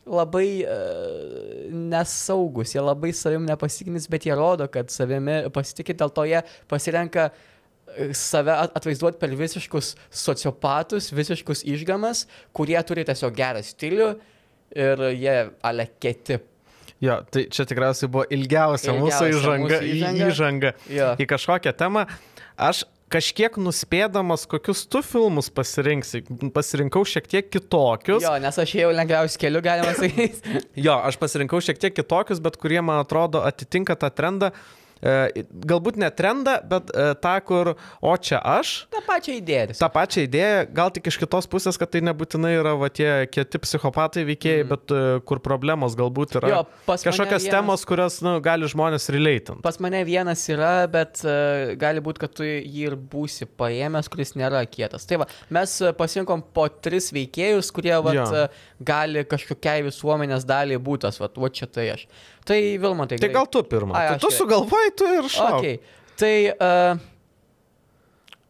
labai 0.08 0.48
uh, 0.64 1.68
nesaugus, 1.92 2.72
jie 2.74 2.82
labai 2.82 3.12
savim 3.16 3.46
nepasitikintys, 3.48 4.08
bet 4.10 4.26
jie 4.26 4.34
rodo, 4.38 4.66
kad 4.72 4.90
savimi 4.92 5.44
pasitikit, 5.54 6.00
dėl 6.00 6.12
to 6.16 6.24
jie 6.28 6.40
pasirenka 6.70 7.28
e, 7.28 8.08
save 8.16 8.56
atvaizduoti 8.64 9.20
per 9.20 9.36
visiškus 9.36 9.92
sociopatus, 10.24 11.12
visiškus 11.12 11.62
išgamas, 11.68 12.24
kurie 12.56 12.80
turi 12.88 13.04
tiesiog 13.08 13.36
gerą 13.36 13.62
stilių 13.66 14.10
ir 14.76 15.02
jie 15.14 15.36
ale 15.64 15.88
keti. 16.00 16.38
Jo, 16.98 17.20
tai 17.30 17.44
čia 17.54 17.62
tikriausiai 17.70 18.10
buvo 18.10 18.24
ilgiausia, 18.34 18.90
ilgiausia 18.90 18.98
mūsų 18.98 19.26
įžanga, 19.30 19.66
mūsų 19.68 19.90
įžanga. 19.94 20.30
įžanga 20.32 20.72
Jo. 20.90 21.10
į 21.22 21.28
kažkokią 21.30 21.72
temą. 21.78 22.08
Aš 22.58 22.82
kažkiek 23.12 23.54
nuspėdamas, 23.62 24.44
kokius 24.50 24.82
tu 24.90 25.00
filmus 25.06 25.48
pasirinksi, 25.54 26.24
pasirinkau 26.54 27.04
šiek 27.08 27.28
tiek 27.30 27.46
kitokius. 27.54 28.26
Jo, 28.26 28.34
nes 28.42 28.58
aš 28.60 28.74
ėjau 28.80 28.90
lengviausiu 28.98 29.40
keliu, 29.44 29.62
galima 29.64 29.94
sakyti. 30.00 30.64
Jo, 30.76 30.98
aš 31.08 31.20
pasirinkau 31.22 31.62
šiek 31.64 31.78
tiek 31.80 31.94
kitokius, 31.96 32.42
bet 32.44 32.58
kurie, 32.60 32.82
man 32.84 33.00
atrodo, 33.04 33.44
atitinka 33.46 33.96
tą 33.96 34.10
trendą. 34.12 34.50
E, 34.50 34.87
galbūt 35.02 35.98
ne 36.00 36.08
trendą, 36.14 36.58
bet 36.68 36.90
e, 36.90 37.12
tą, 37.22 37.34
kur, 37.46 37.72
o 38.02 38.14
čia 38.16 38.40
aš. 38.42 38.74
Ta 38.92 39.02
pačia 39.06 39.36
idėja. 39.38 39.76
Ta 39.78 39.88
pačia 39.92 40.24
idėja, 40.26 40.64
gal 40.74 40.90
tik 40.94 41.10
iš 41.10 41.18
kitos 41.22 41.46
pusės, 41.50 41.78
kad 41.78 41.92
tai 41.92 42.02
nebūtinai 42.06 42.54
yra 42.58 42.74
va, 42.78 42.90
tie 42.92 43.28
kieti 43.30 43.60
psichopatai 43.62 44.24
veikėjai, 44.28 44.64
mm. 44.64 44.70
bet 44.72 44.94
uh, 44.94 45.08
kur 45.28 45.42
problemos 45.44 45.96
galbūt 45.98 46.38
yra 46.40 46.52
Jo, 46.52 46.62
kažkokios 46.88 47.44
vienas- 47.44 47.48
temos, 47.52 47.84
kurias 47.88 48.18
nu, 48.24 48.36
gali 48.44 48.68
žmonės 48.70 49.08
relatant. 49.14 49.62
Pas 49.64 49.78
mane 49.82 50.02
vienas 50.08 50.42
yra, 50.50 50.72
bet 50.90 51.22
uh, 51.26 51.74
gali 51.78 52.02
būti, 52.04 52.24
kad 52.24 52.34
tu 52.40 52.46
jį 52.48 52.88
ir 52.88 52.98
būsi 52.98 53.48
paėmęs, 53.58 54.10
kuris 54.10 54.34
nėra 54.38 54.64
kietas. 54.70 55.06
Tai 55.08 55.22
va, 55.22 55.28
mes 55.54 55.72
e, 55.82 55.92
pasirinkom 55.96 56.42
po 56.54 56.66
tris 56.68 57.10
veikėjus, 57.14 57.70
kurie 57.74 57.94
vat, 58.04 58.20
uh, 58.26 58.66
gali 58.82 59.24
kažkokiai 59.28 59.86
visuomenės 59.86 60.46
daliai 60.48 60.80
būtas, 60.82 61.20
va, 61.22 61.30
va 61.36 61.50
čia 61.54 61.68
tai 61.70 61.88
aš. 61.94 62.06
Tai 62.48 62.58
Vilma, 62.80 63.06
tai 63.10 63.20
Tai 63.20 63.28
gal 63.34 63.46
tu 63.52 63.62
pirmą. 63.68 63.94
Ai, 63.94 64.16
tu 64.16 64.28
gerai. 64.28 64.38
sugalvojai, 64.38 64.90
tu 64.96 65.12
ir 65.18 65.30
šau. 65.32 65.58
Okay. 65.58 65.78
Tai 66.18 66.34
uh, 66.54 67.02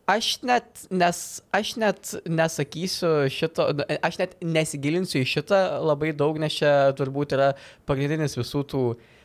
aš 0.09 0.30
net, 0.46 0.86
nes, 0.94 1.20
aš 1.53 1.74
net 1.82 2.14
nesakysiu 2.24 3.12
šito, 3.32 3.66
aš 4.07 4.20
net 4.22 4.38
nesigilinsiu 4.40 5.20
į 5.24 5.28
šitą 5.34 5.61
labai 5.84 6.14
daug, 6.16 6.38
nes 6.40 6.55
čia 6.61 6.72
turbūt 6.99 7.34
yra 7.36 7.53
pagrindinis 7.90 8.38
visų 8.38 8.64
tų 8.70 8.84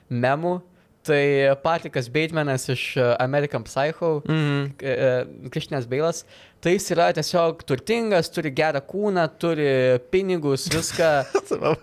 memų. 0.09 0.57
Tai 1.03 1.55
Patrikas 1.59 2.07
Baitemanas 2.07 2.69
iš 2.71 2.83
uh, 2.95 3.09
American 3.19 3.63
Psycho, 3.67 4.21
Mhm. 4.23 5.49
Kristinas 5.51 5.83
Beilas, 5.91 6.21
tai 6.63 6.77
jis 6.77 6.85
yra 6.95 7.09
tiesiog 7.17 7.59
turtingas, 7.67 8.29
turi 8.31 8.53
gerą 8.55 8.79
kūną, 8.87 9.25
turi 9.41 9.65
pinigus, 10.13 10.69
viską. 10.71 11.09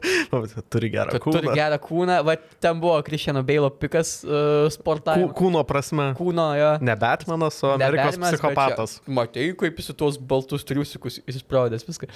Turi 0.73 0.89
gerą 0.95 1.19
kūną. 1.21 1.35
Turi 1.37 1.53
gerą 1.59 1.79
kūną, 1.85 2.17
va 2.25 2.37
ten 2.65 2.81
buvo 2.81 2.97
Kristiano 3.05 3.43
Beilo 3.45 3.69
pikas 3.71 4.15
uh, 4.25 4.33
Kū, 4.33 4.73
sportavimo. 4.79 5.33
kūno 5.37 5.63
prasme. 5.69 6.11
Kūno, 6.19 6.49
jo. 6.57 6.71
Ne 6.81 6.97
Batmanas, 6.97 7.61
o 7.65 7.75
Ne 7.77 7.91
Amerikos 7.91 8.17
Batmanas, 8.17 8.39
psichopatas. 8.41 8.97
čia- 9.03 9.17
Matei, 9.21 9.51
kaip 9.53 9.83
jis 9.85 9.93
tuos 10.01 10.17
baltus 10.17 10.65
triusikus 10.65 11.21
įsispraudęs 11.29 11.85
viską. 11.89 12.09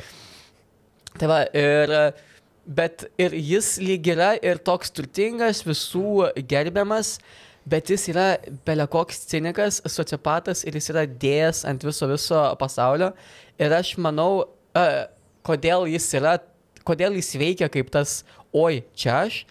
Tai 1.20 1.28
va, 1.30 1.42
ir, 1.52 1.92
bet 2.66 3.06
ir 3.20 3.34
jis 3.36 3.76
lyg 3.82 4.06
yra 4.14 4.34
ir 4.42 4.60
toks 4.64 4.92
turtingas, 4.94 5.62
visų 5.66 6.30
gerbiamas, 6.48 7.18
bet 7.68 7.90
jis 7.92 8.08
yra 8.12 8.28
belekoks 8.66 9.24
cinikas, 9.30 9.80
sociopatas 9.88 10.64
ir 10.64 10.76
jis 10.78 10.90
yra 10.92 11.04
dėjęs 11.08 11.64
ant 11.68 11.84
viso 11.84 12.08
viso 12.10 12.40
pasaulio. 12.60 13.12
Ir 13.60 13.72
aš 13.72 13.94
manau, 14.00 14.44
uh, 14.76 15.04
kodėl 15.44 15.88
jis 15.92 16.08
yra, 16.18 16.38
kodėl 16.84 17.16
jis 17.20 17.34
veikia 17.40 17.70
kaip 17.72 17.92
tas, 17.92 18.22
oi, 18.52 18.82
čia 18.96 19.24
aš, 19.24 19.44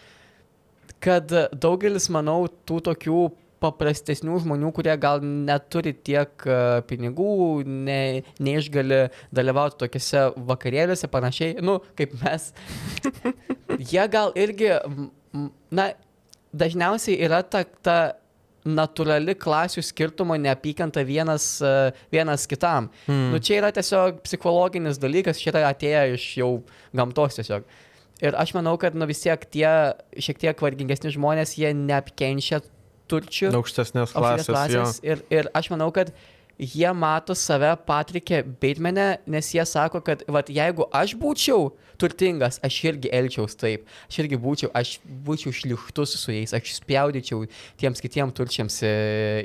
kad 1.04 1.30
daugelis, 1.52 2.08
manau, 2.12 2.46
tų 2.66 2.80
tokių 2.88 3.24
paprastesnių 3.64 4.38
žmonių, 4.44 4.70
kurie 4.76 4.94
gal 5.00 5.22
neturi 5.24 5.94
tiek 6.06 6.46
e, 6.46 6.58
pinigų, 6.88 7.64
ne, 7.66 8.24
neišgali 8.44 9.04
dalyvauti 9.34 9.80
tokiuose 9.84 10.26
vakarėliuose, 10.50 11.10
panašiai, 11.12 11.56
nu, 11.64 11.78
kaip 11.98 12.16
mes, 12.22 12.50
jie 13.92 14.04
gal 14.12 14.34
irgi, 14.38 14.74
na, 15.74 15.92
dažniausiai 16.54 17.18
yra 17.26 17.42
ta, 17.46 17.64
ta 17.84 17.98
natūrali 18.64 19.34
klasių 19.36 19.82
skirtumo 19.84 20.36
neapykanta 20.40 21.04
vienas, 21.04 21.46
e, 21.60 21.92
vienas 22.12 22.46
kitam. 22.48 22.88
Hmm. 23.08 23.32
Nu, 23.34 23.40
čia 23.44 23.58
yra 23.60 23.72
tiesiog 23.76 24.22
psichologinis 24.24 25.00
dalykas, 25.00 25.40
čia 25.40 25.52
yra 25.52 25.66
atėję 25.72 26.04
iš 26.16 26.28
jau 26.40 26.52
gamtos 26.96 27.40
tiesiog. 27.40 27.66
Ir 28.24 28.36
aš 28.40 28.54
manau, 28.56 28.76
kad 28.80 28.94
nu 28.96 29.08
vis 29.10 29.20
tiek 29.24 29.42
tie 29.52 29.68
šiek 30.22 30.38
tiek 30.40 30.60
vargingesni 30.64 31.12
žmonės, 31.12 31.56
jie 31.58 31.74
neapkenčia 31.76 32.62
turčių. 33.10 33.50
Aukštesnės 33.58 34.14
aukštesnės 34.14 34.50
klasės. 34.50 35.00
Jo. 35.02 35.14
Ir, 35.14 35.24
ir 35.32 35.50
aš 35.56 35.70
manau, 35.74 35.90
kad 35.94 36.12
jie 36.58 36.90
mato 36.94 37.34
save 37.36 37.72
Patrikė 37.86 38.42
Baitmane, 38.62 39.18
nes 39.26 39.48
jie 39.54 39.64
sako, 39.66 40.00
kad 40.04 40.22
vat, 40.30 40.50
jeigu 40.52 40.86
aš 40.94 41.16
būčiau 41.18 41.72
turtingas, 42.00 42.58
aš 42.64 42.78
irgi 42.88 43.10
elčiaus 43.14 43.56
taip. 43.58 43.86
Aš 44.08 44.20
irgi 44.24 44.38
būčiau, 44.40 44.70
aš 44.74 44.96
būčiau 45.26 45.54
šliuštus 45.54 46.16
su 46.18 46.34
jais, 46.34 46.54
aš 46.56 46.74
spjaudyčiau 46.78 47.44
tiems 47.80 48.02
kitiems 48.02 48.34
turčiams 48.36 48.80
į, 48.86 48.94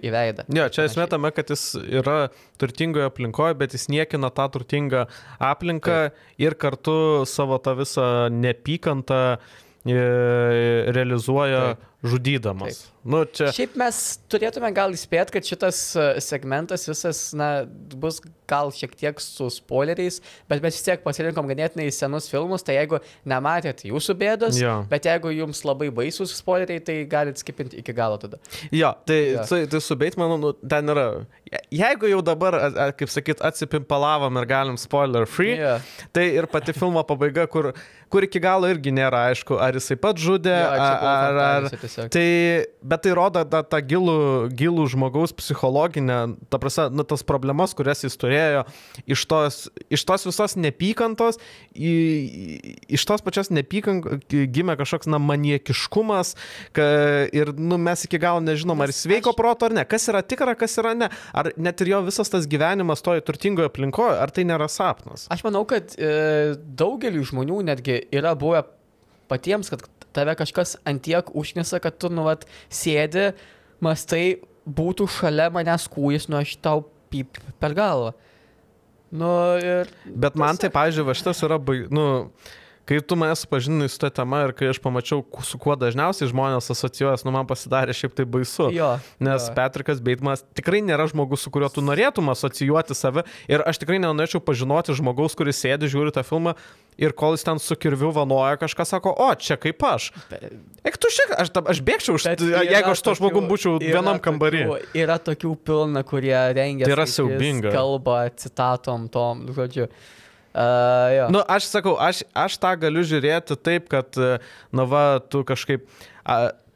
į 0.06 0.14
veidą. 0.14 0.46
Jo, 0.56 0.68
čia 0.74 0.88
esmė 0.90 1.10
tame, 1.12 1.32
kad 1.36 1.54
jis 1.54 1.72
yra 1.84 2.20
turtingoje 2.62 3.10
aplinkoje, 3.10 3.58
bet 3.60 3.78
jis 3.78 3.90
niekina 3.94 4.32
tą 4.34 4.50
turtingą 4.56 5.06
aplinką 5.52 6.02
ir 6.42 6.58
kartu 6.60 7.26
savo 7.30 7.60
tą 7.62 7.78
visą 7.80 8.10
nepykantą 8.34 9.22
e, 9.86 10.02
realizuoja 10.94 11.64
Taip. 11.74 11.89
Žudydamas. 12.04 12.86
Nu, 13.10 13.22
čia... 13.32 13.48
Šiaip 13.56 13.78
mes 13.80 13.96
turėtume 14.30 14.70
gal 14.76 14.92
įspėti, 14.94 15.32
kad 15.38 15.48
šitas 15.48 15.78
e, 15.96 16.04
segmentas 16.24 16.84
visas, 16.88 17.22
na, 17.38 17.64
bus 17.96 18.20
gal 18.50 18.72
šiek 18.76 18.92
tiek 19.00 19.22
su 19.24 19.48
spoileriais, 19.54 20.18
bet 20.52 20.60
mes 20.64 20.76
vis 20.76 20.84
tiek 20.86 21.02
pasirinkom 21.06 21.48
ganėtinai 21.50 21.88
senus 21.96 22.28
filmus, 22.32 22.64
tai 22.68 22.76
jeigu 22.76 23.00
nematėt 23.30 23.86
jūsų 23.88 24.16
bėdos, 24.20 24.60
Jo. 24.60 24.74
bet 24.92 25.08
jeigu 25.08 25.32
jums 25.32 25.64
labai 25.68 25.88
baisus 25.96 26.34
spoileriai, 26.42 26.84
tai 26.84 26.98
galit 27.10 27.40
skipinti 27.40 27.80
iki 27.80 27.96
galo 27.96 28.20
tada. 28.22 28.40
Jo, 28.76 28.92
tai, 29.08 29.20
Jo. 29.38 29.46
tai, 29.50 29.62
tai 29.72 29.82
su 29.86 29.96
Batemanu 30.00 30.38
nu, 30.44 30.52
ten 30.60 30.92
yra. 30.96 31.08
Je- 31.50 31.64
Jeigu 31.80 32.10
jau 32.12 32.20
dabar, 32.26 32.58
kaip 33.00 33.10
sakyt, 33.14 33.40
atsipimpalavom 33.48 34.42
ir 34.42 34.50
galim 34.50 34.78
spoiler 34.82 35.26
free, 35.30 35.56
Jo. 35.62 35.78
tai 36.14 36.28
ir 36.36 36.50
pati 36.52 36.76
filmo 36.76 37.02
pabaiga, 37.08 37.48
kur, 37.50 37.72
kur 38.12 38.28
iki 38.28 38.42
galo 38.44 38.68
irgi 38.70 38.92
nėra 38.94 39.24
aišku, 39.32 39.56
ar 39.62 39.78
jisai 39.80 39.98
pat 40.02 40.20
žudė, 40.20 40.54
Jo, 40.60 40.70
ar, 40.76 41.08
ar, 41.16 41.42
ar, 41.48 41.70
tiesiog. 41.90 42.12
Tai, 42.14 42.26
bet 42.94 43.04
tai 43.04 43.14
rodo 43.18 43.42
tą, 43.50 43.64
tą 43.68 43.82
gilų, 43.90 44.16
gilų 44.56 44.86
žmogaus 44.94 45.34
psichologinę, 45.36 46.20
ta 46.54 46.62
prasme, 46.62 46.88
nu, 46.94 47.04
tas 47.10 47.26
problemas, 47.26 47.74
kurias 47.78 48.06
jis 48.06 48.16
turėjo, 48.22 48.64
iš 49.10 49.26
tos, 49.30 49.60
iš 49.92 50.06
tos 50.08 50.28
visos 50.30 50.56
nepykantos, 50.62 51.42
į, 51.74 51.94
iš 52.94 53.06
tos 53.10 53.26
pačios 53.26 53.50
nepykantos 53.54 54.22
gimė 54.30 54.78
kažkoks, 54.80 55.10
na, 55.10 55.20
maniekiškumas 55.22 56.36
ka, 56.78 56.86
ir, 57.36 57.52
nu, 57.58 57.78
mes 57.82 58.06
iki 58.08 58.20
galo 58.22 58.42
nežinom, 58.46 58.80
ar 58.86 58.92
Nes 58.94 59.02
jis 59.02 59.10
veiko 59.12 59.34
aš- 59.34 59.40
proto 59.40 59.68
ar 59.70 59.76
ne, 59.76 59.86
kas 59.90 60.08
yra 60.12 60.22
tikra, 60.26 60.56
kas 60.60 60.78
yra 60.82 60.94
ne, 60.98 61.10
ar 61.34 61.52
net 61.58 61.82
ir 61.82 61.94
jo 61.96 62.02
visas 62.08 62.30
tas 62.32 62.48
gyvenimas 62.50 63.02
toje 63.06 63.24
turtingoje 63.26 63.70
aplinkoje, 63.72 64.18
ar 64.22 64.32
tai 64.36 64.46
nėra 64.48 64.70
sapnas. 64.72 65.28
Aš 65.34 65.44
manau, 65.48 65.66
kad 65.70 65.96
e, 65.98 66.56
daugeliu 66.80 67.24
žmonių 67.28 67.62
netgi 67.72 68.02
yra 68.16 68.36
buvę 68.40 68.64
patiems, 69.30 69.70
kad 69.72 69.84
tave 70.20 70.36
kažkas 70.44 70.76
antiek 70.88 71.32
užknisa, 71.32 71.82
kad 71.84 71.98
tu, 71.98 72.12
nu, 72.14 72.28
vat, 72.28 72.46
sėdi, 72.68 73.32
mastai, 73.84 74.40
būtų 74.70 75.08
šalia 75.16 75.50
manęs 75.54 75.88
kūjas, 75.92 76.30
nu, 76.30 76.42
aš 76.44 76.58
tau 76.64 76.84
pip 77.10 77.40
per 77.62 77.76
galvą. 77.78 78.14
Nu, 79.10 79.30
ir... 79.58 79.90
Bet 80.06 80.38
man 80.38 80.60
tai, 80.62 80.70
pavyzdžiui, 80.74 81.06
va 81.08 81.16
šitas 81.18 81.42
yra, 81.46 81.58
nu, 81.90 82.04
kai 82.90 83.00
tu 83.06 83.18
mane 83.18 83.34
supažinai 83.38 83.88
su 83.90 83.98
ta 84.02 84.10
tema 84.14 84.44
ir 84.46 84.54
kai 84.58 84.70
aš 84.70 84.80
pamačiau, 84.82 85.24
su 85.46 85.58
kuo 85.62 85.74
dažniausiai 85.78 86.30
žmonės 86.30 86.70
asocijuojas, 86.74 87.26
nu, 87.26 87.34
man 87.34 87.50
pasidarė 87.50 87.96
šiaip 87.98 88.16
tai 88.18 88.28
baisu. 88.30 88.70
Jo. 88.74 88.92
Nes 89.22 89.48
jo. 89.50 89.56
Patrikas 89.58 90.02
Beitmanas 90.06 90.46
tikrai 90.58 90.84
nėra 90.86 91.06
žmogus, 91.10 91.46
su 91.46 91.54
kuriuo 91.54 91.72
tu 91.74 91.86
norėtum 91.86 92.30
asocijuoti 92.34 92.98
save. 92.98 93.26
Ir 93.50 93.66
aš 93.70 93.82
tikrai 93.82 94.02
nenorėčiau 94.02 94.42
pažinoti 94.46 94.98
žmogaus, 94.98 95.38
kuris 95.38 95.62
sėdi, 95.62 95.90
žiūri 95.90 96.14
tą 96.14 96.26
filmą 96.26 96.56
ir 97.00 97.16
kol 97.18 97.38
jis 97.38 97.46
ten 97.48 97.62
su 97.64 97.78
kirviu 97.80 98.12
vanoja, 98.16 98.60
kažką 98.62 98.86
sako, 98.88 99.14
o 99.26 99.30
čia 99.40 99.58
kaip 99.62 99.84
aš. 99.88 100.12
Eik 100.84 101.00
tu 101.02 101.12
šiek, 101.14 101.34
aš, 101.40 101.52
aš 101.74 101.82
bėgčiau, 101.86 102.20
už, 102.20 102.28
jeigu 102.36 102.94
aš 102.94 103.04
to 103.06 103.16
žmogum 103.20 103.50
būčiau 103.50 103.80
vienam 103.82 104.22
kambarį. 104.24 104.66
Yra 104.98 105.20
tokių 105.24 105.56
pilna, 105.66 106.04
kurie 106.08 106.38
rengia. 106.56 106.88
Tai 106.88 106.98
yra 106.98 107.08
siaubinga. 107.10 107.74
Kalba, 107.76 108.22
citatom, 108.36 109.10
tom, 109.12 109.48
žodžiu. 109.56 109.90
Uh, 110.50 111.10
jo. 111.14 111.26
Nu, 111.30 111.44
aš 111.46 111.68
sakau, 111.70 111.94
aš, 112.02 112.24
aš 112.34 112.58
tą 112.60 112.74
galiu 112.82 113.04
žiūrėti 113.06 113.54
taip, 113.62 113.86
kad, 113.92 114.10
e, 114.18 114.40
na 114.74 114.86
va, 114.90 115.04
tu 115.22 115.44
kažkaip 115.46 115.86
a, 115.86 116.19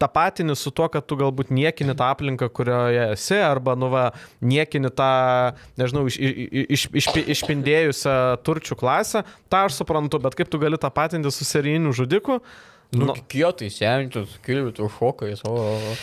tapatini 0.04 0.56
su 0.60 0.72
tuo, 0.76 0.90
kad 0.92 1.06
tu 1.08 1.16
galbūt 1.20 1.52
niekini 1.54 1.94
tą 1.96 2.10
aplinką, 2.12 2.50
kurioje 2.52 3.06
esi, 3.14 3.38
arba, 3.40 3.76
nu 3.80 3.88
va, 3.94 4.10
niekini 4.44 4.92
tą, 4.92 5.08
nežinau, 5.80 6.04
iš, 6.10 6.18
iš, 6.20 6.66
iš, 6.76 6.84
iš, 7.00 7.08
išpindėjusią 7.38 8.18
turčių 8.44 8.78
klasę, 8.80 9.24
tą 9.54 9.64
aš 9.70 9.80
suprantu, 9.80 10.20
bet 10.24 10.36
kaip 10.40 10.52
tu 10.52 10.60
gali 10.60 10.80
tapatinti 10.82 11.32
su 11.32 11.48
serijiniu 11.48 11.96
žudiku? 11.96 12.42
Nu, 12.94 13.08
Nu, 13.10 13.16
kietai, 13.32 13.72
senčius, 13.74 14.36
kilvitų 14.46 14.90
šokais, 15.00 15.42
o... 15.50 15.54
o- 15.56 15.96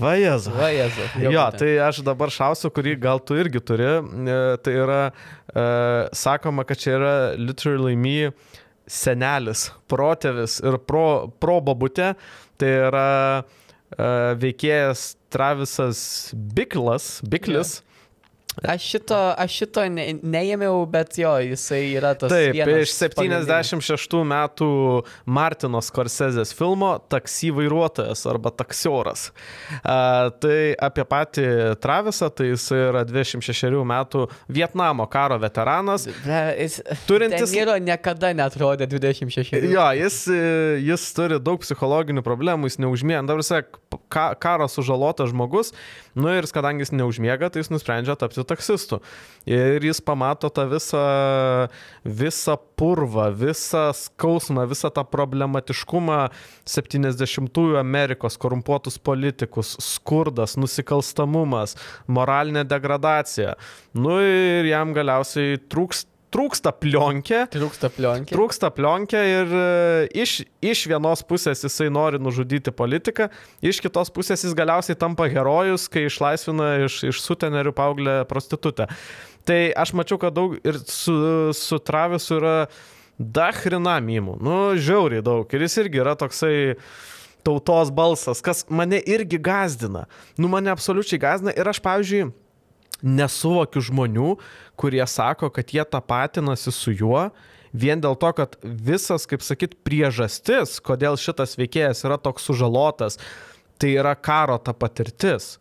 va, 0.00 0.14
jezu. 0.16 0.52
Va, 0.54 0.70
Jezu. 0.72 1.08
Jo, 1.26 1.42
tai 1.58 1.74
aš 1.82 1.98
dabar 2.06 2.30
šausiu, 2.32 2.70
kurį 2.72 2.94
gal 3.02 3.18
tu 3.20 3.34
irgi 3.36 3.60
turi. 3.60 3.88
E, 3.98 4.38
Tai 4.62 4.72
yra, 4.84 5.00
e, 5.50 5.64
sakoma, 6.16 6.64
kad 6.64 6.78
čia 6.80 6.94
yra 6.96 7.12
literally 7.36 7.96
me 7.98 8.30
senelis, 8.90 9.68
protėvis 9.90 10.60
ir 10.64 10.78
pro, 10.88 11.28
pro 11.42 11.58
babutė. 11.60 12.14
Tai 12.60 12.72
yra 12.90 13.10
e, 13.40 14.08
veikėjas 14.42 15.14
Travisas 15.32 16.00
Biklas, 16.34 17.20
Biklis. 17.24 17.78
Aš 18.66 18.82
šito, 18.82 19.16
aš 19.38 19.52
šito 19.60 19.84
ne, 19.88 20.04
neėmiau, 20.26 20.82
bet 20.90 21.14
jo, 21.18 21.30
jisai 21.52 21.94
yra 21.96 22.10
tas. 22.18 22.32
Taip, 22.32 22.56
iš 22.82 22.92
76 22.98 24.20
metų 24.26 24.68
Martino 25.30 25.80
Scorsesės 25.84 26.52
filmo 26.58 26.90
Taksi 27.12 27.52
vairuotojas 27.56 28.24
arba 28.28 28.50
taksioras. 28.52 29.28
A, 29.80 30.28
tai 30.42 30.74
apie 30.82 31.06
patį 31.08 31.46
Travisą, 31.80 32.28
tai 32.34 32.50
jis 32.50 32.66
yra 32.74 33.04
26 33.08 33.70
metų 33.86 34.26
Vietnamo 34.50 35.06
karo 35.10 35.38
veteranas. 35.40 36.08
Ble, 36.24 36.42
Jis, 36.60 36.80
Turintis- 37.08 37.54
Niro 37.54 37.78
niekada 37.80 38.34
netrodė 38.36 38.90
26. 38.90 39.56
Jo, 39.70 39.86
jis, 39.96 40.24
jis 40.90 41.06
turi 41.16 41.38
daug 41.40 41.62
psichologinių 41.62 42.26
problemų, 42.26 42.68
jis 42.68 42.80
neužmiega. 42.82 43.22
Dabar 43.30 43.44
jis 43.46 43.54
ka, 44.08 44.34
karo 44.34 44.68
sužalotas 44.68 45.30
žmogus, 45.30 45.72
nu 46.14 46.30
ir 46.34 46.46
kadangi 46.52 46.84
jis 46.84 46.92
neužmiega, 46.94 47.50
tai 47.50 47.62
jis 47.62 47.70
nusprendžia 47.72 48.16
tapti 48.18 48.44
taksistu. 48.46 49.00
Ir 49.48 49.82
jis 49.84 50.02
pamato 50.04 50.50
tą 50.52 50.66
visą, 50.70 51.02
visą 52.04 52.56
purvą, 52.78 53.30
visą 53.34 53.88
skausmą, 53.96 54.66
visą 54.70 54.90
tą 54.94 55.04
problematiškumą 55.08 56.20
70-ųjų 56.68 57.80
Amerikos, 57.80 58.38
korumpuotus 58.40 58.98
politikus, 58.98 59.76
skurdas, 59.80 60.56
nusikalstamumas, 60.60 61.76
moralinė 62.06 62.66
degradacija. 62.68 63.56
Nu 63.96 64.20
ir 64.22 64.68
jam 64.70 64.94
galiausiai 64.96 65.58
trūks, 65.70 66.06
trūksta 66.34 66.72
plionkė. 66.76 67.44
Trūksta 67.52 67.90
plionkė. 67.94 68.34
Trūksta 68.34 68.70
plionkė 68.74 69.22
ir 69.28 69.54
e, 69.54 69.64
iš, 70.22 70.36
iš 70.62 70.84
vienos 70.90 71.24
pusės 71.26 71.64
jisai 71.66 71.88
nori 71.92 72.20
nužudyti 72.22 72.72
politiką, 72.74 73.28
iš 73.62 73.82
kitos 73.84 74.12
pusės 74.14 74.44
jis 74.46 74.54
galiausiai 74.58 74.98
tampa 74.98 75.28
herojus, 75.30 75.88
kai 75.90 76.06
išlaisvina 76.08 76.72
iš, 76.86 77.02
iš 77.10 77.22
sutenerių 77.24 77.74
paauglę 77.76 78.16
prostitutę. 78.30 78.88
Tai 79.48 79.60
aš 79.82 79.94
mačiau, 79.96 80.20
kad 80.20 80.36
daug 80.36 80.58
ir 80.62 80.78
su, 80.86 81.14
su 81.56 81.80
Travisu 81.82 82.36
yra 82.38 82.56
dachrina 83.20 83.98
mymų, 84.04 84.36
nu 84.40 84.58
žiauriai 84.80 85.24
daug. 85.24 85.48
Ir 85.52 85.66
jis 85.66 85.80
irgi 85.82 86.00
yra 86.02 86.14
toksai 86.18 86.54
tautos 87.44 87.90
balsas, 87.92 88.42
kas 88.44 88.64
mane 88.68 89.00
irgi 89.08 89.40
gazdina. 89.40 90.06
Nu 90.40 90.50
mane 90.52 90.72
absoliučiai 90.72 91.20
gazdina 91.20 91.54
ir 91.56 91.68
aš, 91.68 91.80
pavyzdžiui, 91.84 92.30
nesuvokiu 93.02 93.82
žmonių, 93.84 94.34
kurie 94.80 95.02
sako, 95.06 95.50
kad 95.54 95.72
jie 95.74 95.84
tapatinasi 95.84 96.72
su 96.74 96.94
juo 96.96 97.28
vien 97.72 98.00
dėl 98.02 98.16
to, 98.18 98.32
kad 98.34 98.56
visas, 98.62 99.26
kaip 99.30 99.44
sakyt, 99.46 99.76
priežastis, 99.86 100.78
kodėl 100.82 101.18
šitas 101.20 101.56
veikėjas 101.60 102.04
yra 102.06 102.18
toks 102.18 102.48
sužalotas, 102.48 103.18
tai 103.80 103.94
yra 104.00 104.16
karo 104.18 104.58
ta 104.58 104.74
patirtis. 104.74 105.58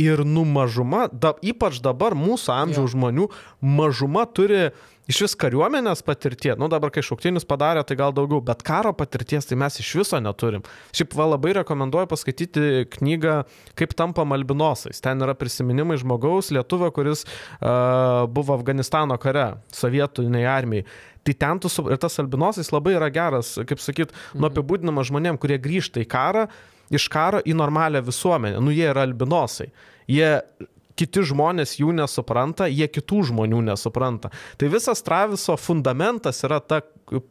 Ir 0.00 0.24
nu 0.24 0.46
mažuma, 0.48 1.04
da, 1.12 1.34
ypač 1.44 1.82
dabar 1.84 2.16
mūsų 2.16 2.54
amžiaus 2.54 2.94
žmonių, 2.94 3.28
mažuma 3.60 4.24
turi 4.24 4.70
iš 5.10 5.22
vis 5.24 5.34
kariuomenės 5.38 6.04
patirties. 6.06 6.58
Nu 6.60 6.68
dabar, 6.70 6.92
kai 6.94 7.02
šauktinius 7.04 7.46
padarė, 7.48 7.82
tai 7.86 7.96
gal 7.98 8.14
daugiau, 8.14 8.42
bet 8.44 8.62
karo 8.66 8.92
patirties 8.96 9.48
tai 9.48 9.58
mes 9.58 9.78
iš 9.82 9.90
viso 10.02 10.20
neturim. 10.22 10.64
Šiaip 10.94 11.16
va 11.18 11.28
labai 11.32 11.56
rekomenduoju 11.60 12.10
paskaityti 12.12 12.86
knygą 12.96 13.42
Kaip 13.78 13.94
tampa 13.96 14.24
albinosais. 14.36 15.00
Ten 15.02 15.22
yra 15.24 15.34
prisiminimai 15.38 15.96
žmogaus, 16.00 16.50
lietuvio, 16.54 16.90
kuris 16.94 17.24
uh, 17.24 18.26
buvo 18.28 18.54
Afganistano 18.54 19.16
kare, 19.20 19.54
sovietiniai 19.72 20.44
armijai. 20.48 20.86
Tai 21.22 21.34
ten 21.38 21.62
tu, 21.62 21.70
ir 21.88 22.00
tas 22.02 22.18
albinosais 22.18 22.72
labai 22.74 22.96
yra 22.98 23.08
geras, 23.14 23.54
kaip 23.68 23.80
sakyt, 23.80 24.12
nu 24.34 24.48
apibūdinamas 24.48 25.08
žmonėm, 25.10 25.38
kurie 25.40 25.58
grįžta 25.62 26.02
į 26.02 26.08
karą, 26.10 26.48
iš 26.92 27.06
karo 27.12 27.40
į 27.46 27.54
normalią 27.56 28.02
visuomenę. 28.04 28.60
Nu 28.62 28.74
jie 28.74 28.88
yra 28.90 29.06
albinosai. 29.06 29.70
Jie 30.10 30.34
kiti 30.98 31.24
žmonės 31.32 31.76
jų 31.80 31.92
nesupranta, 31.96 32.68
jie 32.70 32.88
kitų 32.90 33.22
žmonių 33.30 33.62
nesupranta. 33.70 34.32
Tai 34.60 34.70
visas 34.72 35.02
Traviso 35.04 35.56
fundamentas 35.60 36.42
yra 36.46 36.60
ta 36.60 36.82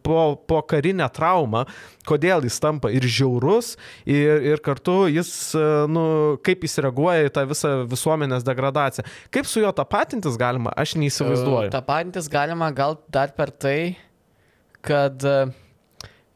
po, 0.04 0.22
po 0.48 0.62
karinė 0.68 1.08
trauma, 1.14 1.64
kodėl 2.08 2.46
jis 2.46 2.60
tampa 2.62 2.92
ir 2.94 3.06
žiaurus, 3.06 3.76
ir, 4.06 4.44
ir 4.52 4.64
kartu 4.66 5.06
jis, 5.12 5.32
e, 5.58 5.66
nu, 5.92 6.04
kaip 6.46 6.66
jis 6.68 6.78
reaguoja 6.86 7.28
į 7.30 7.34
tą 7.36 7.46
visą 7.50 7.74
visuomenės 7.90 8.46
degradaciją. 8.48 9.08
Kaip 9.34 9.50
su 9.50 9.64
juo 9.64 9.72
tapatintis 9.76 10.38
galima, 10.42 10.74
aš 10.78 10.96
neįsivaizduoju. 11.02 11.72
Ta 11.74 11.84
patintis 11.86 12.30
galima 12.32 12.72
gal 12.76 13.00
dar 13.12 13.34
per 13.38 13.54
tai, 13.54 13.96
kad 14.86 15.24
e, 15.26 15.38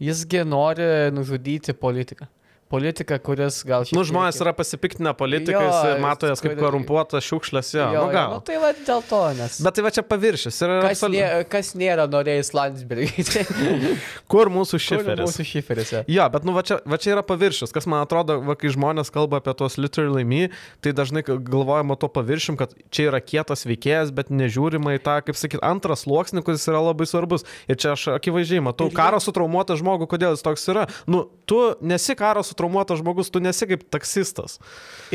jisgi 0.02 0.46
nori 0.48 1.12
nužudyti 1.16 1.76
politiką. 1.78 2.30
Politika, 2.66 3.20
kuris 3.22 3.60
gal 3.62 3.84
šiek 3.86 3.94
Nu, 3.94 4.02
tiek 4.02 4.10
žmonės 4.10 4.40
ir- 4.40 4.42
yra 4.48 4.52
pasipiktinę 4.58 5.12
politikais 5.14 6.00
mato 6.02 6.26
jas 6.26 6.42
kaip 6.42 6.56
korumpuotas 6.58 7.22
šiukšlės, 7.28 7.68
jo, 7.78 7.84
Jo, 7.94 8.06
nu 8.08 8.16
jo, 8.16 8.24
nu, 8.34 8.40
tai 8.42 8.56
va 8.58 8.72
dėl 8.74 9.04
to, 9.06 9.20
nes. 9.38 9.60
Bet 9.62 9.76
tai 9.78 9.84
va 9.86 9.92
čia 9.94 10.02
paviršius. 10.02 10.58
Ir 10.66 10.74
Kas, 10.82 10.98
absoliu- 10.98 11.22
nė, 11.22 11.44
kas 11.54 11.70
nėra 11.78 12.08
norėjęs 12.10 12.50
Landsbergį? 12.58 13.26
Kur 14.34 14.50
mūsų 14.50 14.80
Kur 14.80 14.84
šiferis? 14.88 15.22
Mūsų 15.30 15.46
šiferis. 15.46 15.92
jo. 15.94 16.02
Jo, 16.16 16.26
bet 16.34 16.48
nu 16.50 16.56
va 16.58 16.64
čia, 16.66 16.80
va 16.90 16.98
čia 16.98 17.14
yra 17.14 17.24
paviršius, 17.30 17.70
kas 17.76 17.86
man 17.86 18.02
atrodo, 18.02 18.40
va, 18.42 18.58
kai 18.58 18.74
žmonės 18.74 19.14
kalba 19.14 19.38
apie 19.44 19.54
tos 19.62 19.78
literally 19.78 20.26
me, 20.26 20.50
tai 20.82 20.90
dažnai 20.98 21.22
galvojama 21.22 22.00
to 22.02 22.10
paviršium, 22.18 22.58
kad 22.58 22.74
čia 22.90 23.12
yra 23.12 23.22
kietas 23.22 23.62
veikėjas, 23.70 24.10
bet 24.10 24.34
nežiūrima 24.34 24.98
į 24.98 25.04
tą, 25.06 25.20
kaip 25.30 25.38
sakyt, 25.38 25.62
antras 25.62 26.08
sluoksnis, 26.08 26.42
kuris 26.44 26.66
yra 26.66 26.82
labai 26.82 27.06
svarbus. 27.06 27.46
Ir 27.70 27.78
čia 27.78 27.94
aš 27.94 28.10
akivaizdžiai 28.18 28.66
matau, 28.66 28.90
karo 28.90 29.22
sutraumuotą 29.22 29.78
žmogų, 29.78 30.10
kodėl 30.10 30.34
jis 30.34 30.42
toks 30.46 30.66
yra. 30.74 30.90
Nu, 31.06 31.28
tu 31.46 31.62
nesi 31.86 32.18
karo 32.18 32.42
sutraumuotas 32.42 32.55
žmogus, 33.00 33.32
tu 33.32 33.42
nesi 33.44 33.68
kaip 33.70 33.86
taksistas. 33.94 34.60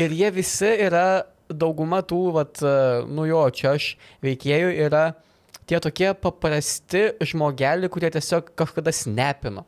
Ir 0.01 0.13
jie 0.15 0.31
visi 0.35 0.71
yra, 0.87 1.25
dauguma 1.51 2.01
tų, 2.05 2.21
vat, 2.37 2.61
e, 2.63 3.03
nu 3.11 3.25
jo, 3.27 3.43
čia 3.55 3.75
aš 3.75 3.95
veikėjų 4.23 4.71
yra 4.87 5.05
tie 5.69 5.79
tokie 5.83 6.11
paprasti 6.17 7.11
žmogeliai, 7.23 7.91
kurie 7.91 8.11
tiesiog 8.13 8.53
kažkada 8.59 8.93
snepino. 8.95 9.65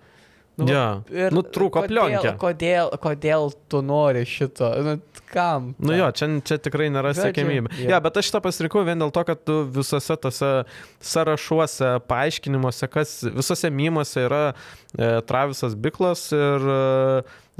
Nu, 0.57 0.67
Jo. 0.69 0.81
ir 1.09 1.33
Nu, 1.33 1.41
trūko 1.41 1.81
plionkė. 1.89 2.35
Kodėl, 2.37 2.91
kodėl 3.01 3.47
tu 3.71 3.79
nori 3.81 4.21
šito? 4.29 4.67
Nu, 4.85 4.91
kam? 5.33 5.71
Nu 5.81 5.95
jo, 5.97 6.11
čia, 6.13 6.27
čia 6.45 6.59
tikrai 6.61 6.91
nėra 6.93 7.15
sėkmybė. 7.17 7.71
jo. 7.81 7.87
Ja, 7.89 7.97
bet 8.03 8.19
aš 8.21 8.29
šitą 8.29 8.41
pasirinkau 8.45 8.83
vien 8.85 9.01
dėl 9.01 9.09
to, 9.15 9.23
kad 9.25 9.41
tu 9.41 9.63
visose 9.73 10.13
tose 10.21 10.51
sąrašuose, 11.01 11.95
paaiškinimuose, 12.09 12.89
kas 12.93 13.15
visose 13.33 13.71
mymuose 13.73 14.27
yra 14.27 14.43
e, 14.53 15.21
Travisas 15.25 15.73
Biklas 15.73 16.27
ir 16.37 16.67
e, 16.69 16.77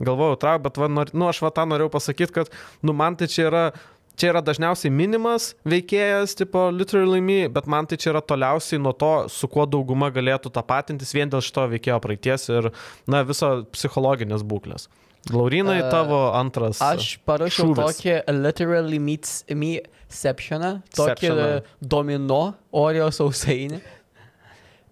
galvojau, 0.04 0.38
tra, 0.41 0.56
bet 0.62 0.78
va, 0.82 0.89
nor, 0.89 1.10
nu, 1.18 1.28
aš 1.30 1.41
va 1.46 1.52
tą 1.54 1.66
norėjau 1.70 1.91
pasakyti, 1.94 2.34
kad 2.41 2.54
nu, 2.86 2.94
man 2.98 3.18
tai 3.18 3.30
čia 3.30 3.48
yra 3.50 3.66
čia 4.20 4.30
yra 4.34 4.41
dažniausiai 4.45 4.91
minimas 4.93 5.51
veikėjas, 5.66 6.36
tipo 6.38 6.68
literally 6.74 7.22
me, 7.24 7.47
bet 7.49 7.66
man 7.70 7.88
tai 7.89 7.97
čia 7.97 8.11
yra 8.14 8.22
toliausiai 8.22 8.82
nuo 8.82 8.93
to, 8.93 9.14
su 9.34 9.47
kuo 9.51 9.66
dauguma 9.70 10.11
galėtų 10.14 10.51
tapatintis 10.53 11.14
vien 11.16 11.32
dėl 11.32 11.41
šito 11.45 11.66
veikėjo 11.72 11.97
praeities 12.03 12.49
ir, 12.53 12.70
na, 13.09 13.24
viso 13.28 13.64
psichologinės 13.74 14.45
būklės. 14.45 14.89
Laurinai, 15.32 15.78
E, 15.80 15.89
tavo 15.89 16.18
antras. 16.36 16.82
Aš 16.84 17.14
parašiau 17.24 17.70
šūvis. 17.72 17.99
tokį 18.01 18.16
literally 18.43 18.99
meets 18.99 19.45
me 19.55 19.78
septioną, 20.11 20.82
tokį 20.91 21.14
Septioną. 21.14 21.45
domino 21.80 22.41
Oreo 22.76 23.07
sausainį. 23.16 23.80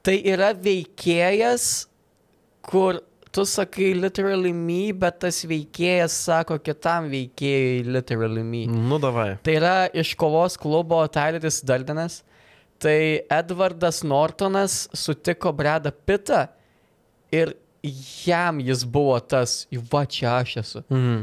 Tai 0.01 0.15
yra 0.31 0.53
veikėjas, 0.57 1.65
kur 2.65 3.01
tu 3.31 3.45
sakai 3.47 3.93
literally 3.95 4.51
me, 4.53 4.91
bet 4.91 5.21
tas 5.23 5.41
veikėjas 5.47 6.15
sako 6.27 6.57
kitam 6.59 7.07
veikėjui 7.11 7.85
literally 7.87 8.43
me. 8.43 8.65
Nu, 8.67 8.99
davai. 9.01 9.35
Tai 9.43 9.55
yra 9.55 9.75
iš 9.93 10.13
kovos 10.19 10.57
klubo 10.59 10.99
Tyleris 11.11 11.61
Daldenas. 11.65 12.21
Tai 12.81 12.97
Edvardas 13.29 14.01
Nortonas 14.01 14.87
sutiko 14.97 15.51
Bredą 15.53 15.91
Pitą 15.93 16.47
ir 17.31 17.53
jam 18.25 18.59
jis 18.59 18.83
buvo 18.85 19.19
tas, 19.19 19.65
va 19.91 20.03
čia 20.05 20.39
aš 20.41 20.57
esu. 20.63 20.83
Mhm. 20.89 21.21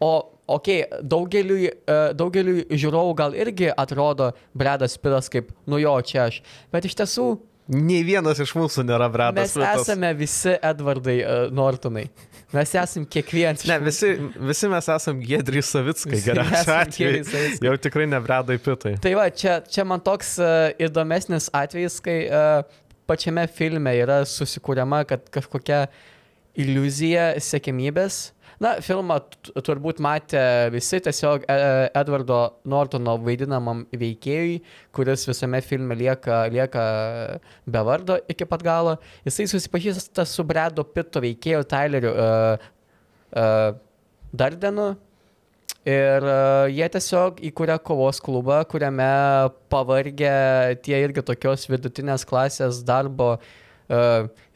O, 0.00 0.12
okei, 0.46 0.84
okay, 0.84 1.02
daugeliui, 1.02 1.68
e, 1.72 1.98
daugeliui 2.14 2.66
žiūrovų 2.70 3.14
gal 3.18 3.34
irgi 3.34 3.70
atrodo 3.72 4.30
Bredas 4.54 4.96
Pitas 5.00 5.30
kaip, 5.32 5.50
nu 5.66 5.80
jo, 5.82 5.94
čia 6.06 6.28
aš. 6.30 6.40
Bet 6.72 6.86
iš 6.86 6.96
tiesų 7.00 7.28
Nei 7.66 8.04
vienas 8.06 8.38
iš 8.42 8.52
mūsų 8.54 8.84
nėra 8.86 9.08
Bradas. 9.10 9.56
mes 9.56 9.56
Pitas. 9.58 9.82
esame 9.82 10.12
visi 10.14 10.52
Edvardai 10.54 11.16
uh, 11.24 11.38
Nortonai. 11.50 12.04
Mes 12.54 12.74
esame 12.78 13.08
kiekvienas. 13.10 13.64
Ne, 13.66 13.80
visi, 13.82 14.12
visi 14.38 14.70
mes 14.70 14.88
esame 14.94 15.26
Gedrį 15.26 15.62
Savickai, 15.66 16.20
geriausiu 16.22 16.74
atveju. 16.76 17.24
Jau 17.66 17.74
tikrai 17.82 18.06
ne 18.06 18.20
Bradai 18.22 18.60
Pitai. 18.62 18.94
Tai 19.02 19.14
va, 19.18 19.26
čia, 19.34 19.58
čia 19.66 19.86
man 19.88 20.02
toks 20.04 20.36
uh, 20.38 20.68
įdomesnis 20.78 21.50
atvejis, 21.50 21.98
kai 22.04 22.20
uh, 22.30 22.78
pačiame 23.10 23.48
filme 23.50 23.96
yra 23.98 24.20
susikūriama, 24.30 25.02
kad 25.10 25.26
kažkokia 25.34 25.88
iliuzija 26.54 27.32
sėkmybės. 27.42 28.28
Na, 28.62 28.76
filmą 28.80 29.18
turbūt 29.64 29.98
matė 30.00 30.40
visi 30.72 31.00
tiesiog 31.04 31.44
e, 31.44 31.56
Edvardo 32.00 32.38
Nortono 32.64 33.18
vaidinamam 33.20 33.82
veikėjui, 33.92 34.62
kuris 34.96 35.26
visame 35.28 35.60
filme 35.64 35.96
lieka, 35.98 36.46
lieka 36.52 36.84
be 37.68 37.82
vardo 37.84 38.16
iki 38.32 38.48
pat 38.48 38.64
galo. 38.64 38.94
Jisai 39.28 39.48
susipažįsta 39.52 40.24
su 40.28 40.44
Bredo 40.48 40.86
Pito 40.88 41.20
veikėju 41.20 41.66
Tyleriu 41.68 42.14
uh, 42.14 42.70
uh, 43.36 43.68
Dardenu. 44.32 44.94
Ir 45.86 46.24
uh, 46.24 46.64
jie 46.72 46.88
tiesiog 46.96 47.44
įkūrė 47.46 47.76
kovos 47.84 48.18
klubą, 48.24 48.62
kuriame 48.66 49.06
pavargę 49.70 50.32
tie 50.82 50.96
irgi 51.04 51.22
tokios 51.28 51.68
vidutinės 51.70 52.24
klasės 52.26 52.80
darbo 52.88 53.36
uh, 53.36 53.54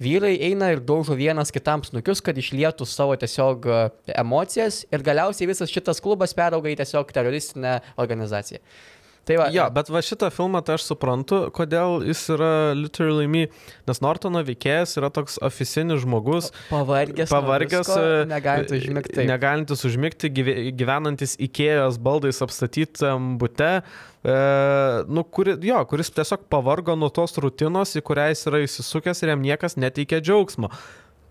vyrai 0.03 0.33
eina 0.51 0.73
ir 0.75 0.81
daužo 0.83 1.15
vienas 1.19 1.53
kitam 1.55 1.85
snukius, 1.87 2.23
kad 2.25 2.39
išlietų 2.39 2.87
savo 2.89 3.15
tiesiog 3.21 3.69
uh, 3.69 3.83
emocijas 4.19 4.83
ir 4.91 5.05
galiausiai 5.07 5.51
visas 5.51 5.71
šitas 5.71 6.03
klubas 6.03 6.35
perauga 6.35 6.73
į 6.73 6.79
tiesiog 6.81 7.13
teroristinę 7.15 7.79
organizaciją. 8.01 8.59
Tai 9.31 9.37
va, 9.39 9.47
Jo, 9.55 9.69
bet 9.71 9.91
va 9.95 10.01
šitą 10.03 10.27
filmą 10.35 10.59
tai 10.67 10.75
aš 10.75 10.89
suprantu, 10.91 11.45
kodėl 11.55 12.01
jis 12.09 12.25
yra 12.35 12.49
literally 12.75 13.29
me, 13.31 13.45
nes 13.87 14.01
Nortono 14.03 14.43
veikėjas 14.47 14.97
yra 14.99 15.11
toks 15.15 15.39
oficinis 15.47 16.03
žmogus, 16.03 16.49
pavargęs, 16.71 17.31
pavargęs, 17.31 17.91
e, 17.95 18.25
negalintis 18.31 18.83
užmigti. 18.83 19.27
negalintis 19.31 19.85
užmigti, 19.87 20.33
gyve- 20.35 20.57
gyvenantis 20.75 21.37
Ikėjos 21.39 22.01
baldais 22.03 22.43
apstatytam 22.43 23.37
bute, 23.39 23.71
e, 24.25 24.35
nu, 25.07 25.23
kuri, 25.23 25.55
jo, 25.63 25.79
kuris 25.87 26.11
tiesiog 26.11 26.49
pavargo 26.51 26.97
nuo 26.99 27.13
tos 27.15 27.39
rutinos, 27.39 27.95
į 27.95 28.03
kurią 28.03 28.27
jis 28.35 28.47
yra 28.51 28.65
įsisukęs 28.67 29.23
ir 29.23 29.35
jam 29.37 29.47
niekas 29.47 29.79
neteikia 29.79 30.19
džiaugsmo. 30.21 30.73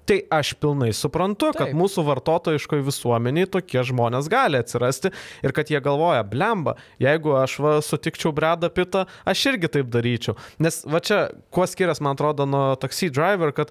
Tai 0.10 0.18
aš 0.34 0.56
pilnai 0.58 0.90
suprantu, 0.98 1.52
kad 1.54 1.70
Taip. 1.70 1.78
mūsų 1.78 2.02
vartotojiškoje 2.08 2.82
visuomeniai 2.88 3.46
tokie 3.54 3.84
žmonės 3.86 4.26
gali 4.32 4.58
atsirasti 4.58 5.12
ir 5.46 5.54
kad 5.54 5.70
jie 5.70 5.78
galvoja, 5.86 6.24
blemba, 6.26 6.80
jeigu 6.98 7.36
aš 7.38 7.60
va, 7.62 7.76
sutikčiau 7.86 8.34
Bredą 8.34 8.72
Pitą, 8.74 9.04
aš 9.30 9.44
irgi 9.52 9.70
taip 9.78 9.92
daryčiau. 9.94 10.34
Nes 10.66 10.82
va 10.90 11.04
čia, 11.06 11.28
kuo 11.54 11.68
skiriasi, 11.70 12.02
man 12.02 12.18
atrodo, 12.18 12.50
nuo 12.50 12.74
Taxi 12.82 13.12
Driver, 13.14 13.54
kad 13.54 13.70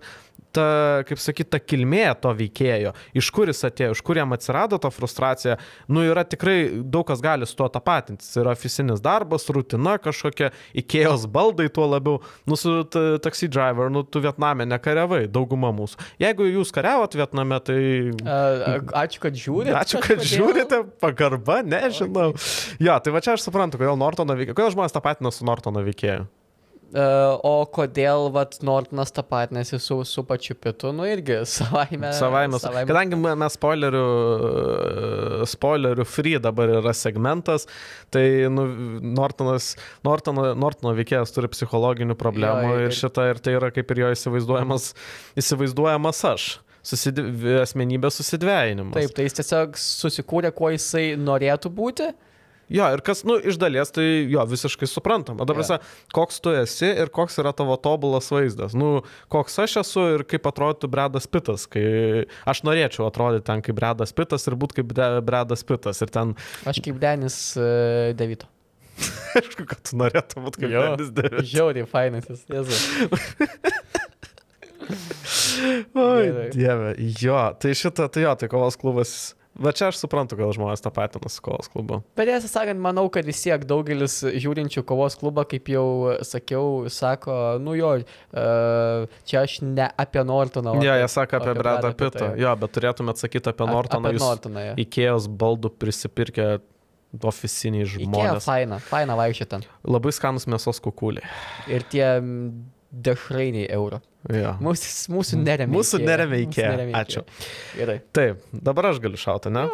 ta, 0.58 0.66
kaip 1.06 1.22
sakyt, 1.22 1.52
ta 1.54 1.62
kilmė 1.62 2.04
to 2.22 2.34
veikėjo, 2.42 2.92
iš 3.22 3.30
kur 3.34 3.48
jis 3.52 3.62
atėjo, 3.70 3.94
iš 3.94 4.02
kur 4.04 4.18
jam 4.18 4.34
atsirado 4.34 4.78
ta 4.82 4.90
frustracija, 4.92 5.56
nu 5.94 6.02
yra 6.06 6.24
tikrai 6.26 6.58
daug 6.82 7.06
kas 7.08 7.22
gali 7.24 7.46
su 7.46 7.54
tuo 7.58 7.68
tapatintis. 7.72 8.32
Yra 8.42 8.52
oficinis 8.56 9.00
darbas, 9.04 9.46
rutina 9.54 9.96
kažkokia, 10.02 10.50
įkėjos 10.82 11.28
baldai 11.32 11.68
tuo 11.72 11.86
labiau, 11.94 12.18
nu 12.48 12.58
su 12.58 12.80
ta- 12.90 13.18
Taxi 13.24 13.48
Driver, 13.52 13.90
nu 13.92 14.02
tu 14.04 14.22
Vietname 14.24 14.66
nekariavai, 14.68 15.24
dauguma 15.32 15.70
mūsų. 15.76 16.00
Jeigu 16.22 16.48
jūs 16.50 16.72
kariavot 16.74 17.14
Vietname, 17.18 17.58
tai... 17.64 17.78
Ačiū, 19.04 19.20
kad 19.22 19.36
žiūrite. 19.38 19.76
Ačiū, 19.78 20.00
kad 20.04 20.24
žiūrite, 20.24 20.82
pagarba, 21.02 21.60
nežinau. 21.66 22.32
Jo, 22.82 22.98
tai 23.04 23.14
va 23.14 23.22
čia 23.24 23.36
aš 23.36 23.46
suprantu, 23.46 23.80
kodėl 23.80 23.98
Nortono 24.00 24.36
veikėjo, 24.38 24.56
kodėl 24.58 24.74
žmonės 24.76 24.96
tapatina 24.96 25.32
su 25.34 25.46
Nortono 25.48 25.84
veikėju. 25.86 26.26
Uh, 26.88 27.34
o 27.44 27.66
kodėl 27.68 28.30
vat, 28.32 28.54
Nortonas 28.64 29.10
tapatinasi 29.12 29.76
su, 29.76 29.98
su 30.08 30.22
pačiu 30.24 30.54
Pitu, 30.56 30.88
nu 30.96 31.04
irgi 31.04 31.42
savaime. 31.58 32.14
Savaime. 32.16 32.56
Kadangi 32.88 33.18
me- 33.20 33.34
mes 33.36 33.58
spoilerių, 33.58 34.04
spoilerių 35.52 36.06
free 36.08 36.38
dabar 36.40 36.72
yra 36.78 36.94
segmentas, 36.96 37.66
tai 38.14 38.24
nu, 38.52 38.64
Nortonas, 39.18 39.74
Nortono, 40.06 40.46
Nortono 40.56 40.94
veikėjas 40.96 41.34
turi 41.36 41.50
psichologinių 41.52 42.16
problemų 42.18 42.70
Jo, 42.72 42.78
ir- 42.80 42.86
ir 42.88 42.96
šitą, 43.02 43.26
ir 43.34 43.42
tai 43.44 43.58
yra 43.58 43.68
kaip 43.74 43.92
ir 43.92 44.02
jo 44.06 44.14
įsivaizduojamas, 44.16 44.88
įsivaizduojamas 45.44 46.24
aš. 46.32 46.48
Susid... 46.88 47.18
Asmenybės 47.60 48.16
susidvėjinimas. 48.22 48.96
Taip, 48.96 49.12
tai 49.16 49.26
jis 49.26 49.36
tiesiog 49.42 49.76
susikūrė, 49.76 50.54
kuo 50.56 50.70
jisai 50.72 51.10
norėtų 51.20 51.68
būti. 51.74 52.06
Jo, 52.72 52.88
ir 52.92 53.00
kas, 53.04 53.22
nu, 53.28 53.38
iš 53.40 53.56
dalies, 53.60 53.92
tai 53.94 54.04
jo, 54.28 54.42
visiškai 54.48 54.88
suprantama. 54.90 55.46
Dabar, 55.48 55.64
yeah. 55.64 55.94
koks 56.14 56.42
tu 56.44 56.52
esi 56.52 56.90
ir 56.90 57.08
koks 57.14 57.40
yra 57.40 57.54
tavo 57.56 57.78
tobulas 57.80 58.28
vaizdas. 58.32 58.76
Nu, 58.76 59.02
koks 59.32 59.58
aš 59.64 59.78
esu 59.82 60.04
ir 60.18 60.26
kaip 60.28 60.48
atrodytų 60.50 60.90
Bredas 60.92 61.28
Pitas, 61.30 61.64
kai 61.70 62.26
aš 62.48 62.62
norėčiau 62.68 63.08
atrodyti 63.08 63.48
ten 63.48 63.64
kaip 63.64 63.78
Bredas 63.78 64.12
Pitas 64.16 64.44
ir 64.50 64.58
būti 64.60 64.82
kaip 64.82 64.92
Bredas 65.24 65.64
Pitas. 65.68 66.04
Ir 66.04 66.12
ten, 66.12 66.36
Aš 66.68 66.82
kaip 66.84 67.00
Denis 67.00 67.40
uh, 67.56 68.12
Devito. 68.18 68.50
aišku, 69.38 69.64
kad 69.68 69.82
tu 69.86 69.98
norėtum 69.98 70.46
būti 70.48 70.64
kaip 70.64 70.74
Jo. 70.74 70.84
Denis 70.92 71.12
Devis. 71.16 71.48
Žiauriai 71.52 71.88
fainas 71.88 72.28
jis. 72.30 72.44
Jezu. 72.52 72.74
Oi, 75.98 76.50
dieve. 76.54 76.94
Jo, 77.20 77.40
tai 77.60 77.74
šitą, 77.76 78.08
tai 78.12 78.24
jo, 78.24 78.32
tai 78.40 78.48
kovos 78.52 78.78
klubas. 78.80 79.37
Va 79.58 79.72
čia 79.74 79.88
aš 79.90 79.96
suprantu, 79.98 80.36
kodėl 80.38 80.52
žmonės 80.54 80.82
tą 80.84 80.92
patiną 80.94 81.26
su 81.34 81.42
kovos 81.42 81.66
klubu. 81.72 81.96
Bet 82.14 82.28
tiesą 82.30 82.46
sakant, 82.46 82.78
manau, 82.78 83.08
kad 83.10 83.26
vis 83.26 83.40
tiek 83.42 83.64
daugelis 83.66 84.20
žiūrinčių 84.22 84.84
kovos 84.86 85.16
klubą, 85.18 85.42
kaip 85.50 85.66
jau 85.72 86.14
sakiau, 86.22 86.86
sako, 86.94 87.58
nu 87.58 87.74
jo, 87.74 87.90
uh, 87.98 89.08
čia 89.26 89.42
aš 89.42 89.56
ne 89.66 89.88
apie 89.98 90.22
Nortoną. 90.22 90.76
Jo, 90.78 90.84
apie- 90.94 91.00
jie 91.02 91.08
sako 91.10 91.40
apie 91.40 91.50
apie 91.50 91.58
Bredą 91.64 91.90
Pitą. 91.98 92.30
jo. 92.38 92.54
Bet 92.62 92.72
turėtumėt 92.78 93.18
sakyti 93.18 93.50
apie 93.50 93.66
Ap- 93.66 93.74
Nortoną. 93.74 94.12
Apie 94.14 94.22
Nortoną. 94.22 94.64
jo. 94.70 94.74
Ikėjos 94.84 95.26
baldų 95.42 95.72
prisipirkę 95.78 96.48
oficiniai 97.24 97.82
Ikea 97.86 98.04
žmonės. 98.04 98.44
faina, 98.46 98.78
faina 98.78 99.16
vaikščioti 99.16 99.48
ten. 99.56 99.62
Labai 99.88 100.12
skanus 100.12 100.46
mėsos 100.46 100.78
kukuliai. 100.84 101.24
Ir 101.72 101.82
tie 101.88 102.06
dešrainiai 102.90 103.68
euro. 103.74 104.00
Jo. 104.32 104.54
Mūsų, 104.64 104.88
mūsų 105.14 105.40
neremia. 105.40 105.72
Mūsų 105.76 106.00
neremia 106.02 106.38
Mūsų 106.42 106.64
neremia 106.72 107.02
Ačiū. 107.02 107.22
Gerai. 107.78 107.98
Taip, 108.16 108.40
dabar 108.52 108.90
aš 108.90 109.02
galiu 109.04 109.20
šauti, 109.20 109.52
ne? 109.54 109.66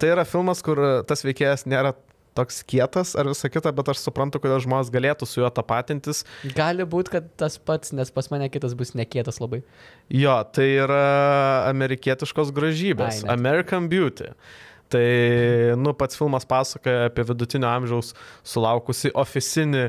Tai 0.00 0.10
yra 0.10 0.24
filmas, 0.28 0.64
kur 0.64 0.80
tas 1.08 1.22
veikėjas 1.24 1.68
nėra 1.70 1.94
toks 2.36 2.62
kietas 2.64 3.12
ar 3.18 3.28
visa 3.28 3.50
kita, 3.52 3.72
bet 3.76 3.90
aš 3.92 4.02
suprantu, 4.06 4.40
kodėl 4.42 4.62
žmonės 4.64 4.90
galėtų 4.92 5.28
su 5.28 5.42
juo 5.42 5.50
tapatintis. 5.52 6.24
Gali 6.56 6.86
būti, 6.88 7.12
kad 7.16 7.28
tas 7.40 7.58
pats, 7.60 7.92
nes 7.96 8.12
pas 8.14 8.28
mane 8.32 8.48
kitas 8.52 8.74
bus 8.78 8.94
nekietas 8.98 9.40
labai. 9.42 9.62
Jo, 10.08 10.38
tai 10.48 10.70
yra 10.80 11.02
amerikietiškos 11.70 12.52
gražybės. 12.56 13.22
Ai. 13.26 13.34
American 13.36 13.88
Beauty. 13.92 14.32
Tai, 14.92 15.04
nu, 15.80 15.94
pats 15.96 16.18
filmas 16.18 16.44
pasakoja 16.48 17.08
apie 17.08 17.24
vidutinio 17.28 17.68
amžiaus 17.70 18.12
sulaukusi 18.44 19.12
oficinį 19.16 19.86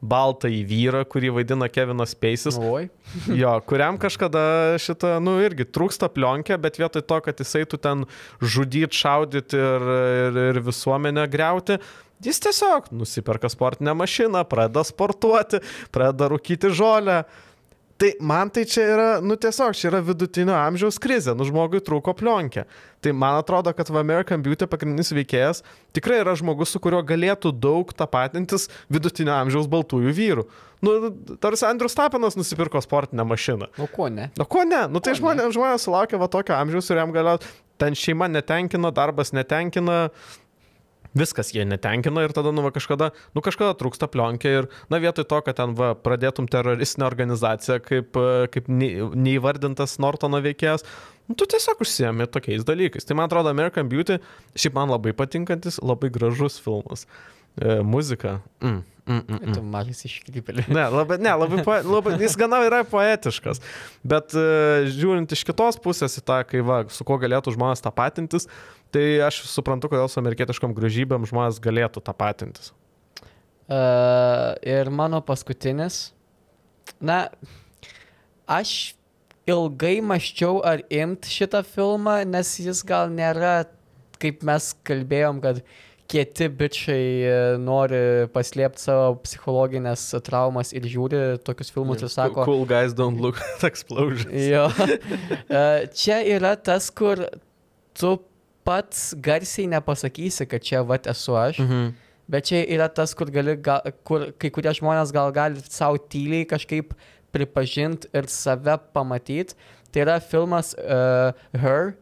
baltąjį 0.00 0.60
vyrą, 0.68 1.02
kurį 1.08 1.32
vaidina 1.38 1.68
Kevinas 1.72 2.14
Peisis. 2.16 2.58
Oi. 2.58 2.88
Jo, 3.40 3.56
kuriam 3.66 3.98
kažkada 4.00 4.78
šitą, 4.80 5.16
nu, 5.24 5.36
irgi 5.44 5.66
trūksta 5.66 6.08
plionkė, 6.12 6.56
bet 6.62 6.78
vietoj 6.80 7.04
to, 7.04 7.18
kad 7.24 7.42
jisai 7.42 7.64
tu 7.68 7.80
ten 7.80 8.06
žudyti, 8.40 8.96
šaudyti 8.96 9.58
ir, 9.58 9.90
ir, 10.28 10.40
ir 10.52 10.62
visuomenę 10.64 11.26
greuti, 11.32 11.80
jis 12.24 12.40
tiesiog 12.46 12.90
nusiperka 12.94 13.50
sportinę 13.52 13.94
mašiną, 13.98 14.44
pradeda 14.48 14.84
sportuoti, 14.86 15.62
pradeda 15.92 16.30
rūkyti 16.32 16.72
žolę. 16.76 17.24
Tai 18.00 18.14
man 18.24 18.48
tai 18.48 18.62
čia 18.64 18.84
yra, 18.94 19.08
nu 19.20 19.34
tiesiog, 19.36 19.74
čia 19.76 19.90
yra 19.90 19.98
vidutinio 20.00 20.54
amžiaus 20.56 20.96
krizė, 21.02 21.34
nu 21.36 21.44
žmogui 21.44 21.82
trūko 21.84 22.14
plionkė. 22.16 22.64
Tai 23.04 23.12
man 23.12 23.36
atrodo, 23.36 23.74
kad 23.76 23.90
v 23.92 24.00
American 24.00 24.40
Beauty 24.40 24.64
pagrindinis 24.70 25.12
veikėjas 25.12 25.60
tikrai 25.96 26.22
yra 26.22 26.32
žmogus, 26.40 26.72
su 26.72 26.80
kuriuo 26.80 27.02
galėtų 27.04 27.52
daug 27.52 27.92
tapatintis 27.92 28.70
vidutinio 28.88 29.34
amžiaus 29.36 29.68
baltųjų 29.68 30.16
vyrų. 30.16 30.46
Nu, 30.80 30.94
tarsi 31.44 31.66
Andrius 31.68 31.96
Tapinas 31.98 32.40
nusipirko 32.40 32.80
sportinę 32.80 33.26
mašiną. 33.28 33.68
O 33.76 33.88
ko 33.92 34.08
ne? 34.08 34.30
Na 34.40 34.48
ko 34.48 34.64
ne? 34.64 34.86
Nu 34.88 35.04
tai 35.04 35.12
žmonės, 35.20 35.52
žmonės 35.52 35.84
sulaukia 35.84 36.20
va 36.22 36.30
tokio 36.32 36.56
amžiaus 36.56 36.88
ir 36.88 37.02
jam 37.02 37.12
galio, 37.12 37.36
ten 37.80 37.96
šeima 37.96 38.30
netenkina, 38.32 38.92
darbas 38.96 39.34
netenkina, 39.36 40.06
viskas 41.16 41.52
jie 41.54 41.64
netenkina 41.66 42.24
ir 42.24 42.34
tada, 42.36 42.52
nu, 42.54 42.62
va, 42.64 42.72
kažkada, 42.74 43.10
nu, 43.36 43.42
kažkada 43.44 43.74
trūksta 43.78 44.08
plionkė 44.10 44.52
ir, 44.60 44.68
na, 44.92 45.00
vietoj 45.02 45.26
to, 45.30 45.40
kad 45.46 45.58
ten, 45.58 45.74
va, 45.78 45.92
pradėtum 45.98 46.48
teroristinę 46.50 47.08
organizaciją 47.08 47.80
kaip, 47.86 48.16
e, 48.18 48.46
kaip 48.54 48.70
neįvardintas 48.70 49.98
Nortono 50.02 50.42
veikėjas, 50.44 50.86
nu, 51.28 51.36
tu 51.38 51.48
tiesiog 51.50 51.82
užsiemi 51.82 52.28
tokiais 52.30 52.66
dalykais. 52.68 53.06
Tai 53.08 53.18
man 53.18 53.30
atrodo, 53.30 53.52
American 53.52 53.90
Beauty, 53.90 54.20
šiaip 54.54 54.78
man 54.78 54.94
labai 54.94 55.14
patinkantis, 55.16 55.80
labai 55.82 56.12
gražus 56.14 56.60
filmas. 56.62 57.06
Muzika. 57.84 58.38
Mm, 58.62 58.82
mm, 59.06 59.18
mm, 59.18 59.38
mm. 59.40 59.54
Tu 59.56 59.62
mažas 59.66 60.02
iškrypėlė. 60.06 60.64
Ne, 60.70 60.84
labai, 60.92 61.18
ne 61.20 61.32
labai, 61.42 61.62
poe- 61.66 61.80
labai, 61.84 62.14
jis 62.22 62.36
gana 62.38 62.60
yra 62.66 62.82
poetiškas, 62.88 63.60
bet 64.06 64.36
uh, 64.38 64.86
žiūrint 64.88 65.34
iš 65.34 65.42
kitos 65.48 65.80
pusės 65.82 66.14
į 66.20 66.24
tą, 66.30 66.38
kai 66.48 66.62
va, 66.64 66.82
su 66.92 67.06
kuo 67.06 67.18
galėtų 67.20 67.56
žmonės 67.56 67.82
tapatintis, 67.84 68.46
tai 68.94 69.04
aš 69.26 69.42
suprantu, 69.50 69.90
kodėl 69.92 70.08
su 70.10 70.20
amerikietiškom 70.22 70.76
gražybėm 70.76 71.26
žmonės 71.28 71.60
galėtų 71.62 72.04
tapatintis. 72.06 72.72
Uh, 73.70 74.56
ir 74.66 74.88
mano 74.90 75.20
paskutinis. 75.22 76.08
Na, 76.98 77.28
aš 78.50 78.94
ilgai 79.50 80.00
maščiau, 80.04 80.58
ar 80.66 80.82
imti 80.90 81.30
šitą 81.32 81.62
filmą, 81.66 82.20
nes 82.26 82.50
jis 82.60 82.82
gal 82.86 83.12
nėra, 83.14 83.64
kaip 84.20 84.42
mes 84.46 84.72
kalbėjom, 84.86 85.38
kad 85.44 85.62
kieti 86.10 86.48
bičiai 86.50 87.04
e, 87.22 87.34
nori 87.62 88.00
paslėpti 88.34 88.82
savo 88.82 89.12
psichologinės 89.22 90.08
traumas 90.26 90.72
ir 90.74 90.86
žiūri 90.90 91.20
tokius 91.46 91.70
filmus 91.74 92.02
ir 92.02 92.10
sako, 92.10 92.44
Cool 92.48 92.64
guys 92.70 92.94
don't 92.98 93.20
look 93.22 93.38
at 93.46 93.64
explosions. 93.68 94.34
Jo. 94.50 94.66
E, 95.50 95.62
Čia 95.94 96.20
yra 96.36 96.56
tas, 96.58 96.88
kur 96.90 97.22
tu 97.94 98.16
pats 98.66 99.10
garsiai 99.22 99.68
nepasakysi, 99.70 100.46
kad 100.50 100.62
čia 100.66 100.82
vat 100.86 101.06
esu 101.10 101.36
aš. 101.38 101.62
Mhm. 101.62 101.92
Bet 102.30 102.46
čia 102.46 102.60
yra 102.70 102.86
tas, 102.94 103.10
kur, 103.18 103.30
gali, 103.34 103.56
ga, 103.58 103.80
kur 104.06 104.28
kai 104.38 104.50
kurie 104.54 104.70
žmonės 104.78 105.10
gal 105.14 105.32
gali 105.34 105.62
savo 105.66 105.98
tyliai 105.98 106.44
kažkaip 106.46 106.92
pripažinti 107.34 108.10
ir 108.14 108.28
save 108.30 108.76
pamatyti. 108.94 109.56
Tai 109.90 110.04
yra 110.04 110.18
filmas 110.22 110.74
uh, 110.78 111.30
Her 111.58 111.94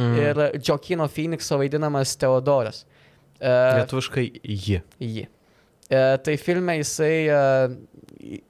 Mhm. 0.00 0.16
ir 0.22 0.38
Jokino 0.64 1.04
Phoenixo 1.12 1.58
vaidinamas 1.60 2.12
Teodoras. 2.16 2.84
Uh, 2.84 2.99
Lietuviškai 3.40 4.24
ji. 4.44 4.80
E, 5.90 6.00
tai 6.22 6.36
filme 6.38 6.76
jisai 6.78 7.14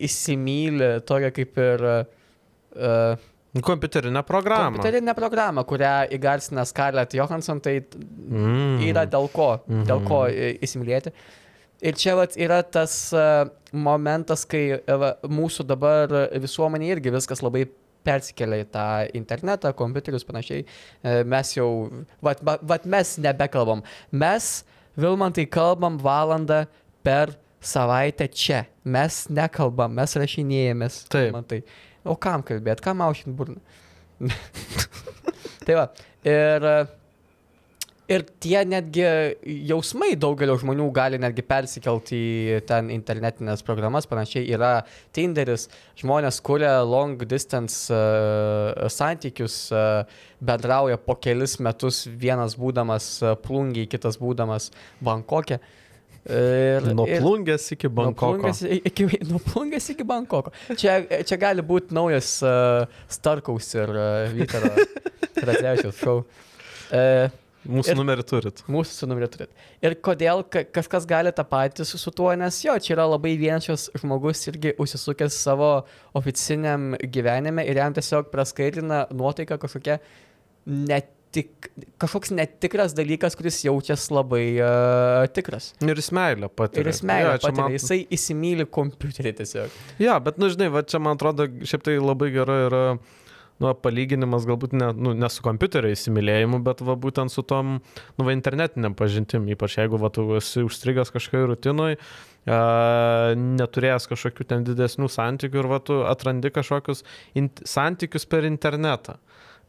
įsimylė 0.03 1.01
tokią 1.09 1.30
kaip 1.36 1.59
ir 1.62 1.84
Kompiuterinę 3.62 4.22
programą. 4.22 4.64
kompiuterinę 4.76 5.14
programą, 5.14 5.64
kurią 5.64 6.09
įgarsina 6.14 6.64
Scarlett 6.64 7.14
Johansson, 7.14 7.61
tai 7.61 7.80
Mm. 8.30 8.78
yra 8.86 9.07
dėl 9.07 9.28
ko, 9.32 9.61
Mhm. 9.68 9.86
dėl 9.86 10.07
ko 10.07 10.20
įsimylėti. 10.62 11.12
Ir 11.82 11.93
čia 11.95 12.14
vat, 12.14 12.36
yra 12.36 12.62
tas 12.62 13.12
momentas, 13.72 14.45
kai 14.47 14.78
va, 14.86 15.16
mūsų 15.24 15.66
dabar 15.66 16.07
visuomenė 16.38 16.93
irgi 16.97 17.11
viskas 17.11 17.41
labai 17.43 17.66
persikelia 18.05 18.64
į 18.64 18.66
tą 18.70 19.11
internetą, 19.14 19.72
kompiuterius 19.74 20.24
panašiai. 20.24 20.64
Mes 21.24 21.55
jau, 21.55 21.91
vat, 22.22 22.41
va- 22.43 22.59
vat 22.62 22.84
mes 22.86 23.16
nebekalbam. 23.18 23.82
Mes, 24.12 24.64
Vilmantai, 25.01 25.46
kalbam 25.48 25.98
valandą 26.01 26.64
per 27.07 27.34
savaitę 27.61 28.28
čia. 28.28 28.64
Mes 28.84 29.22
nekalbam, 29.32 29.94
mes 29.96 30.16
rašinėjomės. 30.20 31.05
Taip. 31.09 31.30
Vilmantai. 31.30 31.62
O 32.09 32.16
kam 32.16 32.44
kalbėt, 32.46 32.80
kam 32.84 33.03
aušint 33.05 33.36
burną? 33.36 33.61
tai 35.66 35.76
va, 35.78 35.86
ir, 36.24 36.66
e, 36.68 36.76
ir 38.11 38.24
tie 38.42 38.61
netgi 38.66 39.04
jausmai 39.70 40.14
daugelio 40.18 40.56
žmonių 40.61 40.88
gali 40.94 41.20
netgi 41.22 41.44
persikelti 41.46 42.18
į 42.18 42.61
ten 42.68 42.90
internetinės 42.92 43.62
programas, 43.66 44.08
panašiai 44.11 44.48
yra 44.50 44.72
Tinderis, 45.16 45.68
žmonės 46.00 46.40
kuria 46.44 46.80
long 46.86 47.22
distance 47.30 47.86
uh, 47.94 48.88
santykius, 48.90 49.62
uh, 49.74 50.02
bendrauja 50.42 50.98
po 50.98 51.16
kelis 51.22 51.58
metus, 51.62 52.04
vienas 52.11 52.56
būdamas 52.58 53.12
uh, 53.22 53.36
plungiai, 53.40 53.88
kitas 53.90 54.18
būdamas 54.20 54.70
Bankokė. 55.04 55.61
Ir, 56.30 56.84
Nuo 56.92 57.06
plungės 57.08 57.70
iki 57.72 57.88
Nuo 57.88 57.94
Bankoko. 57.96 58.34
plungės 58.34 58.58
iki, 58.68 59.06
nuo 59.30 59.38
plungės 59.40 59.86
iki 59.94 60.04
Bankoko. 60.04 60.52
Čia, 60.76 60.98
čia 61.24 61.38
gali 61.40 61.64
būti 61.64 61.96
naujas 61.96 62.34
uh, 62.44 62.84
Starkaus 63.08 63.70
ir 63.78 63.94
uh, 63.94 64.26
Vytaro 64.34 64.74
Radzevičiaus 65.48 66.02
šou. 66.02 66.18
Uh, 66.90 67.39
Mūsų 67.68 67.92
ir- 67.92 67.98
numerį 67.98 68.24
turit. 68.24 68.62
mūsų 68.72 68.94
su 69.02 69.06
numeriu 69.11 69.28
turit. 69.28 69.50
Ir 69.84 69.94
kodėl 70.00 70.40
ka 70.48 70.62
kažkas 70.64 71.04
gali 71.06 71.28
tą 71.36 71.44
patį 71.44 71.84
su, 71.84 71.98
su 72.00 72.11
tuo, 72.11 72.30
nes 72.34 72.62
jo, 72.64 72.72
čia 72.80 72.94
yra 72.96 73.04
labai 73.11 73.34
vienas 73.36 73.90
žmogus 74.00 74.46
irgi 74.48 74.72
užsisukęs 74.80 75.36
savo 75.36 75.84
oficiniam 76.16 76.94
gyvenime 77.02 77.66
ir 77.68 77.76
jam 77.76 77.92
tiesiog 77.92 78.30
praskaidrina 78.32 79.06
nuotaika 79.12 79.58
kažkokia 79.61 79.98
netik, 80.66 81.70
kažkoks 82.00 82.32
netikras 82.34 82.94
dalykas, 82.96 83.36
kuris 83.38 83.61
jaučias 83.64 84.08
labai 84.12 84.44
uh, 84.61 85.26
tikras. 85.34 85.72
Ir 85.84 85.96
jis 86.00 86.11
meilę 86.16 86.48
patiria. 86.48 86.84
Ir 86.86 86.92
jis 86.92 87.02
meilę 87.06 87.30
Jo, 87.34 87.38
čia 87.38 87.48
patiria, 87.48 87.68
man- 87.68 87.76
jisai 87.76 88.00
įsimylė 88.16 88.66
kompiuterį 88.72 89.34
tiesiog. 89.42 89.78
Jo, 90.02 90.16
bet, 90.24 90.40
nu, 90.42 90.48
žinai, 90.52 90.70
va 90.72 90.82
čia 90.82 91.00
man 91.02 91.16
atrodo, 91.20 91.46
šiaip 91.64 91.84
tai 91.86 91.98
labai 92.00 92.30
gera 92.34 92.58
yra, 92.68 92.82
nu, 93.61 93.74
palyginimas 93.84 94.46
galbūt 94.48 94.74
ne, 94.76 94.90
nu, 94.96 95.12
ne 95.16 95.28
su 95.32 95.44
kompiuterio 95.44 95.92
įsimylėjimu, 95.94 96.62
bet 96.64 96.82
va 96.86 96.96
būtent 97.00 97.32
su 97.32 97.44
tom, 97.46 97.78
nu, 98.16 98.26
va 98.26 98.34
internetiniam 98.34 98.96
pažintim, 98.98 99.48
ypač 99.52 99.78
jeigu 99.80 100.00
va 100.00 100.11
tu 100.14 100.26
esi 100.38 100.64
užstrigęs 100.66 101.12
kažkokioje 101.14 101.50
rutinoje, 101.52 102.00
neturėjęs 102.48 104.08
kažkokių 104.11 104.46
ten 104.48 104.64
didesnių 104.64 105.11
santykių 105.12 105.61
ir 105.61 105.68
va 105.70 105.80
tu 105.84 106.00
atrandi 106.08 106.52
kažkokius 106.54 107.04
int 107.36 107.61
santykius 107.68 108.24
per 108.26 108.48
internetą. 108.48 109.18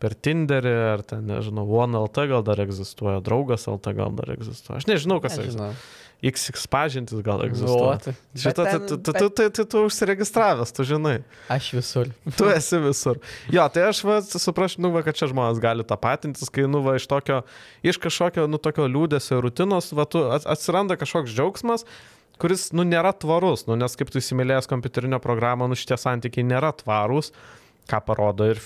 Per 0.02 0.16
Tinderį 0.18 0.72
ar 0.96 1.04
ten, 1.06 1.28
nežinau, 1.30 1.68
OneLT 1.84 2.24
gal 2.32 2.42
dar 2.42 2.58
egzistuoja, 2.64 3.20
draugas 3.22 3.68
LT 3.70 3.92
gal 4.00 4.16
dar 4.18 4.32
egzistuoja. 4.34 4.80
Aš 4.80 4.88
nežinau, 4.90 5.20
kas 5.22 5.38
egzistuoja. 5.38 5.76
XX 6.22 6.68
pažintis 6.70 7.22
gal 7.26 7.42
egzistuoja. 7.48 7.96
Vot. 7.98 8.08
Šitą, 8.38 8.66
Bet 8.68 8.84
tu, 8.90 8.98
tu, 9.02 9.14
tu, 9.18 9.30
tu, 9.34 9.48
tu, 9.58 9.66
tu, 9.66 9.80
užsiregistravęs, 9.90 10.70
tu 10.78 10.86
žinai. 10.86 11.16
Aš 11.50 11.72
visur. 11.80 12.12
Tu 12.38 12.46
esi 12.54 12.78
visur. 12.84 13.18
Jo, 13.50 13.66
tai 13.74 13.88
aš 13.90 14.04
va, 14.06 14.20
suprašiu, 14.22 14.84
nu, 14.86 14.92
va, 14.94 15.02
kad 15.08 15.18
čia 15.18 15.32
žmonės 15.32 15.58
gali 15.64 15.82
tą 15.88 15.98
patintis, 15.98 16.52
kai, 16.54 16.68
nu, 16.70 16.84
va, 16.86 16.94
iš 17.02 17.08
tokio, 17.10 17.42
iš 17.82 17.98
kažkokio, 18.04 18.46
nu, 18.52 18.62
tokio 18.62 18.86
liūdėsio 18.86 19.40
ir 19.40 19.48
rutinos, 19.50 19.90
va, 19.98 20.06
tu 20.06 20.22
ats- 20.30 20.46
atsiranda 20.54 21.00
kažkoks 21.02 21.34
džiaugsmas, 21.34 21.88
kuris, 22.42 22.70
nu, 22.78 22.86
nėra 22.86 23.12
tvarus, 23.18 23.66
nu, 23.70 23.76
nes 23.82 23.98
kaip 23.98 24.14
tu 24.14 24.22
įsimylėjęs 24.22 24.70
kompiuterinę 24.70 25.18
programą, 25.22 25.66
nu, 25.70 25.78
šitie 25.78 25.98
santykiai 26.02 26.46
nėra 26.46 26.70
tvarūs, 26.80 27.34
ką 27.90 28.00
parodo 28.06 28.48
ir 28.54 28.62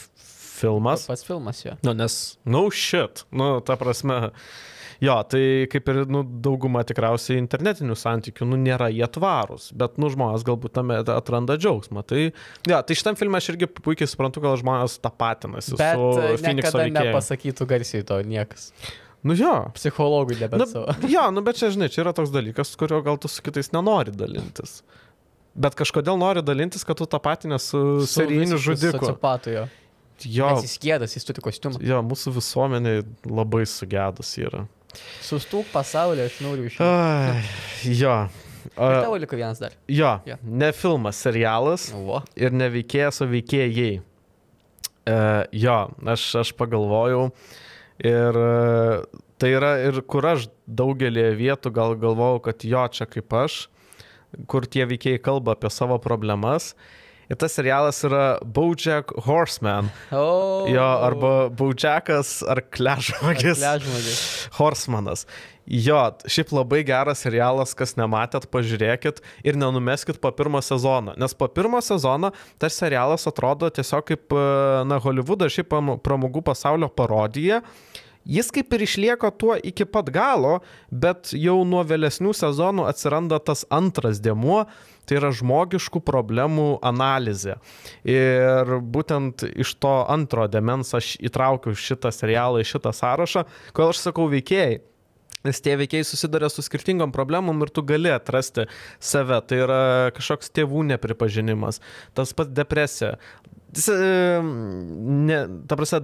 filmas. 0.60 1.08
Pats 1.10 1.24
filmas 1.28 1.64
jo. 1.66 1.74
Nu, 1.84 1.92
nes, 1.96 2.38
no 2.48 2.68
shit, 2.72 3.24
nu, 3.36 3.58
ta 3.64 3.76
prasme. 3.80 4.30
Jo, 5.04 5.16
tai 5.28 5.42
kaip 5.72 5.90
ir 5.92 6.02
nu, 6.08 6.22
dauguma 6.24 6.84
tikriausiai 6.88 7.40
internetinių 7.42 7.96
santykių, 8.00 8.48
nu, 8.48 8.60
nėra 8.62 8.88
jie 8.94 9.08
tvarūs, 9.18 9.70
bet, 9.76 9.98
nu, 10.02 10.08
žmonės 10.14 10.46
galbūt 10.48 10.76
tame 10.78 11.00
atranda 11.04 11.58
džiaugsmą. 11.60 12.04
Tai, 12.08 12.22
jo, 12.70 12.80
tai 12.88 12.96
šitam 13.00 13.18
filmė 13.20 13.42
aš 13.42 13.50
irgi 13.56 13.68
puikiai 13.80 14.08
suprantu, 14.08 14.44
kad 14.46 14.60
žmonės 14.62 15.00
tapatinasi 15.04 15.76
Bet 15.80 15.98
su 16.00 16.12
e, 16.22 16.36
Phoenixo 16.44 16.78
veikėju. 16.80 17.10
nepasakytų 17.12 17.68
garsiai 17.74 18.06
to 18.08 18.20
niekas. 18.24 18.70
Nu, 19.26 19.34
jo. 19.34 19.54
Psichologui 19.74 20.36
nebent 20.38 20.62
Nu, 20.62 20.68
savo. 20.70 20.94
jo, 21.10 21.24
nu, 21.34 21.42
bet 21.42 21.58
čia, 21.58 21.72
žinai, 21.74 21.90
čia 21.90 22.04
yra 22.06 22.12
toks 22.14 22.30
dalykas, 22.32 22.76
kurio 22.78 23.00
gal 23.06 23.18
tu 23.18 23.28
su 23.32 23.42
kitais 23.42 23.72
nenori 23.74 24.14
dalintis. 24.14 24.84
Bet 25.56 25.74
kažkodėl 25.80 26.18
nori 26.20 26.44
dalintis, 26.46 26.84
kad 26.86 27.00
tu 27.00 27.08
tapatinė 27.10 27.58
su, 27.64 27.80
su 28.04 28.12
serijiniu 28.20 28.60
žudiku. 28.62 29.00
Sociopatu 29.00 29.54
jo. 29.56 29.66
Jo, 30.32 30.50
jis 30.64 30.78
kėdas, 30.80 31.12
jis 31.18 31.26
turi 31.28 31.42
kostiumą. 31.44 31.80
jo, 31.84 31.98
mūsų 32.06 32.32
visuomenė 32.38 32.94
labai 33.28 33.66
sugedus 33.68 34.30
yra. 34.40 34.62
Sustūk 35.26 35.70
pasaulį, 35.74 36.26
aš 36.30 36.40
noriu 36.46 36.66
iš 36.70 36.80
jo. 36.80 36.90
Jo. 38.02 38.16
Ir 38.76 38.98
tavo 39.06 39.18
liko 39.22 39.38
vienas 39.38 39.60
dar. 39.62 39.76
jo, 39.88 40.16
Jo. 40.28 40.36
ne 40.44 40.72
filmas, 40.76 41.20
serialas 41.22 41.92
O. 41.96 42.18
ir 42.36 42.52
ne 42.52 42.68
veikėjas, 42.74 43.22
o 43.24 43.28
veikėjai. 43.30 44.00
E, 45.06 45.18
jo, 45.62 45.76
aš, 46.10 46.24
aš 46.42 46.52
pagalvojau 46.58 47.28
ir 48.02 48.40
e, 48.42 49.06
tai 49.40 49.52
yra 49.54 49.76
ir 49.86 50.02
kur 50.10 50.26
aš 50.34 50.48
daugelį 50.66 51.28
vietų 51.38 51.72
gal 51.78 51.94
galvojau, 52.02 52.42
kad 52.50 52.66
jo 52.66 52.82
čia 52.90 53.06
kaip 53.06 53.38
aš, 53.38 53.60
kur 54.50 54.66
tie 54.66 54.88
veikėjai 54.90 55.22
kalba 55.24 55.54
apie 55.56 55.70
savo 55.72 56.00
problemas. 56.02 56.74
Ir 57.30 57.40
tas 57.42 57.56
serialas 57.58 58.04
yra 58.06 58.38
Bojack 58.46 59.14
Horseman. 59.26 59.90
O. 60.14 60.66
Jo, 60.70 60.86
arba 61.08 61.50
Bojackas 61.50 62.38
ar 62.46 62.62
Kležmagis. 62.70 63.58
Kležmagis. 63.64 64.22
Horsemanas. 64.60 65.26
Jo, 65.66 65.98
šiaip 66.30 66.52
labai 66.54 66.84
geras 66.86 67.24
serialas, 67.26 67.74
kas 67.74 67.96
nematėt, 67.98 68.46
pažiūrėkit 68.54 69.24
ir 69.42 69.58
nenumeskit 69.58 70.20
po 70.22 70.30
pirmo 70.38 70.62
sezono. 70.62 71.16
Nes 71.18 71.34
po 71.34 71.50
pirmo 71.50 71.82
sezono 71.82 72.30
tas 72.62 72.78
serialas 72.78 73.26
atrodo 73.26 73.72
tiesiog 73.74 74.06
kaip, 74.06 74.30
e, 74.30 74.46
na, 74.86 75.02
Hollywoodo 75.02 75.50
šiaip 75.50 75.74
pramogų 76.06 76.46
pasaulio 76.46 76.92
parodija. 76.94 77.64
Jis 78.26 78.52
kaip 78.54 78.74
ir 78.74 78.86
išlieka 78.86 79.30
tuo 79.38 79.58
iki 79.58 79.86
pat 79.90 80.10
galo, 80.14 80.60
bet 80.90 81.34
jau 81.38 81.60
nuo 81.66 81.84
vėlesnių 81.86 82.34
sezonų 82.34 82.86
atsiranda 82.90 83.38
tas 83.42 83.66
antras 83.74 84.22
dėmuo, 84.22 84.64
tai 85.06 85.20
yra 85.20 85.32
žmogiškų 85.36 86.02
problemų 86.06 86.68
analizė. 86.86 87.60
Ir 88.08 88.76
būtent 88.82 89.46
iš 89.54 89.76
to 89.82 89.96
antro 90.12 90.48
demens 90.52 90.94
aš 90.98 91.16
įtraukiau 91.24 91.78
šitą 91.78 92.12
serialą 92.14 92.64
į 92.64 92.70
šitą 92.74 92.94
sąrašą, 92.96 93.46
kodėl 93.72 93.96
aš 93.96 94.04
sakau 94.10 94.28
veikėjai. 94.34 94.82
Nes 95.46 95.62
tie 95.64 95.78
veikiai 95.80 96.06
susiduria 96.08 96.50
su 96.52 96.66
skirtingom 96.66 97.14
problemom 97.16 97.64
ir 97.66 97.74
tu 97.74 97.86
gali 97.86 98.12
atrasti 98.14 98.68
save. 99.00 99.42
Tai 99.50 99.62
yra 99.68 99.82
kažkoks 100.16 100.54
tėvų 100.56 100.86
nepripažinimas, 100.94 101.82
tas 102.18 102.34
pats 102.36 102.54
depresija. 102.56 103.16
E, 103.76 104.42
ne, 105.28 105.38
ta 105.68 105.76
prasme, 105.76 106.00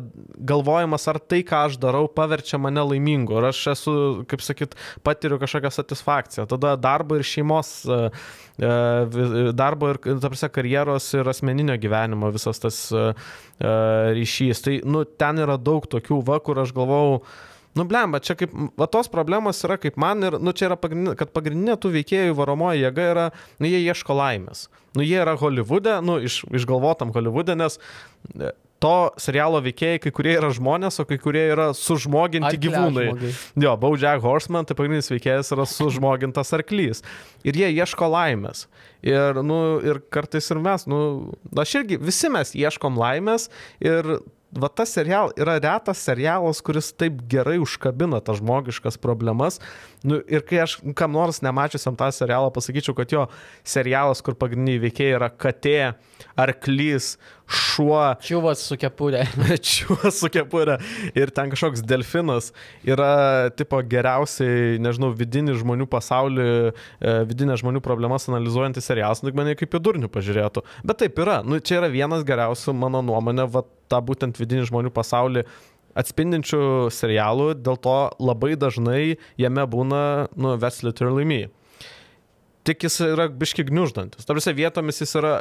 galvojimas, 0.49 1.05
ar 1.07 1.19
tai, 1.23 1.39
ką 1.47 1.65
aš 1.69 1.77
darau, 1.81 2.03
paverčia 2.11 2.59
mane 2.59 2.83
laimingu, 2.83 3.37
ar 3.39 3.49
aš 3.51 3.61
esu, 3.73 3.93
kaip 4.29 4.43
sakyt, 4.43 4.75
patiriu 5.05 5.39
kažkokią 5.41 5.71
satisfakciją. 5.71 6.47
Tada 6.51 6.73
darbo 6.79 7.19
ir 7.19 7.27
šeimos, 7.27 7.71
e, 7.85 8.01
e, 8.59 8.73
darbo 9.55 9.93
ir, 9.93 10.01
ta 10.03 10.31
prasme, 10.31 10.51
karjeros 10.57 11.07
ir 11.15 11.31
asmeninio 11.31 11.77
gyvenimo 11.81 12.33
visas 12.35 12.59
tas 12.59 12.81
ryšys. 13.61 14.65
Tai, 14.65 14.75
nu, 14.89 15.05
ten 15.05 15.39
yra 15.43 15.55
daug 15.61 15.87
tokių, 15.87 16.19
va, 16.27 16.41
kur 16.43 16.59
aš 16.65 16.75
galvau, 16.75 17.21
Nu, 17.77 17.85
blem, 17.87 18.11
bet 18.11 18.27
čia 18.27 18.35
kaip, 18.35 18.51
va 18.79 18.87
tos 18.91 19.07
problemos 19.11 19.61
yra 19.63 19.77
kaip 19.79 19.99
man 20.01 20.27
ir, 20.27 20.35
nu, 20.43 20.51
čia 20.55 20.67
yra 20.67 20.77
pagrindinė, 20.79 21.15
kad 21.19 21.31
pagrindinė 21.35 21.77
tų 21.79 21.93
veikėjų 21.93 22.35
varomoji 22.35 22.83
jėga 22.83 23.05
yra, 23.13 23.27
nu, 23.63 23.69
jie 23.71 23.79
ieško 23.85 24.17
laimės. 24.17 24.65
Nu, 24.97 25.05
jie 25.05 25.21
yra 25.23 25.37
Hollywoode, 25.39 26.01
nu, 26.03 26.17
iš, 26.19 26.41
išgalvotam 26.51 27.13
Hollywoode, 27.15 27.55
nes 27.55 27.79
e, 28.35 28.51
to 28.81 28.95
serialo 29.21 29.61
veikėjai, 29.63 30.01
kai 30.03 30.11
kurie 30.15 30.33
yra 30.39 30.49
žmonės, 30.51 30.99
o 30.99 31.05
kai 31.07 31.15
kurie 31.21 31.43
yra 31.53 31.69
sužmoginti 31.77 32.59
gyvūnai. 32.65 33.05
Kležmogiai. 33.11 33.35
Jo, 33.63 33.77
Baudžiak 33.79 34.23
Horseman, 34.25 34.67
tai 34.67 34.75
pagrindinis 34.75 35.11
veikėjas 35.13 35.53
yra 35.55 35.67
sužmogintas 35.69 36.51
arklys. 36.57 37.05
Ir 37.47 37.61
jie 37.61 37.69
ieško 37.77 38.09
laimės. 38.11 38.65
Ir, 39.05 39.39
nu, 39.45 39.61
ir 39.85 40.01
kartais 40.13 40.49
ir 40.51 40.59
mes, 40.65 40.87
nu, 40.89 41.01
aš 41.63 41.77
irgi, 41.81 42.01
visi 42.01 42.33
mes 42.33 42.51
ieškom 42.57 42.99
laimės 42.99 43.47
ir 43.79 44.17
va 44.51 44.67
tas 44.67 44.91
serialas 44.91 45.35
yra 45.39 45.57
retas 45.59 46.01
serialas, 46.03 46.61
kuris 46.63 46.91
taip 46.93 47.21
gerai 47.31 47.57
užkabina 47.61 48.19
tas 48.23 48.41
žmogiškas 48.41 48.99
problemas. 49.01 49.59
Nu, 50.03 50.19
ir 50.27 50.43
kai 50.47 50.61
aš 50.65 50.77
kam 50.97 51.15
nors 51.15 51.41
nemačiusiam 51.45 51.95
tą 51.99 52.09
serialą 52.15 52.51
pasakyčiau, 52.53 52.95
kad 52.97 53.13
jo 53.13 53.27
serialas, 53.63 54.23
kur 54.25 54.35
pagrindiniai 54.35 54.81
veikėjai 54.87 55.17
yra 55.19 55.29
katė, 55.31 55.93
arklys, 56.39 57.15
šuo, 57.49 57.99
Čiuvas 58.23 58.61
su 58.67 58.77
kepurė. 58.79 59.23
čiūas 59.71 60.19
su 60.21 60.29
kepurė 60.31 60.77
ir 61.17 61.31
ten 61.35 61.51
kažkoks 61.53 61.83
delfinas 61.87 62.51
yra 62.87 63.51
tipo 63.57 63.79
geriausiai, 63.81 64.77
nežinau, 64.83 65.11
vidinį 65.17 65.57
žmonių 65.61 65.87
pasaulį, 65.91 66.47
e, 66.71 67.15
vidinę 67.29 67.57
žmonių 67.61 67.83
problemas 67.85 68.29
analizuojantis 68.31 68.87
serialas, 68.87 69.23
nu, 69.25 69.33
mane 69.37 69.57
kaip 69.59 69.75
į 69.77 69.83
durnių 69.83 70.11
pažiūrėtų. 70.11 70.65
Bet 70.87 71.01
taip 71.03 71.19
yra, 71.23 71.41
nu, 71.45 71.59
čia 71.59 71.81
yra 71.81 71.91
vienas 71.91 72.25
geriausių, 72.27 72.75
mano 72.77 73.03
nuomonė, 73.05 73.47
va, 73.51 73.65
tą 73.91 73.99
būtent 74.05 74.39
vidinį 74.39 74.69
žmonių 74.71 74.93
pasaulį 74.95 75.45
atspindinčių 75.97 76.91
serialų, 76.93 77.51
dėl 77.59 77.79
to 77.83 77.97
labai 78.21 78.55
dažnai 78.59 79.17
jame 79.39 79.65
būna, 79.67 80.03
nu, 80.35 80.55
That's 80.61 80.85
Literally 80.85 81.27
Me. 81.27 81.41
Tik 82.67 82.85
jis 82.85 82.99
yra 83.07 83.25
biški 83.27 83.65
gniuždantis. 83.67 84.27
Tarsi 84.27 84.53
vietomis 84.53 85.01
jis 85.01 85.15
yra 85.17 85.39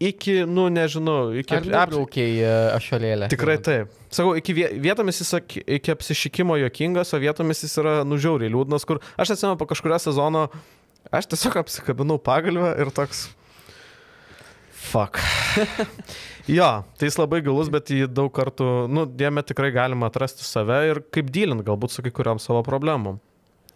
iki, 0.00 0.42
nu, 0.46 0.68
nežinau, 0.72 1.32
iki 1.36 1.54
Ar 1.56 1.62
aps- 1.62 1.70
nubraukiai 1.72 2.42
ašalėlę? 2.76 3.28
Tikrai 3.32 3.58
taip. 3.62 3.94
Sakau, 4.10 4.34
iki 4.38 4.54
vie- 4.56 4.70
vietomis 4.80 5.20
jis 5.20 5.34
iki 5.66 5.92
apsišikimo 5.92 6.56
jokingas, 6.62 7.12
o 7.14 7.20
vietomis 7.22 7.62
jis 7.64 7.74
yra 7.82 7.98
nužiauriai 8.08 8.52
liūdnas, 8.52 8.86
kur 8.88 9.02
aš 9.18 9.34
atsimenu 9.34 9.58
po 9.60 9.66
kažkurio 9.68 9.98
sezono, 10.00 10.46
aš 11.12 11.28
tiesiog 11.34 11.58
apsikabinau 11.64 12.18
pagalbę 12.22 12.74
ir 12.80 12.92
toks... 12.94 13.28
Fuck. 14.88 15.18
jo, 16.58 16.68
tai 16.96 17.08
jis 17.10 17.18
labai 17.20 17.42
gilus, 17.44 17.68
bet 17.68 17.90
jį 17.92 18.06
daug 18.08 18.30
kartų, 18.32 18.86
nu, 18.88 19.04
jame 19.20 19.42
tikrai 19.44 19.68
galima 19.74 20.08
atrasti 20.08 20.46
save 20.46 20.78
ir 20.88 21.02
kaip 21.12 21.28
dylint 21.34 21.66
galbūt 21.66 21.92
su 21.92 22.04
kai 22.06 22.12
kuriuom 22.14 22.40
savo 22.40 22.62
problemom. 22.64 23.18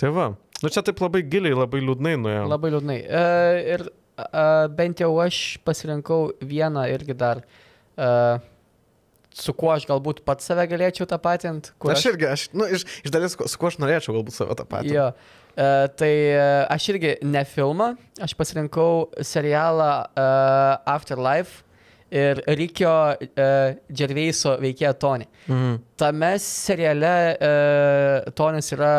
Tai 0.01 0.13
va. 0.15 0.31
Nu 0.63 0.71
čia 0.71 0.85
taip 0.87 1.03
labai 1.03 1.25
giliai, 1.27 1.57
labai 1.59 1.83
liūdnai 1.83 2.15
nuėjo. 2.23 2.47
Labai 2.49 2.71
liūdnai. 2.73 2.99
E, 3.03 3.23
ir 3.75 3.85
e, 4.19 4.47
bent 4.79 5.03
jau 5.03 5.13
aš 5.23 5.59
pasirinkau 5.67 6.33
vieną 6.41 6.87
irgi 6.93 7.17
dar, 7.19 7.43
e, 7.97 8.09
su 9.33 9.55
kuo 9.57 9.73
aš 9.75 9.87
galbūt 9.89 10.23
pats 10.27 10.51
save 10.51 10.67
galėčiau 10.71 11.09
tapatinti. 11.09 11.75
kur 11.81 11.95
Aš 11.95 12.11
irgi, 12.13 12.29
aš, 12.29 12.49
nu, 12.57 12.69
iš, 12.69 12.87
iš 13.05 13.15
dalies, 13.15 13.37
su 13.37 13.61
kuo 13.61 13.71
aš 13.73 13.81
norėčiau 13.83 14.19
galbūt 14.19 14.37
save 14.37 14.59
tą 14.59 14.69
patį. 14.69 14.95
Jo. 14.99 15.11
E, 15.53 15.69
tai 16.01 16.15
aš 16.73 16.89
irgi 16.95 17.17
ne 17.29 17.45
filmą, 17.49 17.93
aš 18.25 18.37
pasirinkau 18.39 19.11
serialą 19.21 19.93
e, 20.05 20.31
Afterlife 20.95 21.65
ir 22.13 22.43
Rikio 22.59 22.93
e, 23.17 23.49
Džerveiso 23.93 24.57
veikėją 24.61 24.93
Tony. 25.01 25.29
Mhm. 25.49 25.77
Tame 26.01 26.33
seriale 26.43 27.15
e, 27.33 27.53
Tonis 28.37 28.73
yra 28.77 28.95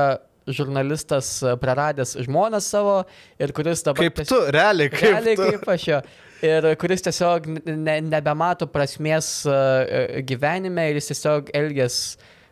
žurnalistas 0.48 1.36
e, 1.44 1.56
praradęs 1.60 2.16
žmoną 2.26 2.60
savo 2.64 3.00
ir 3.40 3.54
kuris 3.56 3.84
dabar... 3.86 4.10
Kaip 4.10 4.28
tu, 4.28 4.40
realiai, 4.54 4.92
kaip 4.94 5.10
Realiai 5.10 5.40
tu. 5.40 5.48
kaip 5.48 5.74
aš 5.76 5.88
jo. 5.88 6.02
Ir 6.44 6.68
kuris 6.80 7.06
tiesiog 7.06 7.48
ne, 7.70 7.98
nebemato 8.04 8.68
prasmės 8.68 9.46
uh, 9.48 10.20
gyvenime 10.28 10.90
ir 10.92 10.98
jis 11.00 11.14
tiesiog 11.14 11.54
elgės, 11.56 12.00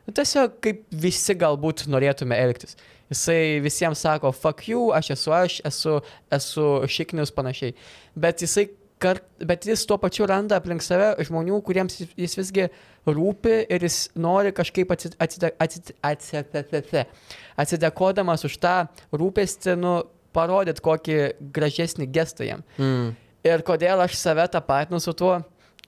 nu, 0.07 0.13
tiesiog 0.15 0.53
kaip 0.63 0.85
visi 0.95 1.35
galbūt 1.35 1.83
norėtume 1.91 2.37
elgtis. 2.39 2.77
Jisai 3.11 3.59
visiems 3.59 3.99
sako, 3.99 4.31
fuck 4.31 4.63
you, 4.71 4.85
aš 4.95 5.11
esu 5.17 5.33
aš, 5.35 5.57
esu, 5.67 5.97
esu 6.31 6.67
šiknius 6.87 7.33
panašiai. 7.35 7.75
Bet 8.15 8.39
jisai 8.45 8.69
kart, 9.01 9.23
bet 9.41 9.65
jis 9.67 9.83
tuo 9.89 9.97
pačiu 10.01 10.27
randa 10.29 10.59
aplink 10.61 10.83
save 10.85 11.15
žmonių, 11.27 11.59
kuriems 11.65 11.97
jis- 12.15 12.37
visgi 12.37 12.67
rūpi 13.09 13.55
ir 13.69 13.85
jis 13.87 13.97
nori 14.15 14.53
kažkaip 14.55 14.93
atsid- 14.93 15.17
atside- 15.21 15.53
atsid- 15.61 15.93
atsidė- 16.03 17.05
atsidėkodamas 17.59 18.45
už 18.47 18.57
tą 18.61 18.75
rūpestį, 19.13 19.75
nu, 19.81 19.95
parodyti 20.31 20.83
kokį 20.85 21.17
gražesnį 21.51 22.07
gestą 22.15 22.47
jam. 22.47 22.61
Mm. 22.79 23.15
Ir 23.43 23.63
kodėl 23.67 24.03
aš 24.05 24.15
save 24.19 24.45
tapatinu 24.53 25.01
su 25.01 25.13
tuo? 25.17 25.41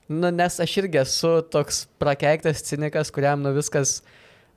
Nu, 0.08 0.28
nes 0.34 0.58
aš 0.60 0.74
irgi 0.82 1.00
esu 1.00 1.38
toks 1.48 1.86
prakeiktas 2.02 2.60
cinikas, 2.66 3.12
kuriam 3.14 3.40
nu 3.40 3.54
viskas 3.56 4.02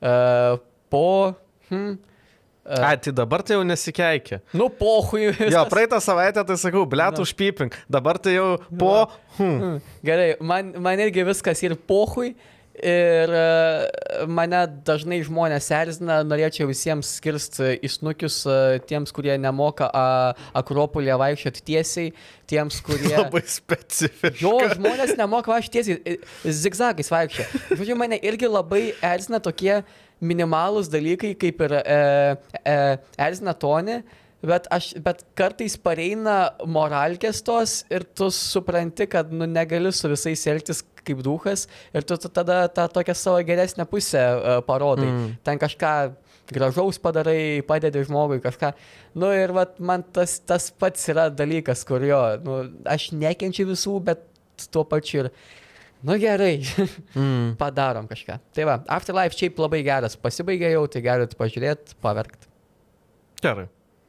uh, 0.02 0.58
po... 0.92 1.34
Hmm, 1.70 1.96
A, 2.68 2.92
tai 3.00 3.12
dabar 3.16 3.40
tai 3.42 3.56
jau 3.56 3.64
nesikeikia. 3.64 4.42
nu, 4.52 4.68
pohui. 4.68 5.30
Jo, 5.48 5.64
praeitą 5.72 6.00
savaitę 6.04 6.44
tai 6.44 6.56
sakau, 6.60 6.84
blėtų 6.84 7.22
Nu. 7.22 7.26
užpypink. 7.28 7.78
Dabar 7.88 8.18
tai 8.20 8.36
jau 8.36 8.58
po... 8.78 9.08
Hmm. 9.38 9.58
Mm, 9.58 9.80
Gerai, 10.04 10.28
man, 10.44 10.72
man 10.84 11.00
irgi 11.00 11.24
viskas 11.24 11.62
ir 11.64 11.76
pohui. 11.88 12.34
Ir 12.78 13.32
e, 13.34 14.26
mane 14.30 14.60
dažnai 14.86 15.16
žmonės 15.26 15.66
erzina, 15.74 16.20
norėčiau 16.22 16.68
visiems 16.70 17.08
skirsti 17.18 17.72
įsnukius 17.88 18.36
e, 18.46 18.58
tiems, 18.86 19.10
kurie 19.16 19.34
nemoka 19.42 19.88
a, 19.90 20.04
Akropolėje 20.60 21.16
vaikščioti 21.18 21.64
tiesiai, 21.72 22.12
tiems, 22.46 22.78
kurie... 22.86 23.16
Labai 23.18 23.42
specifiškai. 23.50 24.38
Jo, 24.44 24.52
žmonės 24.76 25.16
nemoka 25.18 25.50
vaikščioti 25.56 25.74
tiesiai, 25.74 25.98
e, 26.14 26.54
zigzagais 26.54 27.10
vaikščia. 27.10 27.48
Žodžiu, 27.72 27.98
mane 27.98 28.20
irgi 28.22 28.46
labai 28.46 28.84
erzina 29.10 29.42
tokie 29.42 29.80
minimalūs 30.20 30.90
dalykai, 30.92 31.34
kaip 31.38 31.60
ir 31.66 31.76
e, 31.78 31.98
e, 32.62 32.78
erzina 33.28 33.54
Toni, 33.58 34.00
bet, 34.42 34.68
aš, 34.74 34.92
bet 35.02 35.24
kartais 35.38 35.76
pareina 35.80 36.38
moralkės 36.66 37.42
tos 37.46 37.80
ir 37.90 38.06
tu 38.18 38.30
supranti, 38.34 39.08
kad 39.10 39.32
nu, 39.34 39.48
negali 39.50 39.92
su 39.94 40.10
visais 40.10 40.46
elgtis 40.50 40.84
kaip 41.08 41.22
duhas 41.24 41.66
ir 41.94 42.04
tu, 42.04 42.18
tu 42.20 42.28
tada 42.28 42.66
tą 42.68 42.86
tokią 42.92 43.16
savo 43.16 43.42
geresnę 43.46 43.86
pusę 43.88 44.22
e, 44.22 44.56
parodai. 44.66 45.08
Mm. 45.08 45.36
Ten 45.44 45.60
kažką 45.60 45.92
gražaus 46.52 46.98
padarai, 47.02 47.62
padedi 47.68 48.04
žmogui 48.08 48.40
kažką. 48.44 48.72
Nu 49.20 49.30
ir 49.36 49.52
vat, 49.56 49.78
man 49.80 50.04
tas, 50.14 50.38
tas 50.40 50.70
pats 50.70 51.08
yra 51.12 51.28
dalykas, 51.32 51.84
kur 51.88 52.04
jo, 52.04 52.20
nu, 52.44 52.60
aš 52.88 53.10
nekenčiu 53.16 53.68
visų, 53.68 53.98
bet 54.04 54.24
tuo 54.72 54.84
pačiu 54.88 55.26
ir, 55.26 55.32
nu 56.06 56.18
gerai, 56.22 56.58
Mm. 57.18 57.56
padarom 57.60 58.06
kažką. 58.10 58.38
Tai 58.54 58.68
va, 58.68 58.76
Afterlife 58.98 59.38
šiaip 59.38 59.58
labai 59.62 59.82
geras, 59.86 60.18
pasibaigė 60.20 60.70
jau, 60.74 60.84
tai 60.92 61.02
galit 61.06 61.34
pažiūrėti, 61.38 61.96
paverkti. 62.04 62.50
Gerai. 63.42 63.66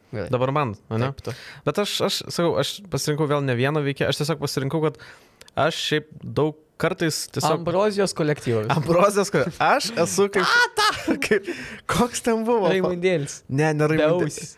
Gerai. 0.10 0.30
Dabar 0.34 0.52
man, 0.54 0.76
ne? 0.90 1.12
Taip, 1.12 1.20
tu. 1.26 1.34
Bet 1.68 1.82
aš, 1.84 1.96
aš 2.08 2.22
sakau, 2.34 2.56
aš 2.62 2.80
pasirinkau 2.90 3.28
vėl 3.30 3.44
ne 3.46 3.54
vieną 3.58 3.84
veikėją, 3.86 4.10
aš 4.10 4.24
tiesiog 4.24 4.40
pasirinkau, 4.42 4.82
kad 4.88 4.98
Aš 5.60 5.76
šiaip 5.90 6.10
daug 6.24 6.58
kartais 6.80 7.26
tiesiog... 7.34 7.60
Ambrozijos 7.60 8.14
kolektyvas. 8.16 8.70
Ambrozijos, 8.72 9.32
kad 9.34 9.50
aš 9.60 9.90
esu 10.06 10.30
kaip... 10.32 10.46
kaip 11.26 11.50
koks 11.90 12.24
ten 12.26 12.46
buvo? 12.48 12.70
Raimundėlis. 12.72 13.42
Ne, 13.50 13.72
ne 13.76 13.90
Raimundėlis. 13.92 14.54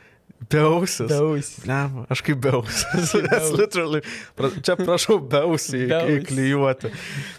Beausis. 0.50 1.06
Beausis. 1.12 1.66
Ne, 1.70 1.78
aš 2.10 2.24
kaip 2.26 2.40
beausis. 2.42 3.12
Nes 3.14 3.52
literally, 3.54 4.02
pra- 4.38 4.50
čia 4.66 4.74
prašau 4.80 5.20
beausį 5.32 5.84
įklijuoti. 6.18 6.90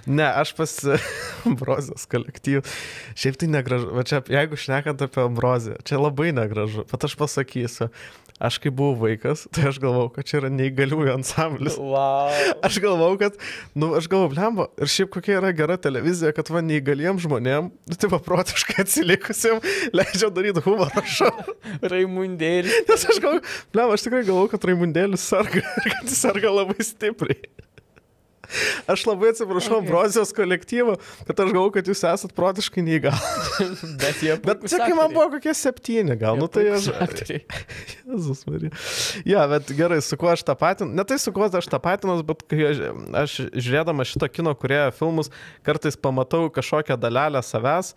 Ne, 0.07 0.29
aš 0.29 0.53
pas 0.59 0.71
Ambrozijos 1.49 2.07
kolektyvą. 2.13 2.63
Šiaip 3.19 3.41
tai 3.43 3.51
negražu. 3.51 3.91
Va 3.97 4.05
čia, 4.07 4.23
jeigu 4.31 4.59
šnekant 4.61 5.03
apie 5.03 5.25
Ambroziją, 5.27 5.81
čia 5.89 5.99
labai 5.99 6.31
negražu. 6.37 6.87
Bet 6.93 7.09
aš 7.09 7.19
pasakysiu, 7.19 7.91
aš 8.43 8.59
kai 8.63 8.73
buvau 8.75 8.97
vaikas, 8.99 9.45
tai 9.55 9.69
aš 9.71 9.79
galvau, 9.83 10.09
kad 10.13 10.27
čia 10.27 10.41
yra 10.41 10.51
neįgaliųjų 10.53 11.15
ansamblis. 11.15 11.79
Wow. 11.79 12.33
Aš 12.67 12.79
galvau, 12.83 13.13
kad, 13.21 13.39
nu, 13.79 13.93
aš 13.99 14.09
galvau, 14.11 14.33
blemba, 14.33 14.69
ir 14.83 14.91
šiaip 14.91 15.13
kokia 15.15 15.39
yra 15.39 15.53
gera 15.57 15.79
televizija, 15.81 16.35
kad 16.37 16.51
va 16.53 16.65
neįgaliem 16.67 17.21
žmonėm, 17.23 17.71
nu, 17.71 17.99
tai 17.99 18.11
paprotiškai 18.13 18.81
atsilikusiem, 18.83 19.63
leidžia 19.99 20.33
daryti 20.35 20.65
humorą 20.67 21.05
šou. 21.07 21.33
Raimundėlis. 21.93 22.83
Nes 22.91 23.09
aš 23.15 23.23
galvoju, 23.23 23.45
blemba, 23.75 23.99
aš 23.99 24.09
tikrai 24.09 24.25
galvau, 24.27 24.49
kad 24.51 24.67
Raimundėlis 24.69 25.29
sarga 25.33 25.63
ir 25.63 25.91
kad 25.95 26.11
jis 26.11 26.25
sarga 26.27 26.53
labai 26.53 26.83
stipriai. 26.87 27.41
Aš 28.91 29.07
labai 29.09 29.33
atsiprašau 29.33 29.81
Okay. 29.83 29.89
Brozijos 29.89 30.33
kolektyvo, 30.37 30.97
kad 31.27 31.41
aš 31.41 31.51
galvoju, 31.53 31.73
kad 31.77 31.89
jūs 31.89 32.03
esat 32.07 32.35
protiškai 32.37 32.85
neįgal. 32.85 33.17
Bet 34.03 34.21
jie 34.23 34.37
Bet 34.37 34.61
puikūs 34.61 34.75
čia 34.75 34.81
kai 34.85 34.97
man 34.99 35.15
buvo 35.15 35.29
kokie 35.37 35.55
septyni, 35.57 36.17
gal, 36.21 36.37
Jie 36.37 36.43
nu 36.43 36.49
tai 36.53 36.65
aš... 36.77 36.89
aktoriai. 37.07 37.41
Jezus 38.13 38.45
Marija. 38.49 38.73
Ja, 39.29 39.47
bet 39.51 39.73
gerai, 39.77 40.01
su 40.05 40.19
kuo 40.21 40.31
aš 40.33 40.45
tą 40.47 40.57
patinu. 40.59 40.93
Ne 40.97 41.05
tai 41.09 41.19
su 41.23 41.33
kuo 41.35 41.49
aš 41.49 41.71
tą 41.73 41.81
patinu, 41.83 42.19
bet 42.27 42.45
kai 42.51 42.61
aš, 42.69 42.83
aš 43.23 43.39
žiūrėdama 43.57 44.07
šito 44.09 44.29
kino 44.33 44.55
kuriejo 44.59 44.93
filmus, 44.99 45.33
kartais 45.67 45.97
pamatau 45.97 46.51
kažkokią 46.53 46.99
dalelę 47.01 47.43
savęs, 47.47 47.95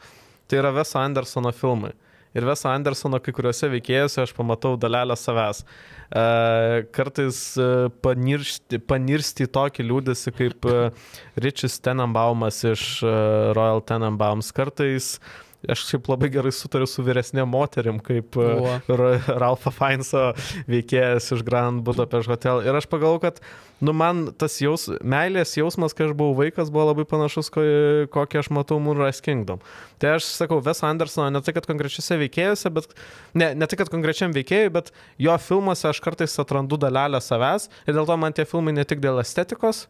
tai 0.48 0.62
yra 0.62 0.74
Veso 0.76 1.00
Andersono 1.02 1.52
filmai. 1.56 1.94
Ir 2.36 2.48
Veso 2.48 2.68
Andersono 2.72 3.20
kai 3.24 3.34
kuriuose 3.36 3.70
veikėjuose 3.72 4.24
aš 4.26 4.34
pamatau 4.36 4.76
dalelę 4.80 5.16
savęs. 5.20 5.64
E, 6.12 6.86
kartais 6.94 7.40
e, 7.58 7.70
paniršti, 8.06 8.80
panirsti 8.86 9.48
į 9.48 9.52
tokį 9.58 9.86
liūdėsi 9.88 10.34
kaip 10.36 10.68
e, 10.70 10.76
Richis 11.42 11.80
Tenenbaumas 11.84 12.62
iš 12.70 12.86
Royal 13.58 13.82
Tenenbaums. 13.88 14.52
Kartais 14.56 15.16
aš 15.72 15.86
šiaip 15.90 16.10
labai 16.12 16.30
gerai 16.34 16.52
sutariu 16.56 16.88
su 16.90 17.04
vyresnė 17.06 17.46
moterim, 17.50 18.00
kaip 18.04 18.38
e, 18.40 18.48
Uo. 18.62 18.76
Ra- 19.02 19.38
Ralpho 19.42 19.74
Fienneso 19.74 20.28
veikėjas 20.72 21.32
iš 21.36 21.44
Grand 21.48 21.84
Budapest 21.86 22.30
Hotel. 22.32 22.62
Ir 22.66 22.78
aš 22.78 22.88
pagalvoju, 22.92 23.24
kad, 23.24 23.42
nu, 23.86 23.94
man 23.98 24.26
tas 24.40 24.58
jaus, 24.62 24.88
meilės 25.02 25.56
jausmas, 25.58 25.96
kai 25.98 26.08
aš 26.10 26.16
buvau 26.18 26.38
vaikas, 26.40 26.72
buvo 26.74 26.90
labai 26.92 27.08
panašus, 27.10 27.52
ko, 27.54 27.66
kokį 28.14 28.42
aš 28.44 28.52
matau 28.56 28.80
Moonrise 28.84 29.24
Kingdom. 29.26 29.64
Tai 30.02 30.16
aš 30.18 30.30
sakau, 30.36 30.62
Ves 30.64 30.84
Andersono, 30.86 31.28
ne 31.34 31.42
tai, 31.46 31.56
kad 31.58 31.68
konkrečiose 31.70 32.20
veikėjose, 32.26 32.72
bet, 32.76 32.96
ne, 33.38 33.54
ne 33.58 33.70
tai, 33.70 33.80
kad 33.80 33.92
konkrečiam 33.94 34.36
veikėjui, 34.36 34.74
bet 34.76 34.92
jo 35.22 35.36
filmuose 35.42 35.90
aš 35.92 36.02
kartais 36.04 36.36
atrandu 36.42 36.80
dalelę 36.82 37.22
savęs 37.24 37.70
ir 37.86 37.96
dėl 37.96 38.08
to 38.10 38.18
man 38.20 38.36
tie 38.36 38.48
filmai 38.50 38.76
ne 38.76 38.88
tik 38.88 39.04
dėl 39.04 39.22
estetikos, 39.24 39.86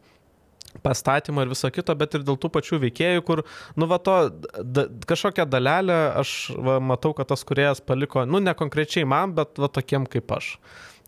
pastatymo 0.84 1.44
ir 1.44 1.52
viso 1.52 1.70
kito, 1.72 1.94
bet 1.98 2.16
ir 2.18 2.24
dėl 2.26 2.38
tų 2.40 2.50
pačių 2.54 2.80
veikėjų, 2.86 3.24
kur, 3.26 3.44
nu, 3.76 3.88
va 3.90 3.98
to, 4.02 4.16
da, 4.60 4.86
kažkokią 5.08 5.46
dalelę 5.50 5.96
aš 6.22 6.34
va, 6.56 6.78
matau, 6.92 7.14
kad 7.16 7.30
tas 7.32 7.44
kuriejas 7.46 7.82
paliko, 7.84 8.26
nu, 8.28 8.42
ne 8.42 8.54
konkrečiai 8.56 9.06
man, 9.08 9.34
bet 9.36 9.60
va 9.62 9.70
tokiem 9.72 10.08
kaip 10.10 10.36
aš. 10.36 10.56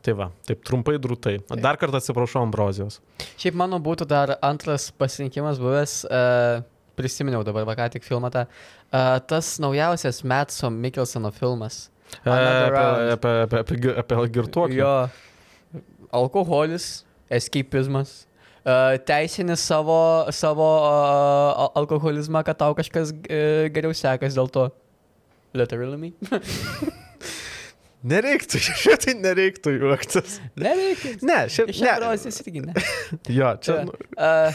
Tai 0.06 0.14
va, 0.14 0.28
taip 0.46 0.62
trumpai 0.62 0.94
drūtai. 1.02 1.40
Dar 1.58 1.76
kartą 1.80 1.98
atsiprašau 1.98 2.44
Ambrozijos. 2.46 3.00
Šiaip 3.40 3.56
mano 3.58 3.80
būtų 3.82 4.06
dar 4.08 4.36
antras 4.46 4.92
pasirinkimas 4.94 5.58
buvęs, 5.58 5.94
uh, 6.06 6.62
prisiminiau 6.98 7.42
dabar, 7.46 7.66
va 7.66 7.74
ką 7.78 7.88
tik 7.96 8.06
filmą 8.06 8.30
tą, 8.34 8.44
uh, 8.46 9.16
tas 9.26 9.56
naujausias 9.62 10.22
Metso 10.22 10.70
Mikkelsono 10.70 11.32
filmas. 11.34 11.88
E, 12.24 12.30
Apie, 12.30 13.12
apie, 13.12 13.32
apie, 13.42 13.58
apie, 13.60 13.90
apie 14.00 14.20
girtuoklį. 14.38 14.78
Jo, 14.80 14.94
alkoholis, 16.14 17.04
escapizmas, 17.28 18.27
teisinis 19.08 19.62
savo, 19.64 19.98
savo 20.34 20.66
uh, 20.84 21.68
alkoholizmą, 21.78 22.42
kad 22.46 22.58
tau 22.60 22.74
kažkas 22.78 23.12
uh, 23.14 23.68
geriau 23.72 23.94
sekas 23.96 24.36
dėl 24.36 24.50
to. 24.52 24.68
Literally 25.56 25.96
me. 25.96 26.10
Nereiktų, 28.08 28.60
šitai 28.82 29.14
nereiktų 29.18 29.72
juoktis. 29.74 30.36
Nereikia. 30.60 31.16
Ne, 31.26 31.38
šiaip 31.50 31.72
ne. 31.74 31.88
Ambrozijos 31.96 32.38
irgi 32.44 32.62
ne. 32.68 32.74
Jo, 33.38 33.54
čia, 33.62 33.80
Jo. 33.80 33.88
nu, 33.88 33.96
Uh, 34.18 34.54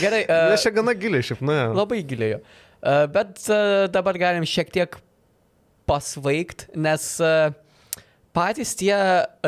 gerai. 0.00 0.22
Uh, 0.30 0.52
nes 0.52 0.62
čia 0.62 0.70
gana 0.74 0.94
giliai, 0.94 1.24
šiaip, 1.26 1.42
ne. 1.46 1.58
Labai 1.74 1.98
gilėjo. 2.06 2.38
Uh, 2.86 3.04
bet 3.10 3.40
uh, 3.50 3.86
dabar 3.90 4.18
galim 4.20 4.46
šiek 4.46 4.70
tiek 4.74 4.94
pasvaigt, 5.90 6.68
nes 6.78 7.06
uh, 7.22 7.50
patys 8.36 8.76
tie, 8.78 8.94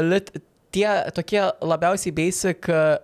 lit, 0.02 0.32
tie 0.74 0.88
tokie 1.14 1.44
labiausiai 1.62 2.14
basic 2.14 2.66
uh, 2.72 2.96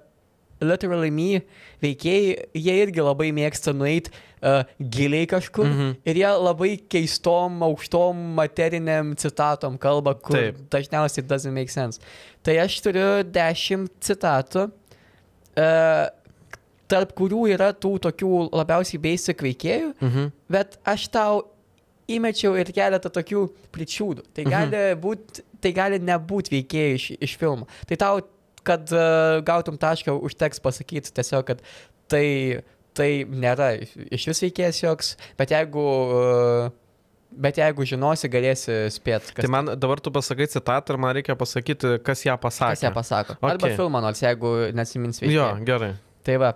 literally 0.61 1.11
me 1.11 1.43
veikėjai, 1.83 2.37
jie 2.55 2.75
irgi 2.85 3.03
labai 3.05 3.31
mėgsta 3.37 3.75
nueiti 3.75 4.11
uh, 4.43 4.63
giliai 4.81 5.27
kažkur 5.27 5.67
Mhm. 5.67 5.81
mhm. 5.81 5.97
ir 6.07 6.15
jie 6.23 6.31
labai 6.41 6.73
keistom, 6.89 7.61
aukštom 7.67 8.17
materiniam 8.39 9.15
citatom 9.17 9.79
kalba, 9.79 10.15
kur 10.15 10.37
Taip. 10.37 10.57
Dažniausiai 10.71 11.27
doesn't 11.27 11.53
make 11.53 11.69
sense. 11.71 12.01
Tai 12.43 12.57
aš 12.65 12.81
turiu 12.85 13.23
dešimt 13.25 13.91
citatų. 14.01 14.71
Uh, 15.55 16.09
tarp 16.91 17.15
kurių 17.17 17.47
yra 17.55 17.73
tų 17.73 17.95
tokių 18.05 18.31
labiausiai 18.53 19.01
basic 19.01 19.41
veikėjų, 19.41 19.95
Mhm. 20.03 20.33
bet 20.51 20.77
aš 20.85 21.09
tau 21.09 21.45
įmečiau 22.09 22.59
ir 22.61 22.67
keletą 22.77 23.09
tokių 23.09 23.49
pričiūdų. 23.73 24.25
Tai 24.35 24.45
gali, 24.45 24.83
būt, 25.01 25.41
tai 25.63 25.73
gali 25.73 25.99
nebūti 25.99 26.53
veikėjai 26.53 26.95
iš, 26.99 27.07
iš 27.25 27.37
filmo. 27.41 27.67
Tai 27.89 27.97
tau, 27.97 28.21
kad 28.67 28.93
uh, 28.95 29.41
gautum 29.47 29.77
tašką, 29.81 30.15
užteks 30.29 30.63
pasakyti 30.65 31.13
tiesiog, 31.15 31.45
kad 31.51 31.61
tai, 32.11 32.63
tai 32.97 33.11
nėra 33.29 33.75
iš 33.85 34.27
vis 34.31 34.43
veikėjas 34.47 34.81
joks, 34.83 35.13
bet 35.41 35.55
jeigu, 35.55 35.85
uh, 35.85 36.73
bet 37.31 37.61
jeigu 37.61 37.87
žinosi, 37.89 38.31
galėsi 38.33 38.81
spėti, 38.95 39.37
Tai 39.41 39.53
man 39.53 39.75
dabar 39.77 40.03
tu 40.03 40.13
pasakai 40.15 40.49
citatą 40.51 40.97
ir 40.97 41.03
man 41.05 41.15
reikia 41.19 41.37
pasakyti, 41.39 41.97
kas 42.05 42.27
ją 42.27 42.37
pasakė. 42.41 42.75
kas 42.79 42.85
ją 42.89 42.93
pasako. 42.97 43.39
Okay. 43.39 43.55
Arba 43.55 43.73
filmą, 43.77 44.05
nors 44.05 44.25
jeigu 44.25 44.57
nesimins 44.77 45.23
Jo, 45.23 45.29
veikėjų. 45.29 45.65
gerai. 45.71 45.95
Tai 46.25 46.37
va. 46.43 46.55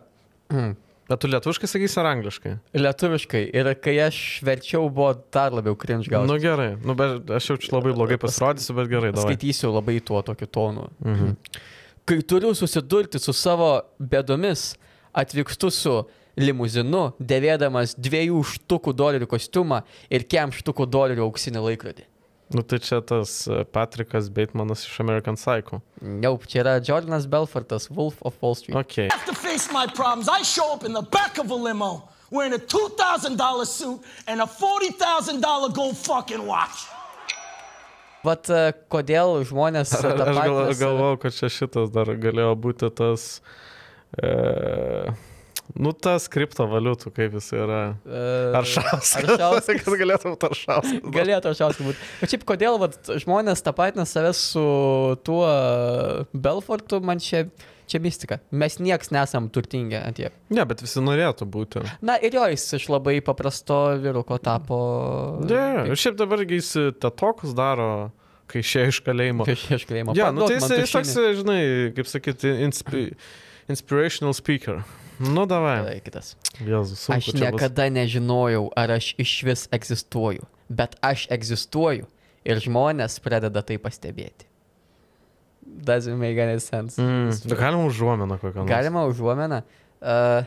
Mm. 0.52 0.76
Bet 1.08 1.22
tu 1.22 1.28
lietuviškai 1.30 1.68
sakysi 1.70 1.96
ar 2.02 2.06
angliškai? 2.10 2.50
Lietuviškai. 2.76 3.40
Ir 3.56 3.70
kai 3.80 3.94
aš 4.04 4.18
verčiau, 4.44 4.90
buvo 4.92 5.14
dar 5.32 5.54
labiau 5.56 5.76
cringe 5.80 6.10
gal. 6.12 6.26
Na 6.28 6.34
nu, 6.34 6.42
gerai, 6.42 6.74
nu, 6.84 6.92
bet 6.98 7.30
aš 7.38 7.46
jau 7.48 7.56
čia 7.62 7.70
labai 7.78 7.94
blogai 7.96 8.18
pasirodysiu, 8.20 8.76
bet 8.76 8.90
gerai, 8.92 9.12
davai. 9.16 9.32
Skaitysiu 9.32 9.72
labai 9.72 9.96
tuo 10.04 10.20
tokiu 10.26 10.50
tonu. 10.52 10.90
Mhm. 11.00 11.32
Kai 12.08 12.22
turiu 12.24 12.54
susidurti 12.56 13.20
su 13.20 13.34
savo 13.36 13.82
bėdomis, 14.00 14.70
atvykstu 15.12 15.68
su 15.68 15.90
limuzinu, 16.40 17.02
dėvėdamas 17.20 17.92
dviejų 18.00 18.38
štukų 18.54 18.94
dolerių 18.96 19.28
kostiumą 19.28 19.82
ir 20.08 20.24
kem 20.24 20.54
štukų 20.54 20.86
dolerių 20.88 21.26
auksinį 21.26 21.66
laikrodį. 21.66 22.06
Nu 22.56 22.64
tai 22.64 22.78
čia 22.80 23.02
tas 23.04 23.42
e, 23.44 23.60
Patrikas 23.68 24.30
Baitmanas 24.32 24.86
iš 24.88 24.94
American 25.04 25.36
Psycho. 25.36 25.82
Jau, 26.24 26.32
čia 26.48 26.62
yra 26.62 26.78
Jordanas 26.80 27.28
Belfortas, 27.28 27.90
Wolf 27.92 28.22
of 28.24 28.40
Wall 28.40 28.56
Street. 28.56 28.78
Ok. 28.80 29.10
have 29.12 29.28
to 29.28 29.36
face 29.36 29.68
my 29.70 29.84
problems. 29.84 30.32
I 30.32 30.40
show 30.40 30.72
up 30.72 30.88
in 30.88 30.96
the 30.96 31.04
back 31.12 31.36
of 31.36 31.50
a 31.50 31.54
limo 31.54 32.08
wearing 32.30 32.54
a 32.54 32.58
$2,000 32.58 33.66
suit 33.66 34.00
and 34.26 34.40
a 34.40 34.46
$40,000 34.46 35.74
gold 35.74 35.96
fucking 35.98 36.46
watch. 36.46 36.88
Vat 38.26 38.50
e, 38.50 38.62
kodėl 38.90 39.42
žmonės... 39.48 39.92
Aš 39.98 40.02
gal, 40.04 40.18
tapatina 40.18 40.66
save- 40.66 40.78
galvojau, 40.82 41.18
kad 41.22 41.36
čia 41.38 41.50
šitas 41.52 41.92
dar 41.94 42.12
galėjo 42.18 42.52
būti 42.58 42.90
tas... 42.98 43.28
E, 44.18 44.32
nu 45.76 45.92
tas 45.92 46.28
kriptovaliutų, 46.32 47.10
kaip 47.16 47.34
jis 47.36 47.48
yra. 47.56 47.80
E, 48.06 48.20
Aršauskas. 48.58 49.14
Aršauskas. 49.20 49.80
Kas 49.84 49.96
galėtų 50.00 50.32
būti 50.34 50.48
aršauskas? 50.48 51.08
Galėtų 51.14 51.52
aš 51.52 51.80
būti. 51.82 51.98
Bet 52.20 52.32
šiaip 52.32 52.44
kodėl 52.48 52.78
vat, 52.80 52.98
žmonės 53.24 53.64
tapatina 53.66 54.06
save 54.08 54.32
su 54.36 54.64
tuo 55.26 55.48
Belfortu, 56.32 57.00
man 57.04 57.20
čia, 57.22 57.44
čia 57.90 58.00
mistika. 58.04 58.40
Mes 58.50 58.78
nieks 58.80 59.12
nesam 59.14 59.50
turtingi 59.52 59.98
ant 60.00 60.18
tiek. 60.20 60.36
Ne, 60.54 60.64
bet 60.68 60.84
visi 60.84 61.02
norėtų 61.04 61.48
būti. 61.48 61.84
Na 62.04 62.16
ir 62.22 62.38
jo, 62.38 62.46
jis 62.54 62.68
iš 62.80 62.88
labai 62.92 63.18
paprasto 63.24 63.80
vyruko 64.00 64.40
tapo... 64.42 64.78
Ne, 65.44 65.90
ir 65.90 66.00
šiaip 66.00 66.16
dabar 66.20 66.44
jis 66.46 66.72
tetokus 67.02 67.56
daro, 67.58 68.08
kai 68.48 68.64
išėjo 68.64 68.94
iš 68.94 69.02
kalėjimo. 69.06 69.48
Iš 69.52 69.66
iškalėjimo. 69.82 70.16
Ja, 70.18 70.30
nu 70.32 70.48
tai 70.48 70.56
jis, 70.56 70.70
jis 70.84 70.96
toks, 70.96 71.12
žinai, 71.42 71.60
kaip 71.96 72.08
sakyti, 72.08 72.54
inspi, 72.64 73.10
inspirational 73.68 74.36
speaker. 74.36 74.82
Nu, 75.18 75.46
davai. 75.50 75.98
Kitas. 76.04 76.36
Jėzus, 76.62 77.02
sunku 77.02 77.18
Aš 77.18 77.30
čia 77.30 77.32
bus. 77.34 77.42
niekada 77.42 77.88
nežinojau, 77.90 78.68
ar 78.78 78.92
aš 78.98 79.12
iš 79.18 79.32
vis 79.46 79.64
egzistuoju, 79.74 80.46
bet 80.70 80.94
aš 81.02 81.26
egzistuoju 81.34 82.06
ir 82.46 82.62
žmonės 82.62 83.18
pradeda 83.22 83.62
tai 83.66 83.80
pastebėti. 83.82 84.46
Doesn't 85.68 86.16
make 86.16 86.38
any 86.40 86.60
sense. 86.60 86.96
Mm, 87.02 87.34
galima 87.58 87.84
užuomeną 87.84 88.38
kokią 88.38 88.62
nors. 88.62 88.70
Galima 88.70 89.04
užuomeną. 89.10 89.60
Uh, 89.98 90.46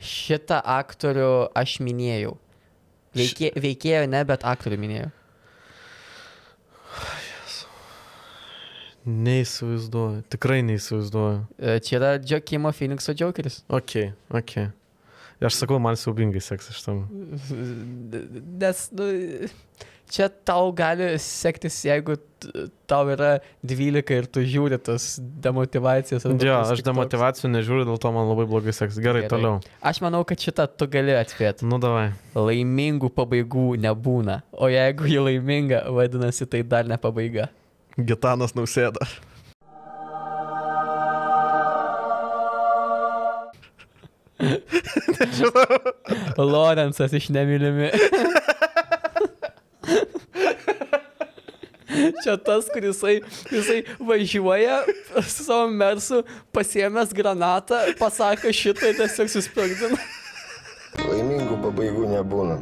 šitą 0.00 0.60
aktorių 0.62 1.50
aš 1.58 1.78
minėjau. 1.84 2.36
Veikė, 3.14 3.52
veikėjo 3.60 4.06
ne, 4.10 4.24
bet 4.26 4.46
aktorių 4.46 4.78
minėjau. 4.80 5.10
Neįsivaizduoju, 9.04 10.22
tikrai 10.32 10.62
neįsivaizduoju. 10.64 11.42
Uh, 11.58 11.76
čia 11.84 11.98
yra 12.00 12.14
Džokimo 12.22 12.72
Phoenixo 12.72 13.12
Jokeris. 13.18 13.60
Ok, 13.68 13.98
ok. 14.32 14.56
Aš 15.44 15.58
sakau, 15.60 15.80
man 15.82 15.98
siaubingai 15.98 16.40
seksis 16.40 16.78
šitam. 16.78 17.02
Nes, 18.60 18.86
nu, 18.96 19.08
čia 20.10 20.28
tau 20.46 20.70
gali 20.76 21.10
sektis, 21.20 21.76
jeigu 21.84 22.16
tau 22.88 23.08
yra 23.12 23.38
12 23.66 24.12
ir 24.14 24.28
tu 24.30 24.44
žiūri 24.46 24.78
tas 24.84 25.14
demotivacijas. 25.20 26.24
Jo, 26.24 26.60
aš 26.62 26.84
demotivacijų 26.86 27.50
nežiūriu, 27.56 27.88
dėl 27.88 28.00
to 28.00 28.12
man 28.14 28.30
labai 28.30 28.46
blogai 28.48 28.74
seksis. 28.76 29.02
Gerai, 29.02 29.24
Gerai. 29.24 29.32
toliau. 29.32 29.58
Aš 29.84 30.00
manau, 30.04 30.22
kad 30.28 30.40
šitą 30.40 30.68
tu 30.70 30.88
gali 30.92 31.16
atspėti. 31.18 31.66
Nu, 31.68 31.80
davai. 31.82 32.12
Laimingų 32.38 33.10
pabaigų 33.16 33.74
nebūna. 33.84 34.40
O 34.54 34.70
jeigu 34.72 35.10
ji 35.10 35.20
laiminga, 35.28 35.84
vadinasi, 35.92 36.48
tai 36.48 36.62
dar 36.64 36.88
ne 36.88 37.00
pabaiga. 37.00 37.50
Gitanas 37.98 38.54
nausėda. 38.58 39.06
Lorenzas 46.38 47.12
iš 47.14 47.28
nemylimi. 47.30 47.90
Čia 52.24 52.36
tas, 52.42 52.66
kuris 52.72 52.96
jisai, 52.96 53.20
jisai 53.52 53.84
važiuoja 54.00 54.82
su 55.22 55.44
savo 55.44 55.68
mersu, 55.68 56.22
pasiemęs 56.52 57.14
granatą, 57.14 57.78
pasako 57.98 58.52
šitą 58.52 58.90
ir 58.90 58.98
tiesiog 58.98 59.30
susprogdina. 59.30 59.98
Laimingų 61.04 61.60
pabaigų 61.62 62.10
nebūna. 62.10 62.58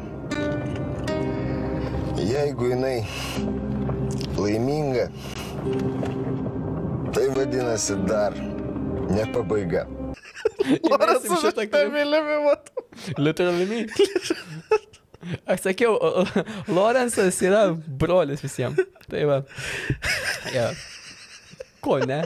Jeigu 2.21 2.73
jinai 2.75 2.99
laiminga, 4.39 5.09
tai 7.13 7.27
vadinasi 7.37 7.97
dar 8.09 8.37
ne 9.13 9.27
pabaiga. 9.35 9.87
Įmesim 10.63 11.37
šitą 11.43 11.67
klipą. 11.67 11.83
Nemylimi, 11.89 12.39
mat. 12.47 12.71
Literally 13.19 13.67
me. 13.67 13.81
Aš 15.47 15.69
sakiau, 15.69 15.97
Lorenzas 16.67 17.39
yra 17.47 17.69
brolis 18.01 18.43
visiems. 18.43 18.81
Tai 19.11 19.23
va. 19.29 19.43
Ja. 20.55 20.71
Ko 21.85 21.99
ne? 22.03 22.23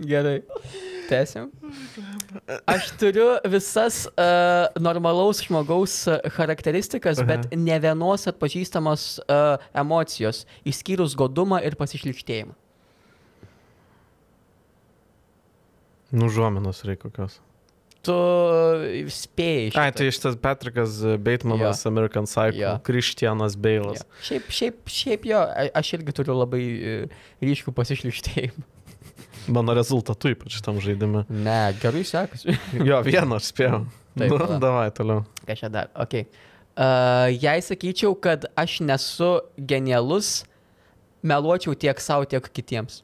Gerai. 0.00 0.42
Tęsim. 1.06 1.50
Aš 2.66 2.90
turiu 2.98 3.28
visas 3.50 4.04
uh, 4.10 4.66
normalaus 4.82 5.42
žmogaus 5.46 5.94
uh, 6.10 6.18
charakteristikas, 6.34 7.20
bet 7.26 7.48
ne 7.54 7.78
vienos 7.82 8.26
atpažįstamos 8.30 9.08
uh, 9.24 9.62
emocijos, 9.78 10.44
išskyrus 10.66 11.14
godumą 11.18 11.62
ir 11.62 11.78
pasišlikštėjimą. 11.78 12.56
Nužuominos 16.16 16.84
reikia 16.86 17.08
kokios. 17.08 17.40
Tu 18.06 18.14
spėjai. 19.10 19.72
Ai, 19.74 19.88
šitą. 19.90 19.96
tai 19.98 20.06
šitas 20.14 20.36
Patrikas 20.38 21.00
Baitmanas, 21.18 21.80
Jo. 21.82 21.90
American 21.90 22.28
Psycho, 22.30 22.60
Jo. 22.60 22.76
Kristianas 22.86 23.56
Beilas. 23.58 24.04
Jo. 24.04 24.20
Šiaip, 24.28 24.52
šiaip, 24.58 24.76
šiaip 24.86 25.26
jo, 25.26 25.40
aš 25.74 25.90
irgi 25.98 26.14
turiu 26.14 26.36
labai 26.38 26.62
e, 26.62 26.94
ryškų 27.42 27.74
pasišlištėjimą. 27.74 28.62
Mano 29.48 29.74
rezultatu 29.76 30.28
ypač 30.32 30.56
šitam 30.58 30.80
žaidimui. 30.82 31.24
Ne, 31.30 31.72
gerai 31.82 32.02
sekasi. 32.04 32.56
Jo, 32.88 33.02
vieną 33.06 33.38
aš 33.38 33.52
spėjau. 33.52 33.84
Taip, 34.16 34.30
nu, 34.32 34.38
va. 34.40 34.56
davai 34.62 34.88
toliau. 34.96 35.24
Ką 35.46 35.56
čia 35.60 35.68
dar? 35.70 35.90
Ok. 35.94 36.14
Uh, 36.76 37.28
jei 37.32 37.60
sakyčiau, 37.64 38.14
kad 38.20 38.44
aš 38.58 38.80
nesu 38.84 39.28
genialus, 39.56 40.44
meluočiau 41.24 41.76
tiek 41.76 42.00
savo, 42.00 42.24
tiek 42.28 42.44
kitiems. 42.52 43.02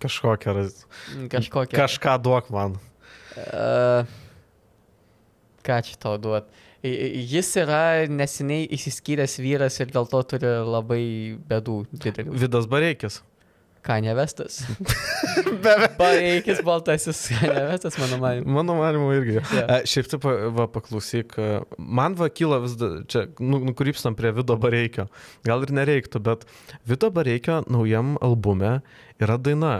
Kažkokią. 0.00 0.52
raz- 0.56 0.84
Mm, 1.14 1.28
Kažkokia. 1.28 1.76
Kažką 1.76 2.18
duok 2.22 2.50
man. 2.50 2.78
Uh, 3.36 4.04
ką 5.62 5.76
čia 5.84 5.96
tau 6.00 6.16
duot? 6.18 6.44
I- 6.48 6.69
Jis 6.82 7.50
yra 7.60 7.80
neseniai 8.08 8.68
įsiskyręs 8.72 9.34
vyras 9.44 9.76
ir 9.82 9.90
dėl 9.92 10.06
to 10.08 10.22
turi 10.30 10.52
labai 10.64 11.02
bedų 11.50 11.82
didelių. 11.92 12.32
Vidas 12.40 12.68
Bareikis. 12.70 13.20
Ką 13.84 13.96
nevestas? 14.04 14.58
Beveik. 15.64 15.94
Pareikis 15.96 16.58
baltasis, 16.64 17.20
ką 17.32 17.48
nevestas, 17.48 17.96
mano 18.00 18.18
manimu. 18.20 18.52
Mano 18.58 18.74
manimu 18.76 19.06
irgi. 19.16 19.38
Yeah. 19.40 19.84
Šiaip 19.88 20.10
taip, 20.12 20.26
va, 20.56 20.66
paklausyk, 20.72 21.36
man 21.78 22.16
va 22.18 22.28
kyla 22.32 22.58
vis, 22.64 22.74
da- 22.80 22.98
čia 23.08 23.26
nu, 23.40 23.60
nukrypstam 23.70 24.16
prie 24.18 24.32
Vido 24.36 24.56
Bareikio. 24.60 25.08
Gal 25.48 25.64
ir 25.64 25.72
nereiktų, 25.80 26.20
bet 26.28 26.44
Vido 26.88 27.08
Bareikio 27.12 27.62
naujam 27.72 28.16
albume 28.24 28.78
yra 29.20 29.36
daina. 29.40 29.78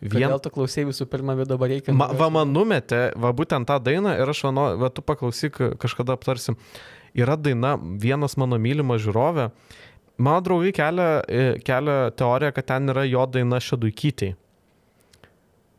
Vien... 0.00 0.28
Gal 0.30 0.38
tu 0.38 0.50
klausai 0.54 0.84
visų 0.86 1.08
pirma 1.10 1.34
video 1.38 1.58
bareikia? 1.58 1.94
Ma, 1.96 2.06
va 2.14 2.28
man 2.30 2.52
numetė, 2.54 3.08
va 3.18 3.32
būtent 3.34 3.66
tą 3.66 3.80
dainą 3.82 4.14
ir 4.20 4.30
aš, 4.30 4.44
vano, 4.46 4.70
va 4.78 4.92
tu 4.94 5.02
paklausyk, 5.02 5.58
kažkada 5.82 6.14
aptarsim. 6.14 6.54
Yra 7.18 7.34
daina, 7.40 7.74
vienas 7.98 8.38
mano 8.38 8.60
mylimas 8.62 9.02
žiūrovė. 9.02 9.48
Mano 10.22 10.42
draugai 10.42 10.70
kelia, 10.74 11.08
e, 11.26 11.48
kelia 11.66 12.12
teoriją, 12.18 12.54
kad 12.54 12.68
ten 12.70 12.94
yra 12.94 13.06
jo 13.08 13.26
daina 13.26 13.58
šeduikytei. 13.62 14.36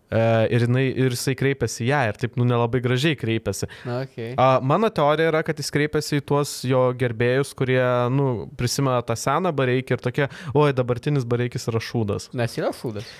E, 0.09 0.21
ir, 0.49 0.63
jinai, 0.65 0.87
ir 0.89 1.13
jisai 1.13 1.35
kreipiasi 1.37 1.85
ją 1.85 1.99
ir 2.09 2.17
taip, 2.17 2.35
nu, 2.39 2.47
nelabai 2.49 2.81
gražiai 2.81 3.17
kreipiasi. 3.19 3.69
Okay. 3.85 4.31
A, 4.41 4.57
mano 4.65 4.89
teorija 4.89 5.29
yra, 5.29 5.43
kad 5.45 5.59
jis 5.61 5.69
kreipiasi 5.75 6.17
į 6.17 6.23
tuos 6.31 6.55
jo 6.67 6.87
gerbėjus, 6.97 7.53
kurie, 7.55 7.81
nu, 8.11 8.49
prisimena 8.57 9.03
tą 9.05 9.15
seną 9.19 9.53
bareikį 9.55 9.95
ir 9.95 10.07
tokie, 10.07 10.29
oi, 10.57 10.71
dabartinis 10.75 11.27
bareikis 11.29 11.69
yra 11.69 11.83
šūdas. 11.83 12.31
Nes 12.35 12.57
yra 12.57 12.73
šūdas. 12.75 13.11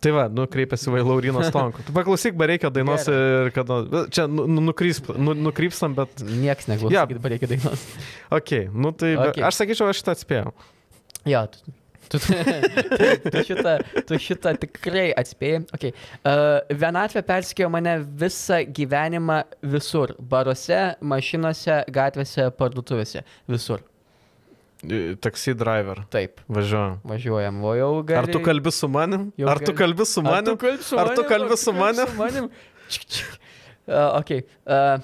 Tai 0.00 0.12
va, 0.16 0.22
nu, 0.32 0.46
kreipiasi 0.48 0.88
va 0.92 1.00
į 1.02 1.04
Lauriną 1.04 1.42
Stonku. 1.44 1.82
Tu 1.86 1.92
paklausyk 1.92 2.36
bareikio 2.40 2.70
dainos 2.72 3.04
Gerai. 3.04 3.42
ir 3.44 3.50
kad, 3.52 3.72
čia 4.16 4.24
nu, 4.32 4.46
nu, 4.48 4.62
nukryps, 4.70 5.02
nu, 5.20 5.34
nukrypstam, 5.48 5.96
bet, 5.98 6.22
Niekas 6.24 6.70
neklauso, 6.70 6.94
Jo. 6.94 7.02
yeah. 7.02 7.10
kad 7.10 7.20
bareikia 7.20 7.50
dainos. 7.50 7.84
okay, 8.40 8.70
nu 8.72 8.94
tai, 8.96 9.12
okay. 9.20 9.44
Aš 9.44 9.60
sakyčiau, 9.60 9.90
aš 9.92 10.00
šitą 10.00 10.16
atspėjau. 10.16 10.54
Jo, 11.28 11.42
tu, 11.52 11.68
tu, 12.16 12.18
tu, 13.00 13.10
tu, 13.28 13.44
šitą, 13.50 13.76
tu 14.08 14.18
šitą 14.24 14.54
tikrai 14.64 15.10
atspėjai. 15.20 15.60
Okay. 15.76 15.92
Uh, 16.24 16.58
vienatvė 16.80 17.22
persikėjo 17.28 17.68
mane 17.76 17.98
visą 18.24 18.62
gyvenimą 18.80 19.42
visur. 19.76 20.16
Baruose, 20.32 20.80
mašinose, 21.12 21.82
gatvėse, 21.92 22.48
parduotuvėse. 22.56 23.22
Visur. 23.52 23.84
E, 24.82 25.16
Taxi 25.20 25.52
driver. 25.54 26.04
Taip. 26.12 26.40
Važiuojam. 26.48 27.00
Važiuojam, 27.04 27.58
o 27.64 27.74
jau 27.76 27.90
gali. 28.06 28.22
Ar 28.22 28.32
tu 28.32 28.40
kalbi 28.44 28.72
su 28.72 28.88
manim? 28.88 29.28
Jau 29.36 29.48
Ar 29.52 29.60
tu 29.60 29.74
kalbi 29.76 30.06
su 30.08 30.20
Ar 30.24 30.30
manim? 30.30 30.52
tu 30.54 30.56
kalbi 30.62 30.82
su 30.82 30.96
Ar 30.98 31.10
manim? 31.10 31.16
tu 31.20 31.28
kalbi 31.28 31.56
su 31.60 31.72
manim? 31.76 32.50
Uh, 33.90 34.18
ok. 34.20 34.30
Uh, 34.64 35.02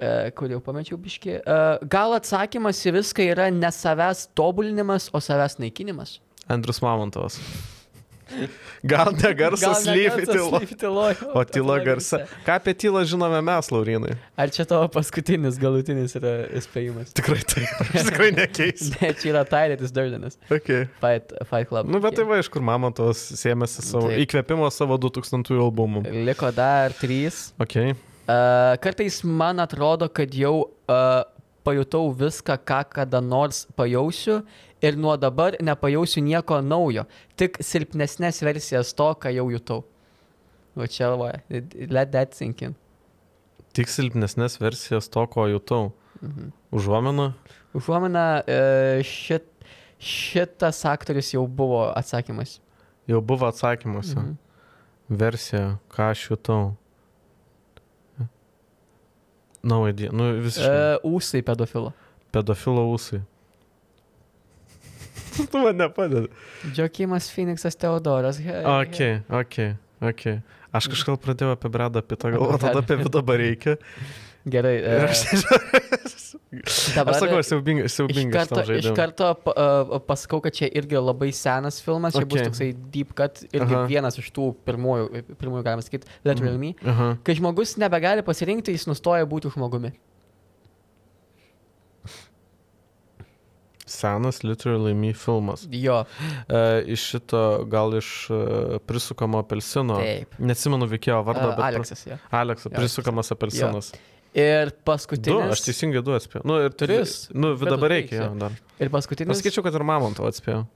uh, 0.00 0.30
kur 0.34 0.50
jau 0.50 0.60
pamečiau 0.64 0.98
biški. 1.00 1.38
Uh, 1.44 1.78
gal 1.92 2.16
atsakymas 2.18 2.82
į 2.88 2.96
viską 2.98 3.28
yra 3.34 3.46
ne 3.52 3.70
savęs 3.72 4.26
tobulinimas, 4.36 5.10
o 5.14 5.22
savęs 5.22 5.58
naikinimas? 5.62 6.18
Andrius 6.48 6.82
Mamontovas. 6.82 7.38
Gal 8.90 9.12
ne 9.14 9.30
garsas 9.34 9.84
lyfi 9.86 10.26
tylo. 10.26 10.60
tyloj. 10.78 11.14
O 11.34 11.44
tyla 11.44 11.78
garsa. 11.84 12.20
Ką 12.46 12.56
apie 12.58 12.74
tylą 12.74 13.04
žinome 13.06 13.38
mes, 13.44 13.70
Laurinai? 13.70 14.16
Ar 14.38 14.50
čia 14.52 14.66
tavo 14.68 14.88
paskutinis 14.92 15.58
galutinis 15.62 16.16
yra 16.18 16.34
įspėjimas? 16.58 17.14
Tikrai 17.16 17.42
taip. 17.46 17.84
Aš 17.86 18.10
tikrai 18.10 18.30
nekeisiu. 18.36 18.94
Ne, 18.96 19.10
čia 19.18 19.28
yra 19.32 19.42
Tyletis 19.48 19.92
Durdenas. 19.92 20.38
Okay. 20.50 20.86
Fight, 21.02 21.32
fight 21.50 21.68
Club. 21.68 21.90
Nu, 21.90 22.00
bet 22.02 22.16
tai 22.16 22.24
va, 22.28 22.38
iš 22.40 22.48
kur 22.52 22.64
Mamontovas 22.64 23.20
sėmėsi 23.36 23.84
savo 23.84 24.08
Taip. 24.10 24.22
įkvėpimo 24.24 24.68
savo 24.72 24.96
2000 25.00 25.58
albumų. 25.66 26.04
Liko 26.26 26.50
dar 26.54 26.94
trys. 26.96 27.50
Okay. 27.62 27.94
Uh, 28.26 28.74
kartais 28.82 29.20
man 29.26 29.60
atrodo, 29.62 30.08
kad 30.10 30.32
jau 30.34 30.54
uh, 30.64 31.26
pajutau 31.66 32.10
viską, 32.14 32.56
ką 32.62 32.80
kada 32.94 33.20
nors 33.20 33.64
pajausiu 33.78 34.40
ir 34.82 34.96
nuo 34.96 35.16
dabar 35.16 35.56
nepajausiu 35.62 36.22
nieko 36.24 36.60
naujo, 36.64 37.06
tik 37.36 37.60
silpnesnės 37.64 38.42
versijas 38.44 38.92
to, 38.96 39.08
ką 39.20 39.32
jau 39.34 39.48
jutau. 39.52 39.84
O 40.76 40.86
čia, 40.86 41.08
va, 41.16 41.32
let 41.88 42.12
that 42.12 42.36
sink 42.36 42.62
in. 42.62 42.74
Tik 43.76 43.88
silpnesnės 43.88 44.58
versijas 44.60 45.08
to, 45.12 45.24
ko 45.32 45.46
jutau. 45.48 45.92
Mhm. 46.20 46.50
Užuomina. 46.76 47.30
Užuomina, 47.76 48.24
uh, 48.40 49.04
šit, 49.04 49.48
šitas 50.00 50.82
aktorius 50.88 51.32
jau 51.32 51.46
buvo 51.48 51.86
atsakymas. 51.96 52.58
Jau 53.08 53.22
buvo 53.24 53.48
atsakymuose. 53.48 54.16
Mhm. 54.16 54.34
Versija, 55.08 55.76
ką 55.92 56.10
aš 56.12 56.26
jutau. 56.32 56.74
Na, 59.66 59.80
no, 59.80 59.86
nu 59.90 60.26
visiškai. 60.44 60.98
Uh, 61.00 61.16
ūsai 61.16 61.42
pedofilo. 61.46 61.92
Pedofilo 62.34 62.84
ūsai. 62.92 63.22
tu 65.52 65.62
man 65.64 65.76
nepadedi. 65.80 66.28
Džokimas 66.72 67.30
Phoenixas 67.32 67.76
Teodoras. 67.80 68.38
He- 68.42 68.62
Ok, 68.76 69.00
ok, 69.42 69.56
ok. 70.12 70.26
Aš 70.76 70.90
kažkaip 70.92 71.22
pradėjau 71.24 71.54
apie 71.56 71.70
Bradą 71.72 72.02
Pitą 72.04 72.32
galvoti, 72.34 72.60
tada 72.66 72.82
apie 72.84 72.98
Vidą 73.00 73.22
Bareikį. 73.24 73.76
Gerai. 74.46 74.76
E, 74.86 74.98
aš 75.10 76.94
dabar 76.94 77.14
Aš 77.16 77.20
sakau, 77.20 77.38
siaubingai, 77.44 77.84
Iš 77.88 77.94
siaubingai. 77.98 78.32
karto, 78.32 78.62
iš 78.76 78.86
karto 78.96 79.26
a, 79.50 79.98
pasakau, 80.06 80.38
kad 80.44 80.54
čia 80.56 80.68
irgi 80.78 80.96
labai 81.00 81.28
senas 81.34 81.80
filmas, 81.84 82.14
čia 82.14 82.22
bus 82.24 82.38
Okay. 82.40 82.46
toksai 82.48 82.68
deep 82.94 83.10
cut, 83.18 83.42
irgi 83.50 83.74
Aha. 83.74 83.82
vienas 83.90 84.16
iš 84.20 84.30
tų 84.34 84.52
pirmųjų, 84.66 85.24
pirmųjų 85.40 85.64
galima 85.66 85.84
sakyti, 85.84 86.06
Literally 86.24 86.60
Me. 86.62 86.70
Aha. 86.86 87.08
Kai 87.26 87.34
žmogus 87.38 87.74
nebegali 87.82 88.22
pasirinkti, 88.26 88.72
jis 88.76 88.86
nustoja 88.88 89.26
būti 89.28 89.50
žmogumi. 89.52 89.92
Senas 93.96 94.42
Literally 94.44 94.94
Me 94.94 95.12
filmas. 95.16 95.64
Jo, 95.72 96.02
E, 96.48 96.60
iš 96.96 97.04
šito, 97.14 97.42
gal 97.72 97.96
iš 97.98 98.10
e, 98.30 98.40
prisukamo 98.86 99.40
apelsino. 99.44 99.96
Taip. 100.02 100.36
Neatsimenu 100.38 100.88
veikėjo 100.90 101.22
vardą, 101.26 101.48
a, 101.48 101.56
bet. 101.56 101.64
Aleksas. 101.70 102.04
Jo. 102.10 102.18
Aleksas, 102.30 102.70
Jo, 102.72 102.76
prisukamas 102.78 103.32
apelsinas. 103.34 103.92
Ir 104.36 104.68
Du, 104.68 104.76
paskutinis. 104.84 105.52
aš 105.54 105.62
teisingai 105.64 106.02
du 106.04 106.12
atspėjau. 106.12 106.42
Nu, 106.44 106.58
ir 106.66 106.74
Tris. 106.76 107.12
Nu, 107.32 107.54
Bet 107.56 107.70
dabar 107.72 107.88
reikia 107.94 108.18
jo 108.26 108.32
dar. 108.42 108.52
Ir 108.76 108.90
paskutinis. 108.92 109.32
Paskaičiau, 109.32 109.64
kad 109.64 109.78
ir 109.78 109.84
Mamonto 109.88 110.26
atspėjau. 110.28 110.66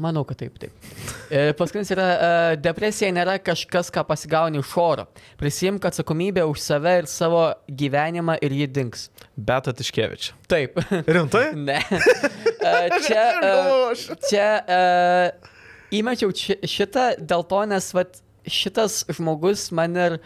Manau, 0.00 0.24
kad 0.28 0.38
taip, 0.40 0.56
taip. 0.60 0.90
Ir 1.34 1.52
paskutinis 1.58 1.90
yra, 1.94 2.06
uh, 2.14 2.50
depresija 2.60 3.10
nėra 3.14 3.36
kažkas, 3.42 3.90
ką 3.94 4.04
pasigauni 4.08 4.60
iš 4.62 4.72
oro. 4.80 5.06
Prisimk 5.40 5.84
atsakomybę 5.88 6.44
už 6.50 6.60
save 6.64 6.98
ir 7.02 7.08
savo 7.10 7.46
gyvenimą 7.68 8.36
ir 8.44 8.54
ji 8.60 8.68
dinks. 8.80 9.08
Beta 9.36 9.72
Tiškevič. 9.76 10.32
Taip. 10.50 10.78
Rimtai? 11.06 11.46
ne. 11.68 11.80
Uh, 11.90 12.98
čia 13.06 13.24
uh, 13.40 14.06
čia 14.28 14.48
uh, 14.62 15.50
įmečiau 15.94 16.32
či- 16.36 16.60
šitą 16.68 17.12
dėl 17.20 17.44
to, 17.50 17.64
nes 17.70 17.90
vat, 17.96 18.20
šitas 18.44 19.02
žmogus 19.16 19.70
man 19.72 19.94
ir 19.96 20.18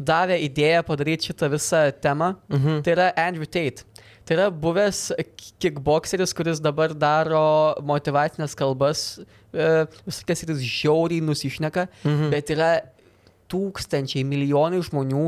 davė 0.00 0.38
idėją 0.46 0.84
padaryti 0.86 1.28
šitą 1.30 1.48
visą 1.52 1.80
temą. 2.00 2.34
Mhm. 2.48 2.82
Tai 2.86 2.92
yra 2.94 3.08
Andrew 3.20 3.44
Tate. 3.46 3.84
Tai 4.30 4.36
yra 4.36 4.50
buvęs 4.54 4.98
kickboxeris, 5.58 6.30
kuris 6.38 6.60
dabar 6.62 6.92
daro 6.94 7.74
motivacinės 7.82 8.52
kalbas, 8.54 9.00
e, 9.50 9.64
visokias 10.06 10.44
ir 10.44 10.52
jis 10.52 10.60
žiauriai 10.62 11.24
nusišneka, 11.26 11.88
mhm. 12.04 12.28
bet 12.30 12.52
yra 12.54 12.68
tūkstančiai, 13.50 14.22
milijonai 14.22 14.84
žmonių, 14.86 15.24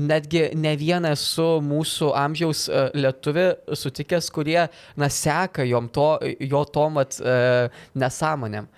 netgi 0.00 0.46
ne 0.56 0.72
vieną 0.80 1.12
su 1.20 1.46
mūsų 1.60 2.08
amžiaus 2.16 2.64
e, 2.72 2.86
lietuvi 2.96 3.44
sutikęs, 3.76 4.30
kurie, 4.32 4.62
na, 4.96 5.10
seka 5.12 5.68
jom 5.68 5.92
to, 5.92 6.08
jo 6.40 6.64
tom 6.72 6.96
vat, 7.02 7.20
e, 7.20 7.68
nesąmonėm. 8.00 8.72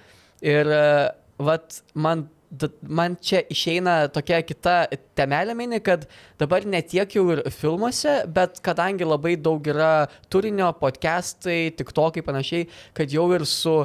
Ir, 0.50 0.74
vat, 1.46 1.78
man, 1.94 2.26
man 2.82 3.14
čia 3.22 3.42
išeina 3.50 4.08
tokia 4.12 4.40
kita 4.42 4.74
temelė 5.18 5.54
mini, 5.56 5.78
kad 5.84 6.06
dabar 6.40 6.66
ne 6.66 6.80
tiek 6.82 7.14
jau 7.14 7.24
ir 7.34 7.42
filmuose, 7.54 8.20
bet 8.26 8.58
kadangi 8.64 9.06
labai 9.06 9.36
daug 9.38 9.66
yra 9.70 10.08
turinio, 10.32 10.72
podcastai, 10.80 11.70
tik 11.78 11.92
tokai 11.94 12.24
panašiai, 12.26 12.68
kad 12.96 13.12
jau 13.14 13.28
ir 13.36 13.46
su 13.46 13.76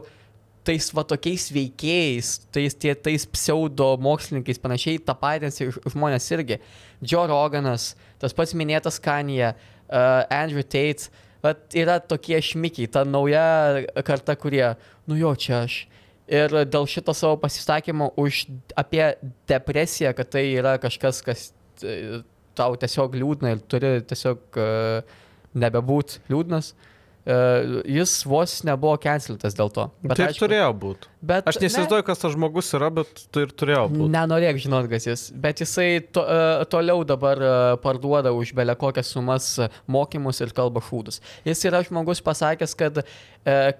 tais 0.65 0.87
va 0.97 1.03
tokiais 1.05 1.45
veikėjais, 1.53 2.31
tais, 2.53 2.73
tie, 2.81 2.95
tais 2.97 3.27
pseudo 3.29 3.91
mokslininkais 4.01 4.61
panašiai 4.61 5.01
tapatinsi 5.05 5.69
žmonės 5.93 6.31
irgi. 6.33 6.57
Joe 7.05 7.27
Roganas, 7.29 7.91
tas 8.21 8.33
pats 8.33 8.55
minėtas 8.57 8.97
Kanye, 9.03 9.53
uh, 9.53 10.23
Andrew 10.33 10.65
Tate, 10.65 11.11
vat 11.45 11.77
yra 11.77 11.99
tokie 12.01 12.39
šmikiai, 12.41 12.89
ta 12.89 13.05
nauja 13.05 13.85
karta, 14.07 14.33
kurie, 14.39 14.71
nu 15.05 15.19
jo, 15.19 15.35
čia 15.37 15.61
aš. 15.67 15.83
Ir 16.25 16.53
dėl 16.65 16.87
šito 16.89 17.13
savo 17.13 17.37
pasisakymo 17.37 18.09
už 18.17 18.45
apie 18.77 19.11
depresiją, 19.49 20.15
kad 20.17 20.31
tai 20.33 20.47
yra 20.55 20.75
kažkas, 20.81 21.21
kas 21.25 21.43
e, 21.85 22.23
tau 22.57 22.73
tiesiog 22.81 23.13
liūdna 23.19 23.51
ir 23.53 23.61
turi 23.69 23.91
tiesiog 24.09 24.57
uh, 24.57 25.17
nebebūt 25.53 26.19
liūdnas. 26.31 26.71
Uh, 26.71 26.94
jis 27.25 28.11
vos 28.29 28.59
nebuvo 28.67 28.95
canceltas 29.01 29.55
dėl 29.57 29.71
to. 29.73 29.87
Bet 30.05 30.19
tai 30.19 30.27
ir 30.29 30.37
turėjo 30.37 30.67
būti. 30.77 31.09
Bet 31.25 31.47
Aš 31.49 31.57
neįsivaizduoju, 31.63 32.05
kas 32.05 32.21
tas 32.21 32.35
žmogus 32.35 32.69
yra, 32.77 32.91
bet 32.93 33.23
tai 33.33 33.47
ir 33.47 33.53
turėjo 33.57 33.87
būti. 33.89 34.09
Nenorėk 34.13 34.59
žinot, 34.61 34.85
kas 34.91 35.07
jis. 35.07 35.23
Bet 35.41 35.63
jisai 35.63 35.87
to, 36.13 36.21
uh, 36.21 36.61
toliau 36.69 37.01
dabar 37.07 37.41
uh, 37.41 37.53
parduoda 37.81 38.29
už 38.35 38.53
belę 38.57 38.75
kokias 38.77 39.09
sumas 39.15 39.47
mokymus 39.89 40.43
ir 40.45 40.53
kalba 40.53 40.83
šūdus. 40.85 41.17
Jis 41.47 41.65
yra 41.65 41.81
žmogus 41.87 42.21
pasakęs, 42.25 42.77
kad 42.77 43.01
uh, 43.01 43.09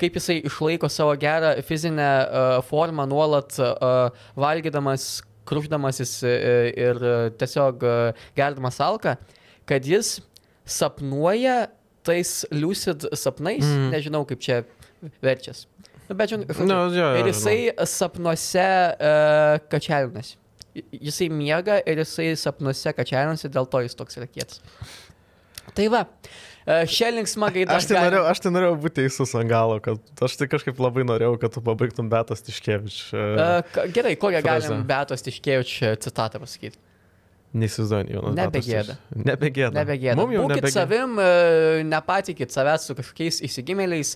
kaip 0.01 0.17
jisai 0.17 0.39
išlaiko 0.49 0.89
savo 0.89 1.13
gerą 1.21 1.53
fizinę 1.69 2.09
uh, 2.09 2.57
formą 2.65 3.05
nuolat 3.09 3.53
uh, 3.61 4.09
valgydamas, 4.41 5.21
kruždamasis 5.45 6.17
uh, 6.25 6.35
ir 6.73 7.01
uh, 7.05 7.29
tiesiog 7.37 7.85
uh, 7.85 8.27
gerdamas 8.37 8.81
alką, 8.81 9.19
kad 9.69 9.85
jis 9.85 10.17
sapnuoja 10.65 11.67
tais 12.05 12.31
lucid 12.53 13.07
sapnais, 13.17 13.65
mm. 13.65 13.91
nežinau 13.93 14.23
kaip 14.29 14.41
čia 14.43 14.61
verčias. 15.23 15.65
Nu, 16.05 16.15
bet 16.15 16.29
žinau, 16.29 16.45
Nu, 16.61 16.79
jo, 16.93 16.97
jo, 16.99 17.11
ir 17.19 17.29
jisai 17.31 17.59
sapnuose 17.89 18.65
uh, 18.65 19.57
kačialinasi. 19.71 20.37
Jisai 20.91 21.29
miega 21.31 21.79
ir 21.87 22.01
jisai 22.03 22.33
sapnuose 22.37 22.93
kačialinasi, 22.93 23.49
dėl 23.53 23.69
to 23.69 23.81
jis 23.85 23.97
toks 23.97 24.19
yra 24.19 24.27
kietas. 24.29 24.61
Tai 25.75 25.87
va, 25.89 26.03
uh, 26.05 26.83
šią 26.93 27.09
linksmą 27.15 27.49
gaidą. 27.55 27.79
Aš 27.79 27.89
tai, 27.89 27.97
norėjau, 28.05 28.25
aš 28.29 28.43
tai 28.43 28.53
norėjau 28.53 28.77
būti 28.85 28.99
teisus 29.01 29.33
ant 29.39 29.49
galo, 29.49 29.79
kad 29.83 30.25
aš 30.27 30.37
tai 30.37 30.49
kažkaip 30.51 30.81
labai 30.83 31.07
norėjau, 31.09 31.39
kad 31.41 31.57
tu 31.57 31.63
pabaigtum 31.65 32.11
Betas 32.11 32.45
Tiškevič. 32.45 32.99
Uh, 33.15 33.87
gerai, 33.95 34.13
kokią 34.21 34.45
galim 34.45 34.85
Betos 34.85 35.25
Tiškėvič 35.25 35.79
citatą 36.05 36.43
pasakyti? 36.43 36.77
Neįsivaizduoju, 37.55 38.09
Jonas. 38.17 38.35
Nebegėda. 38.39 38.95
Nebegėda. 39.15 39.73
Nebegėda. 39.79 40.15
Mum 40.19 40.33
jau 40.35 40.41
Būkit 40.43 40.59
nebegėda. 40.59 40.73
savim, 40.75 41.13
uh, 41.21 41.83
nepatikit 41.87 42.51
savęs 42.51 42.89
su 42.89 42.95
kažkokiais 42.97 43.39
įsigimėliais. 43.47 44.15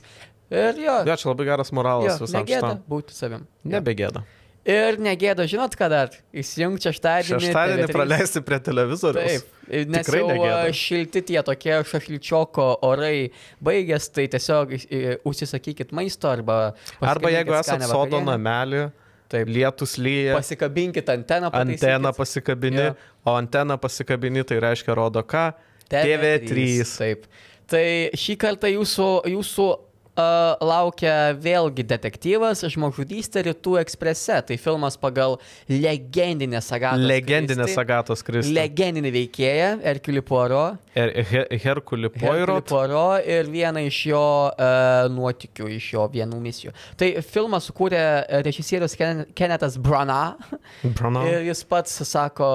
Ir 0.49 0.81
jo, 0.81 0.95
Jo, 1.07 1.15
čia 1.21 1.29
labai 1.29 1.45
geras 1.47 1.71
moralas 1.77 2.17
jo 2.19 2.25
visam 2.25 2.41
negėda 2.43 2.73
šitam. 2.73 2.83
būti 2.89 3.15
savim. 3.15 3.47
Nebegėda. 3.69 4.23
Ir 4.69 4.97
negėda, 5.01 5.45
žinot 5.49 5.73
ką 5.79 5.87
dar? 5.89 6.09
Įsijung 6.35 6.75
šeštadienį. 6.83 7.39
Šeštadienį 7.45 7.85
TV3. 7.87 7.93
praleisti 7.95 8.41
prie 8.45 8.57
televizoriaus. 8.59 9.45
Taip, 9.45 9.85
nes 9.89 10.03
Tikrai 10.05 10.19
jau 10.19 10.27
negėda. 10.33 10.57
a, 10.67 10.73
šilti 10.75 11.21
tie 11.29 11.39
tokie 11.47 11.77
šašlyčioko 11.89 12.65
orai 12.85 13.31
baigės, 13.63 14.09
tai 14.13 14.27
tiesiog 14.27 14.73
i- 14.75 15.15
užsisakykit 15.25 15.93
maisto 15.95 16.27
arba... 16.29 16.57
Arba 16.99 17.31
jeigu 17.31 17.53
pasigaminkit 17.55 17.59
esat 17.63 17.79
skanią 17.79 17.89
sodo 17.93 18.19
namelį, 18.27 18.83
Taip. 19.29 19.47
lietus 19.47 19.97
lyja, 20.01 20.33
Pasikabinkit 20.39 21.09
anteną. 21.09 21.51
pataisykit. 21.53 21.83
anteną 21.83 22.13
pasikabini, 22.17 22.81
Jo. 22.89 22.95
o 23.25 23.35
anteną 23.37 23.77
pasikabini, 23.77 24.43
tai 24.43 24.57
reiškia 24.59 24.95
rodo 24.97 25.21
ką? 25.23 25.51
TV3. 25.89 26.49
TV3. 26.49 26.97
Taip. 26.97 27.27
Tai 27.69 27.85
šį 28.17 28.35
kartą 28.41 28.69
jūsų, 28.73 29.07
jūsų 29.29 29.65
uh, 29.69 30.57
laukia 30.65 31.13
vėlgi 31.37 31.85
detektyvas 31.85 32.63
Žmogžudystė 32.73 33.43
Rytų 33.45 33.75
eksprese. 33.83 34.39
Tai 34.49 34.57
filmas 34.57 34.97
pagal 34.97 35.37
legendinę 35.69 36.61
sagą. 36.65 36.95
Legendinės 36.97 37.77
Agatos 37.77 38.25
Kristus. 38.25 38.53
Legendinį 38.55 39.11
veikėją, 39.13 39.69
Erkilį 39.93 40.25
Puaro. 40.25 40.63
Her 40.99 41.47
Herkulį 41.63 42.09
Hercule 42.09 42.09
Poirot. 42.13 42.67
Poirot 42.69 43.25
ir 43.29 43.47
vieną 43.51 43.81
iš 43.87 43.99
jo 44.11 44.21
uh, 44.51 45.07
nuotikių, 45.13 45.69
iš 45.77 45.87
jo 45.95 46.05
vienų 46.13 46.39
misijų. 46.43 46.73
Tai 46.99 47.09
filmą 47.25 47.59
sukūrė 47.63 48.01
režisierius 48.45 48.95
Ken 48.99 49.23
Kennethas 49.37 49.77
Branagh 49.79 50.37
Brano. 50.99 51.23
ir 51.29 51.47
jis 51.47 51.63
pats 51.69 51.99
sako, 52.09 52.49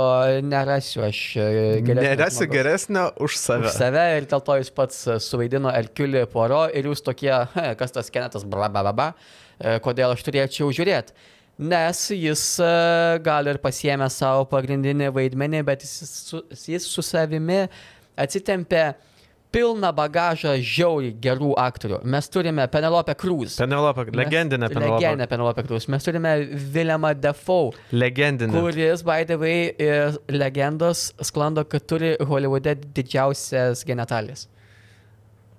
nerasiu 0.45 1.05
aš 1.09 1.21
e, 1.37 1.47
geresnio 1.85 2.01
Nerasi 2.05 2.41
žmogaus 2.45 2.55
geresnio 2.59 3.05
už 3.27 3.39
save. 3.41 3.69
už 3.71 3.79
save 3.79 4.05
ir 4.19 4.29
dėl 4.31 4.45
to 4.47 4.59
jis 4.61 4.73
pats 4.75 5.05
e, 5.09 5.19
suvaidino 5.23 5.73
Hercule 5.75 6.27
Poirot 6.31 6.75
ir 6.77 6.91
jūs 6.91 7.05
tokie, 7.07 7.33
"He, 7.57 7.69
kas 7.81 7.95
tas 7.95 8.11
Kennethas 8.15 8.45
Brababa, 8.45 9.13
kodėl 9.85 10.13
aš 10.17 10.23
turėčiau 10.27 10.73
žiūrėti. 10.75 11.15
Nes 11.55 11.99
jis 12.11 12.41
e, 12.59 12.69
gal 13.23 13.47
ir 13.47 13.61
pasiemė 13.63 14.09
savo 14.11 14.43
pagrindinį 14.51 15.13
vaidmenį, 15.15 15.61
bet 15.69 15.85
jis 15.87 15.93
su, 16.27 16.41
jis 16.51 16.89
su 16.91 17.05
savimi 17.07 17.61
atsitempė 18.17 18.95
pilną 19.55 19.93
bagažą 19.95 20.57
žiauriai 20.59 21.13
gerų 21.23 21.53
aktorių. 21.63 22.01
Mes 22.11 22.27
turime 22.29 22.65
Penelope 22.69 23.15
Cruz. 23.15 23.55
Penelope, 23.61 24.05
Mes- 24.09 24.17
legendinė 24.19 24.69
Penelope. 24.73 24.99
Legendinė 24.99 25.29
Penelope 25.31 25.63
Cruz. 25.69 25.87
Mes 25.89 26.03
turime 26.03 26.33
Williamą 26.75 27.13
Defoe, 27.15 27.71
Legendinė. 27.93 28.51
kuris, 28.51 29.03
by 29.07 29.23
the 29.25 29.37
way, 29.39 29.71
legendos 30.29 31.13
sklando, 31.23 31.63
kad 31.65 31.87
turi 31.87 32.17
Hollywoode 32.19 32.75
didžiausias 32.97 33.85
genitalijas. 33.87 34.49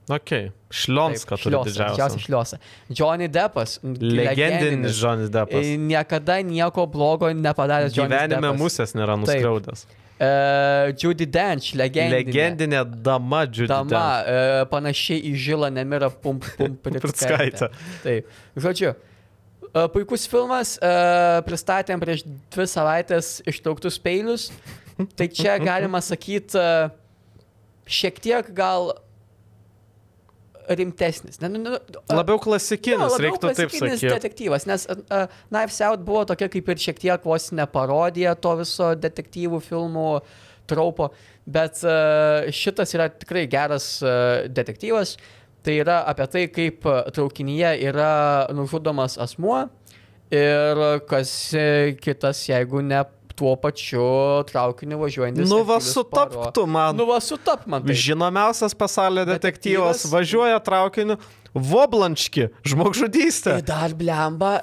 Ok. 0.10 0.30
Šlionską 0.70 1.38
turi 1.42 1.56
Didžiausia 1.66 1.88
didžiausią. 1.96 2.20
šliosą. 2.28 2.58
Johnny 2.94 3.28
Deppas. 3.32 3.80
Legendinis 3.84 5.00
Johnny 5.02 5.30
Deppas. 5.34 5.66
Niekada 5.80 6.42
nieko 6.46 6.86
blogo 6.92 7.32
nepadaręs 7.34 7.96
Johnny 7.96 8.12
Gyvenime 8.12 8.52
Deppas. 8.52 8.60
musės 8.60 8.94
nėra 8.94 9.16
nuskriaudęs. 9.18 9.86
Uh, 10.16 10.94
Judy 10.96 11.26
Dench, 11.28 11.74
legendinė. 11.76 12.22
Legendinė 12.24 12.84
dama 13.04 13.42
Judy 13.50 13.68
Dama, 13.68 13.90
Dench. 13.92 14.30
uh, 14.32 14.62
panašiai 14.72 15.20
į 15.28 15.34
žilą 15.44 15.68
nemirą 15.76 16.08
pum 16.24 16.40
pum 16.40 16.78
Prickaitę. 17.04 17.68
Taip. 18.00 18.30
Žodžiu, 18.56 18.94
uh, 18.96 19.88
puikus 19.92 20.24
filmas, 20.32 20.78
uh, 20.80 21.42
pristatėm 21.44 22.00
prieš 22.00 22.24
dvi 22.56 22.68
savaitės 22.72 23.42
ištrauktus 23.44 24.00
peilius. 24.00 24.48
Tai 25.20 25.28
čia 25.28 25.58
galima 25.70 26.00
sakyti, 26.00 26.56
uh, 26.56 26.96
šiek 27.84 28.24
tiek 28.24 28.54
gal 28.56 28.94
rimtesnis. 30.70 31.40
Ne, 31.42 31.50
ne, 31.50 31.60
ne, 31.60 31.76
a- 31.78 32.18
Labiau 32.20 32.40
klasikinis, 32.42 32.98
Jo, 33.00 33.10
labiau 33.14 33.26
reiktų 33.30 33.52
taip 33.54 33.70
klasikinis 33.72 34.00
sakyti. 34.00 34.14
detektyvas, 34.16 34.66
nes 34.70 34.88
uh, 34.92 35.26
Knives 35.52 35.80
Out 35.88 36.04
buvo 36.08 36.26
tokia 36.26 36.50
kaip 36.54 36.70
ir 36.74 36.82
šiek 36.88 37.00
tiek 37.02 37.24
vos 37.28 37.52
ne 37.52 37.66
parodija 37.70 38.36
to 38.36 38.56
viso 38.62 38.92
detektyvų 38.96 39.60
filmų 39.68 40.08
traupo, 40.70 41.12
bet 41.46 41.82
uh, 41.86 42.48
šitas 42.56 42.94
yra 42.98 43.10
tikrai 43.14 43.46
geras 43.52 43.90
uh, 44.04 44.46
detektyvas. 44.50 45.18
Tai 45.66 45.74
yra 45.82 46.00
apie 46.06 46.26
tai, 46.30 46.44
kaip 46.54 46.84
traukinyje 47.16 47.72
yra 47.90 48.12
nužudomas 48.54 49.16
asmuo 49.18 49.64
ir 50.34 50.82
kas 51.10 51.32
uh, 51.58 51.94
kitas, 52.02 52.44
jeigu 52.50 52.82
ne 52.86 53.04
tuo 53.36 53.56
pačiu 53.60 54.04
traukiniu 54.50 54.98
važiuojantis. 55.02 55.50
Nu 55.52 55.64
va 55.68 55.78
sutaptų 55.84 56.64
man. 56.72 56.96
Nu 56.96 57.06
va 57.10 57.18
sutap 57.24 57.66
man. 57.68 57.84
taip. 57.84 57.96
Žinomiausias 58.06 58.74
pasaulio 58.80 59.26
detektyvas 59.28 60.02
Detektyvas. 60.06 60.14
važiuoja 60.14 60.60
traukiniu, 60.64 61.18
Voblančki, 61.56 62.50
žmogžudystė. 62.68 63.58
Ir 63.62 63.68
dar 63.68 63.94
blemba 63.96 64.58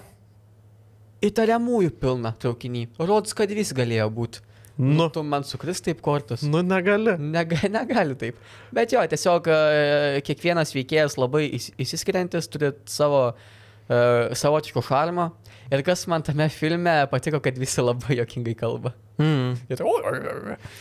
įtariamųjų 1.22 1.92
pilna 2.02 2.32
traukinį. 2.42 2.86
Rodos, 3.00 3.34
kad 3.38 3.52
vis 3.54 3.70
galėjo 3.76 4.08
būti. 4.12 4.42
Nu, 4.82 5.06
Tu 5.12 5.20
man 5.22 5.44
sukris 5.44 5.82
taip 5.84 6.00
kortas. 6.02 6.42
nu 6.42 6.62
negali. 6.64 7.14
Nega, 7.20 7.58
negali 7.78 8.16
taip. 8.18 8.38
Bet 8.74 8.92
jo, 8.94 9.02
tiesiog 9.06 9.46
e, 9.52 10.20
kiekvienas 10.26 10.72
veikėjas 10.74 11.18
labai 11.20 11.44
įs- 11.58 11.70
įsiskiriantis, 11.84 12.48
turi 12.50 12.72
savo 12.88 13.20
uh, 13.30 14.32
savotiško 14.32 14.82
šarmo. 14.88 15.28
Ir 15.72 15.80
kas 15.86 16.04
man 16.10 16.20
tame 16.24 16.48
filme 16.52 16.92
patiko, 17.08 17.40
kad 17.40 17.56
visi 17.60 17.80
labai 17.80 18.18
jokingai 18.18 18.54
kalba. 18.60 18.92
Mm. 19.22 19.54
Ir, 19.72 19.82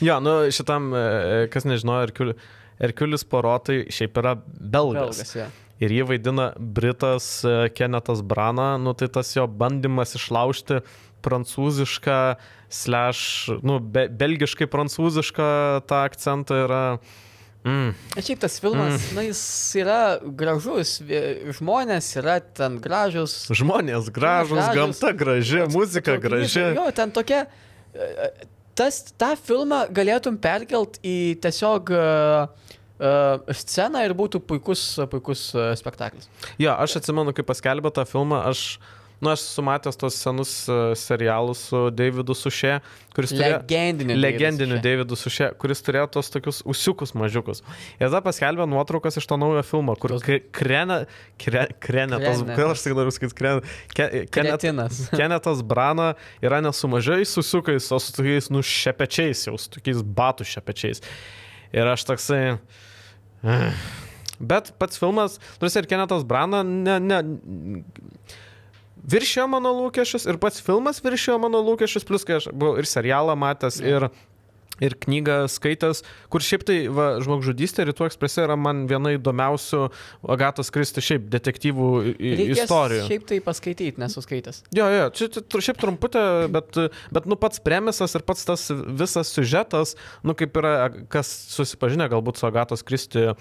Jo, 0.04 0.18
nu 0.24 0.34
šitam, 0.52 0.90
e, 0.96 1.46
kas 1.54 1.68
nežinojo, 1.70 2.10
Erkiul- 2.10 2.34
Erkiulis 2.84 3.24
Porotai 3.28 3.86
šiaip 3.94 4.20
yra 4.20 4.36
belgas. 4.60 5.22
Belgas, 5.22 5.36
jo. 5.38 5.48
Ir 5.82 5.96
jį 5.96 6.08
vaidina 6.12 6.50
Britas 6.60 7.30
e, 7.48 7.56
Kenetas 7.78 8.22
Brana, 8.22 8.74
nu 8.82 8.94
tai 8.98 9.08
tas 9.08 9.32
jo 9.38 9.48
bandymas 9.48 10.14
išlaužti 10.20 10.82
prancūzišką, 11.26 12.20
slash, 12.72 13.50
nu, 13.64 13.80
be, 13.80 14.08
belgiškai 14.10 14.68
prancūzišką 14.72 15.50
tą 15.90 16.04
akcentą 16.08 16.64
yra... 16.68 16.84
Mm. 17.68 17.92
Šiaip 18.18 18.40
tas 18.42 18.56
filmas, 18.62 18.96
mm. 18.98 19.18
na, 19.18 19.26
jis 19.28 19.42
yra 19.78 20.00
gražus, 20.24 20.96
žmonės 21.60 22.08
yra 22.18 22.40
ten 22.42 22.80
gražus. 22.82 23.36
Žmonės 23.54 24.10
gražus, 24.14 24.58
Gražūs. 24.58 24.80
gamta 24.80 25.12
graži, 25.14 25.62
muzika 25.70 26.18
graži. 26.22 26.64
Jo, 26.74 26.88
ten 26.96 27.14
tokia. 27.14 27.46
e, 27.94 28.32
Tas, 28.72 29.02
tą 29.20 29.34
filmą 29.36 29.82
galėtum 29.94 30.38
perkelt 30.42 30.96
į 31.06 31.36
tiesiog 31.44 31.90
uh, 31.92 32.48
uh, 33.04 33.52
sceną 33.52 34.00
ir 34.08 34.14
būtų 34.18 34.40
puikus, 34.48 34.84
puikus 35.12 35.50
uh, 35.54 35.74
spektaklis. 35.78 36.30
Jo, 36.62 36.78
aš 36.80 36.96
atsimenu, 37.02 37.34
kai 37.36 37.44
paskelbė 37.46 37.92
tą 37.94 38.06
filmą, 38.08 38.40
aš, 38.48 38.80
nu, 39.22 39.30
aš 39.32 39.44
sumatęs 39.54 39.98
tos 40.02 40.16
senus 40.18 40.52
e, 40.70 40.76
serialus 40.98 41.60
su 41.70 41.82
Davidu 41.94 42.34
Sušė, 42.36 42.80
kuris 43.14 43.32
turėjo... 43.36 43.60
Legendinį. 43.62 44.16
Legendiniu 44.18 44.80
Davidu 44.82 45.18
Sušė, 45.20 45.52
kuris 45.62 45.84
turėjo 45.86 46.08
tos 46.18 46.32
tokius 46.34 46.64
usiukus 46.66 47.14
mažiukus. 47.18 47.62
Ir 48.00 48.08
tada 48.08 48.24
paskelbė 48.26 48.66
nuotraukas 48.72 49.20
iš 49.22 49.28
to 49.30 49.38
naujo 49.42 49.62
filmo, 49.68 49.94
kur 50.02 50.16
Tos- 50.16 50.26
kre- 50.26 50.42
krena, 50.58 51.02
kre, 51.42 51.68
krenetas, 51.78 52.42
Krenetas. 52.42 52.58
gal 52.58 52.74
aš 52.74 52.86
tik 52.88 52.98
noriu 52.98 53.14
sakyti, 53.14 53.38
kren, 53.38 53.62
ke, 53.94 54.10
kenet, 54.34 54.58
Kretinas. 54.58 55.04
Kenetas 55.20 55.62
Brana 55.70 56.12
yra 56.42 56.60
ne 56.66 56.74
su 56.74 56.90
mažais 56.92 57.38
usiukais, 57.38 57.92
o 57.94 58.02
su 58.02 58.18
tokiais, 58.18 58.50
nu, 58.50 58.66
šepečiais, 58.66 59.46
jau 59.52 59.58
su 59.62 59.70
tokiais 59.78 60.02
batų 60.02 60.50
šepečiais. 60.56 61.06
Ir 61.78 61.94
aš 61.94 62.10
toksai... 62.10 62.44
Bet 64.42 64.72
pats 64.82 64.98
filmas, 64.98 65.36
nors 65.62 65.76
ir 65.78 65.86
Kenetas 65.86 66.24
Brana, 66.26 66.64
ne, 66.66 66.96
ne, 66.98 67.20
viršėjo 69.10 69.48
mano 69.52 69.72
lūkesčius 69.78 70.28
ir 70.30 70.40
pats 70.42 70.62
filmas 70.64 71.02
viršėjo 71.04 71.38
mano 71.42 71.62
lūkesčius, 71.66 72.06
plus 72.08 72.28
kai 72.28 72.40
aš 72.40 72.50
buvau 72.54 72.78
ir 72.82 72.90
serialą 72.90 73.36
matęs, 73.40 73.80
ir, 73.82 74.10
ir 74.82 74.96
knygą 75.02 75.46
skaitęs, 75.52 76.02
kur 76.34 76.44
šiaip 76.44 76.66
tai 76.68 76.78
va, 76.92 77.08
žmogžudystė 77.24 77.86
Rytų 77.90 78.08
eksprese 78.10 78.46
yra 78.46 78.58
man 78.60 78.84
viena 78.90 79.14
įdomiausių 79.16 79.84
Agatos 80.34 80.72
Kristi 80.74 81.04
šiaip 81.06 81.28
detektyvų 81.32 81.90
Reikės 82.18 82.64
istorijų. 82.66 83.06
Šiaip 83.10 83.28
tai 83.30 83.40
paskaityti, 83.46 84.02
nesuskaitęs. 84.02 84.64
Jo, 84.76 84.88
jo, 84.92 85.08
čia, 85.18 85.30
čia 85.38 85.64
šiaip 85.68 85.82
trumputė, 85.82 86.24
bet, 86.54 86.80
bet 87.14 87.30
nu 87.30 87.38
pats 87.40 87.62
premisas 87.64 88.18
ir 88.18 88.26
pats 88.26 88.48
tas 88.48 88.68
visas 88.72 89.34
siužetas, 89.36 89.94
nu 90.26 90.36
kaip 90.38 90.58
yra, 90.62 90.74
kas 91.14 91.30
susipažinę 91.54 92.10
galbūt 92.12 92.42
su 92.42 92.50
Agatos 92.50 92.86
Kristi 92.88 93.28
uh, 93.30 93.38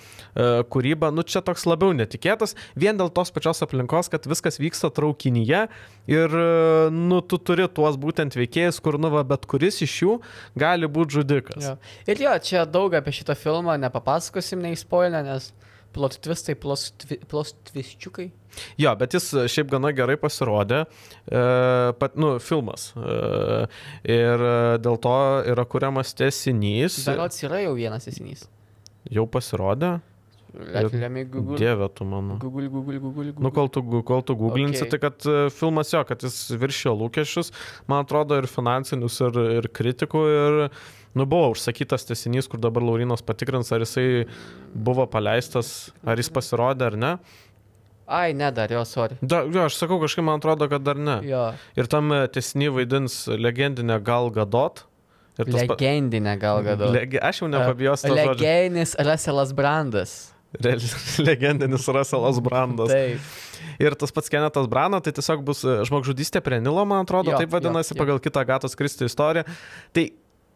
kūryba, 0.71 1.13
nu 1.15 1.25
čia 1.25 1.43
toks 1.47 1.65
labiau 1.69 1.97
netikėtas, 1.97 2.57
vien 2.79 3.01
dėl 3.01 3.13
tos 3.15 3.33
pačios 3.33 3.65
aplinkos, 3.65 4.13
kad 4.13 4.29
viskas 4.29 4.61
vyksta 4.61 4.93
traukinyje 4.93 5.65
ir, 6.11 6.37
uh, 6.37 6.93
nu, 6.93 7.23
tu 7.25 7.41
turi 7.41 7.69
tuos 7.73 7.97
būtent 8.01 8.37
veikėjus, 8.37 8.83
kur, 8.85 9.01
nu, 9.01 9.13
va, 9.15 9.25
bet 9.27 9.49
kuris 9.49 9.81
iš 9.87 9.97
jų 10.05 10.21
gali 10.61 10.91
būti 10.91 11.21
žudikas. 11.21 11.30
Jo. 11.31 11.77
Ir 12.11 12.23
jo, 12.27 12.35
čia 12.51 12.65
daug 12.67 12.95
apie 12.99 13.13
šitą 13.15 13.37
filmą 13.39 13.77
nepapasakosim, 13.83 14.61
neįspoilę, 14.65 15.23
nes 15.27 15.51
plot 15.95 16.19
twistai, 16.23 16.55
plot 16.55 16.85
twi- 17.03 17.19
plot 17.31 17.55
twistčiukai. 17.71 18.29
Jo, 18.79 18.93
bet 18.99 19.15
jis 19.15 19.27
e, 19.35 19.45
šiaip 19.51 19.71
gana 19.73 19.91
gerai 19.95 20.17
pasirodė, 20.19 20.85
e, 21.31 21.41
pat, 21.99 22.15
nu, 22.19 22.37
filmas. 22.43 22.91
E, 22.99 23.17
ir 24.11 24.45
e, 24.51 24.55
dėl 24.83 24.99
to 25.03 25.17
yra 25.51 25.65
kuriamas 25.71 26.15
tesinys. 26.19 27.01
Berots 27.09 27.43
yra 27.47 27.63
jau 27.65 27.75
vienas 27.79 28.07
esinys. 28.11 28.47
Jau 29.11 29.27
pasirodė? 29.31 29.97
Lemiai 30.51 31.29
Google. 31.31 31.55
Dieve 31.61 31.87
tu 31.95 32.05
mano. 32.05 32.37
Google, 32.43 32.67
Google, 32.69 32.99
Google. 32.99 33.25
Google. 33.31 33.43
Nu, 33.47 33.53
kol 33.55 33.69
tu, 33.71 33.83
kol 34.03 34.23
tu 34.27 34.35
googlinsi, 34.35 34.83
Okay. 34.83 34.91
tai 34.91 34.99
kad 35.05 35.27
e, 35.31 35.45
filmas 35.55 35.93
jo, 35.95 36.01
kad 36.09 36.23
jis 36.27 36.39
viršijo 36.59 36.95
lūkesčius, 37.05 37.53
man 37.87 38.03
atrodo, 38.03 38.35
ir 38.43 38.49
finansinius, 38.51 39.21
ir, 39.29 39.39
ir 39.61 39.69
kritikų, 39.71 40.23
ir, 40.35 40.59
nu, 41.15 41.27
buvo 41.27 41.51
užsakytas 41.55 42.07
tesinys, 42.09 42.49
kur 42.51 42.61
dabar 42.63 42.85
Laurinas 42.87 43.25
patikrins, 43.27 43.71
ar 43.75 43.85
jisai 43.85 44.27
buvo 44.75 45.07
paleistas, 45.11 45.91
ar 46.07 46.21
jis 46.21 46.31
pasirodė 46.33 46.91
ar 46.91 46.99
ne. 46.99 47.15
Ai, 48.11 48.33
ne 48.35 48.51
dar, 48.51 48.73
jo, 48.75 48.83
sorry. 48.89 49.17
Da, 49.23 49.45
jo, 49.47 49.69
aš 49.69 49.79
sakau, 49.79 50.01
kažkaip 50.03 50.27
man 50.27 50.41
atrodo, 50.43 50.67
kad 50.71 50.83
dar 50.83 50.99
ne. 50.99 51.21
Jo. 51.29 51.45
Ir 51.79 51.91
tam 51.91 52.11
tesinį 52.35 52.73
vaidins 52.81 53.23
legendinė 53.39 54.01
Gal 54.03 54.33
Gadot. 54.35 54.85
Legendinė 55.39 56.35
gal 56.41 56.61
gadu. 56.65 56.91
Legi... 56.93 57.17
Aš 57.23 57.43
jau 57.43 57.49
nepabijosiu 57.49 58.11
žodžio. 58.11 58.35
Legendinis 58.43 58.93
Russellas 58.99 59.55
Brandas. 59.57 60.17
Legendinis 61.29 61.87
Russellas 61.89 62.41
Brandas. 62.45 62.91
Taip. 62.91 63.39
Ir 63.81 63.97
tas 63.97 64.13
pats 64.13 64.33
Kenetas 64.33 64.67
Brana, 64.69 65.01
tai 65.05 65.13
tiesiog 65.17 65.45
bus 65.45 65.63
e, 65.65 65.79
žmogžudystė 65.89 66.43
prie 66.45 66.59
Nilo, 66.65 66.83
man 66.89 67.05
atrodo, 67.05 67.33
Jo, 67.33 67.39
taip 67.41 67.53
vadinasi, 67.53 67.93
jo, 67.93 67.97
jo. 67.97 68.01
pagal 68.03 68.21
kitą 68.21 68.43
Gatos 68.49 68.77
Kristi 68.77 69.07
istoriją. 69.09 69.47
Tai 69.97 70.05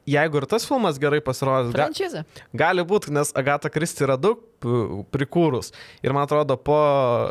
jeigu 0.08 0.40
ir 0.40 0.46
tas 0.50 0.66
filmas 0.68 0.98
gerai 1.00 1.20
pasirodys, 1.24 1.74
ga, 1.74 2.22
gali 2.64 2.84
būti, 2.86 3.12
nes 3.14 3.32
Agata 3.36 3.70
Kristi 3.72 4.04
yra 4.06 4.16
daug 4.20 4.42
prikūrus. 5.14 5.72
Ir 6.04 6.14
man 6.16 6.26
atrodo, 6.28 6.56
po 6.60 6.78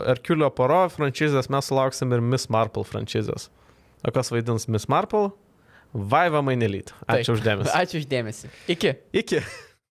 Herkulio 0.08 0.50
poro 0.54 0.84
franšizės 0.94 1.50
mes 1.54 1.70
sulauksim 1.70 2.14
ir 2.14 2.24
Miss 2.24 2.50
Marple 2.54 2.86
franšizės. 2.88 3.50
O 4.04 4.12
kas 4.14 4.34
vaidins 4.34 4.68
Miss 4.68 4.90
Marple? 4.92 5.32
Vaiva 5.94 6.42
Mainelyt. 6.42 6.90
Ačiū 7.06 7.36
uždėmesi. 7.38 7.70
Ačiū 7.78 8.02
uždėmesi. 8.02 8.50
Iki. 8.74 8.96
Iki. 9.22 9.44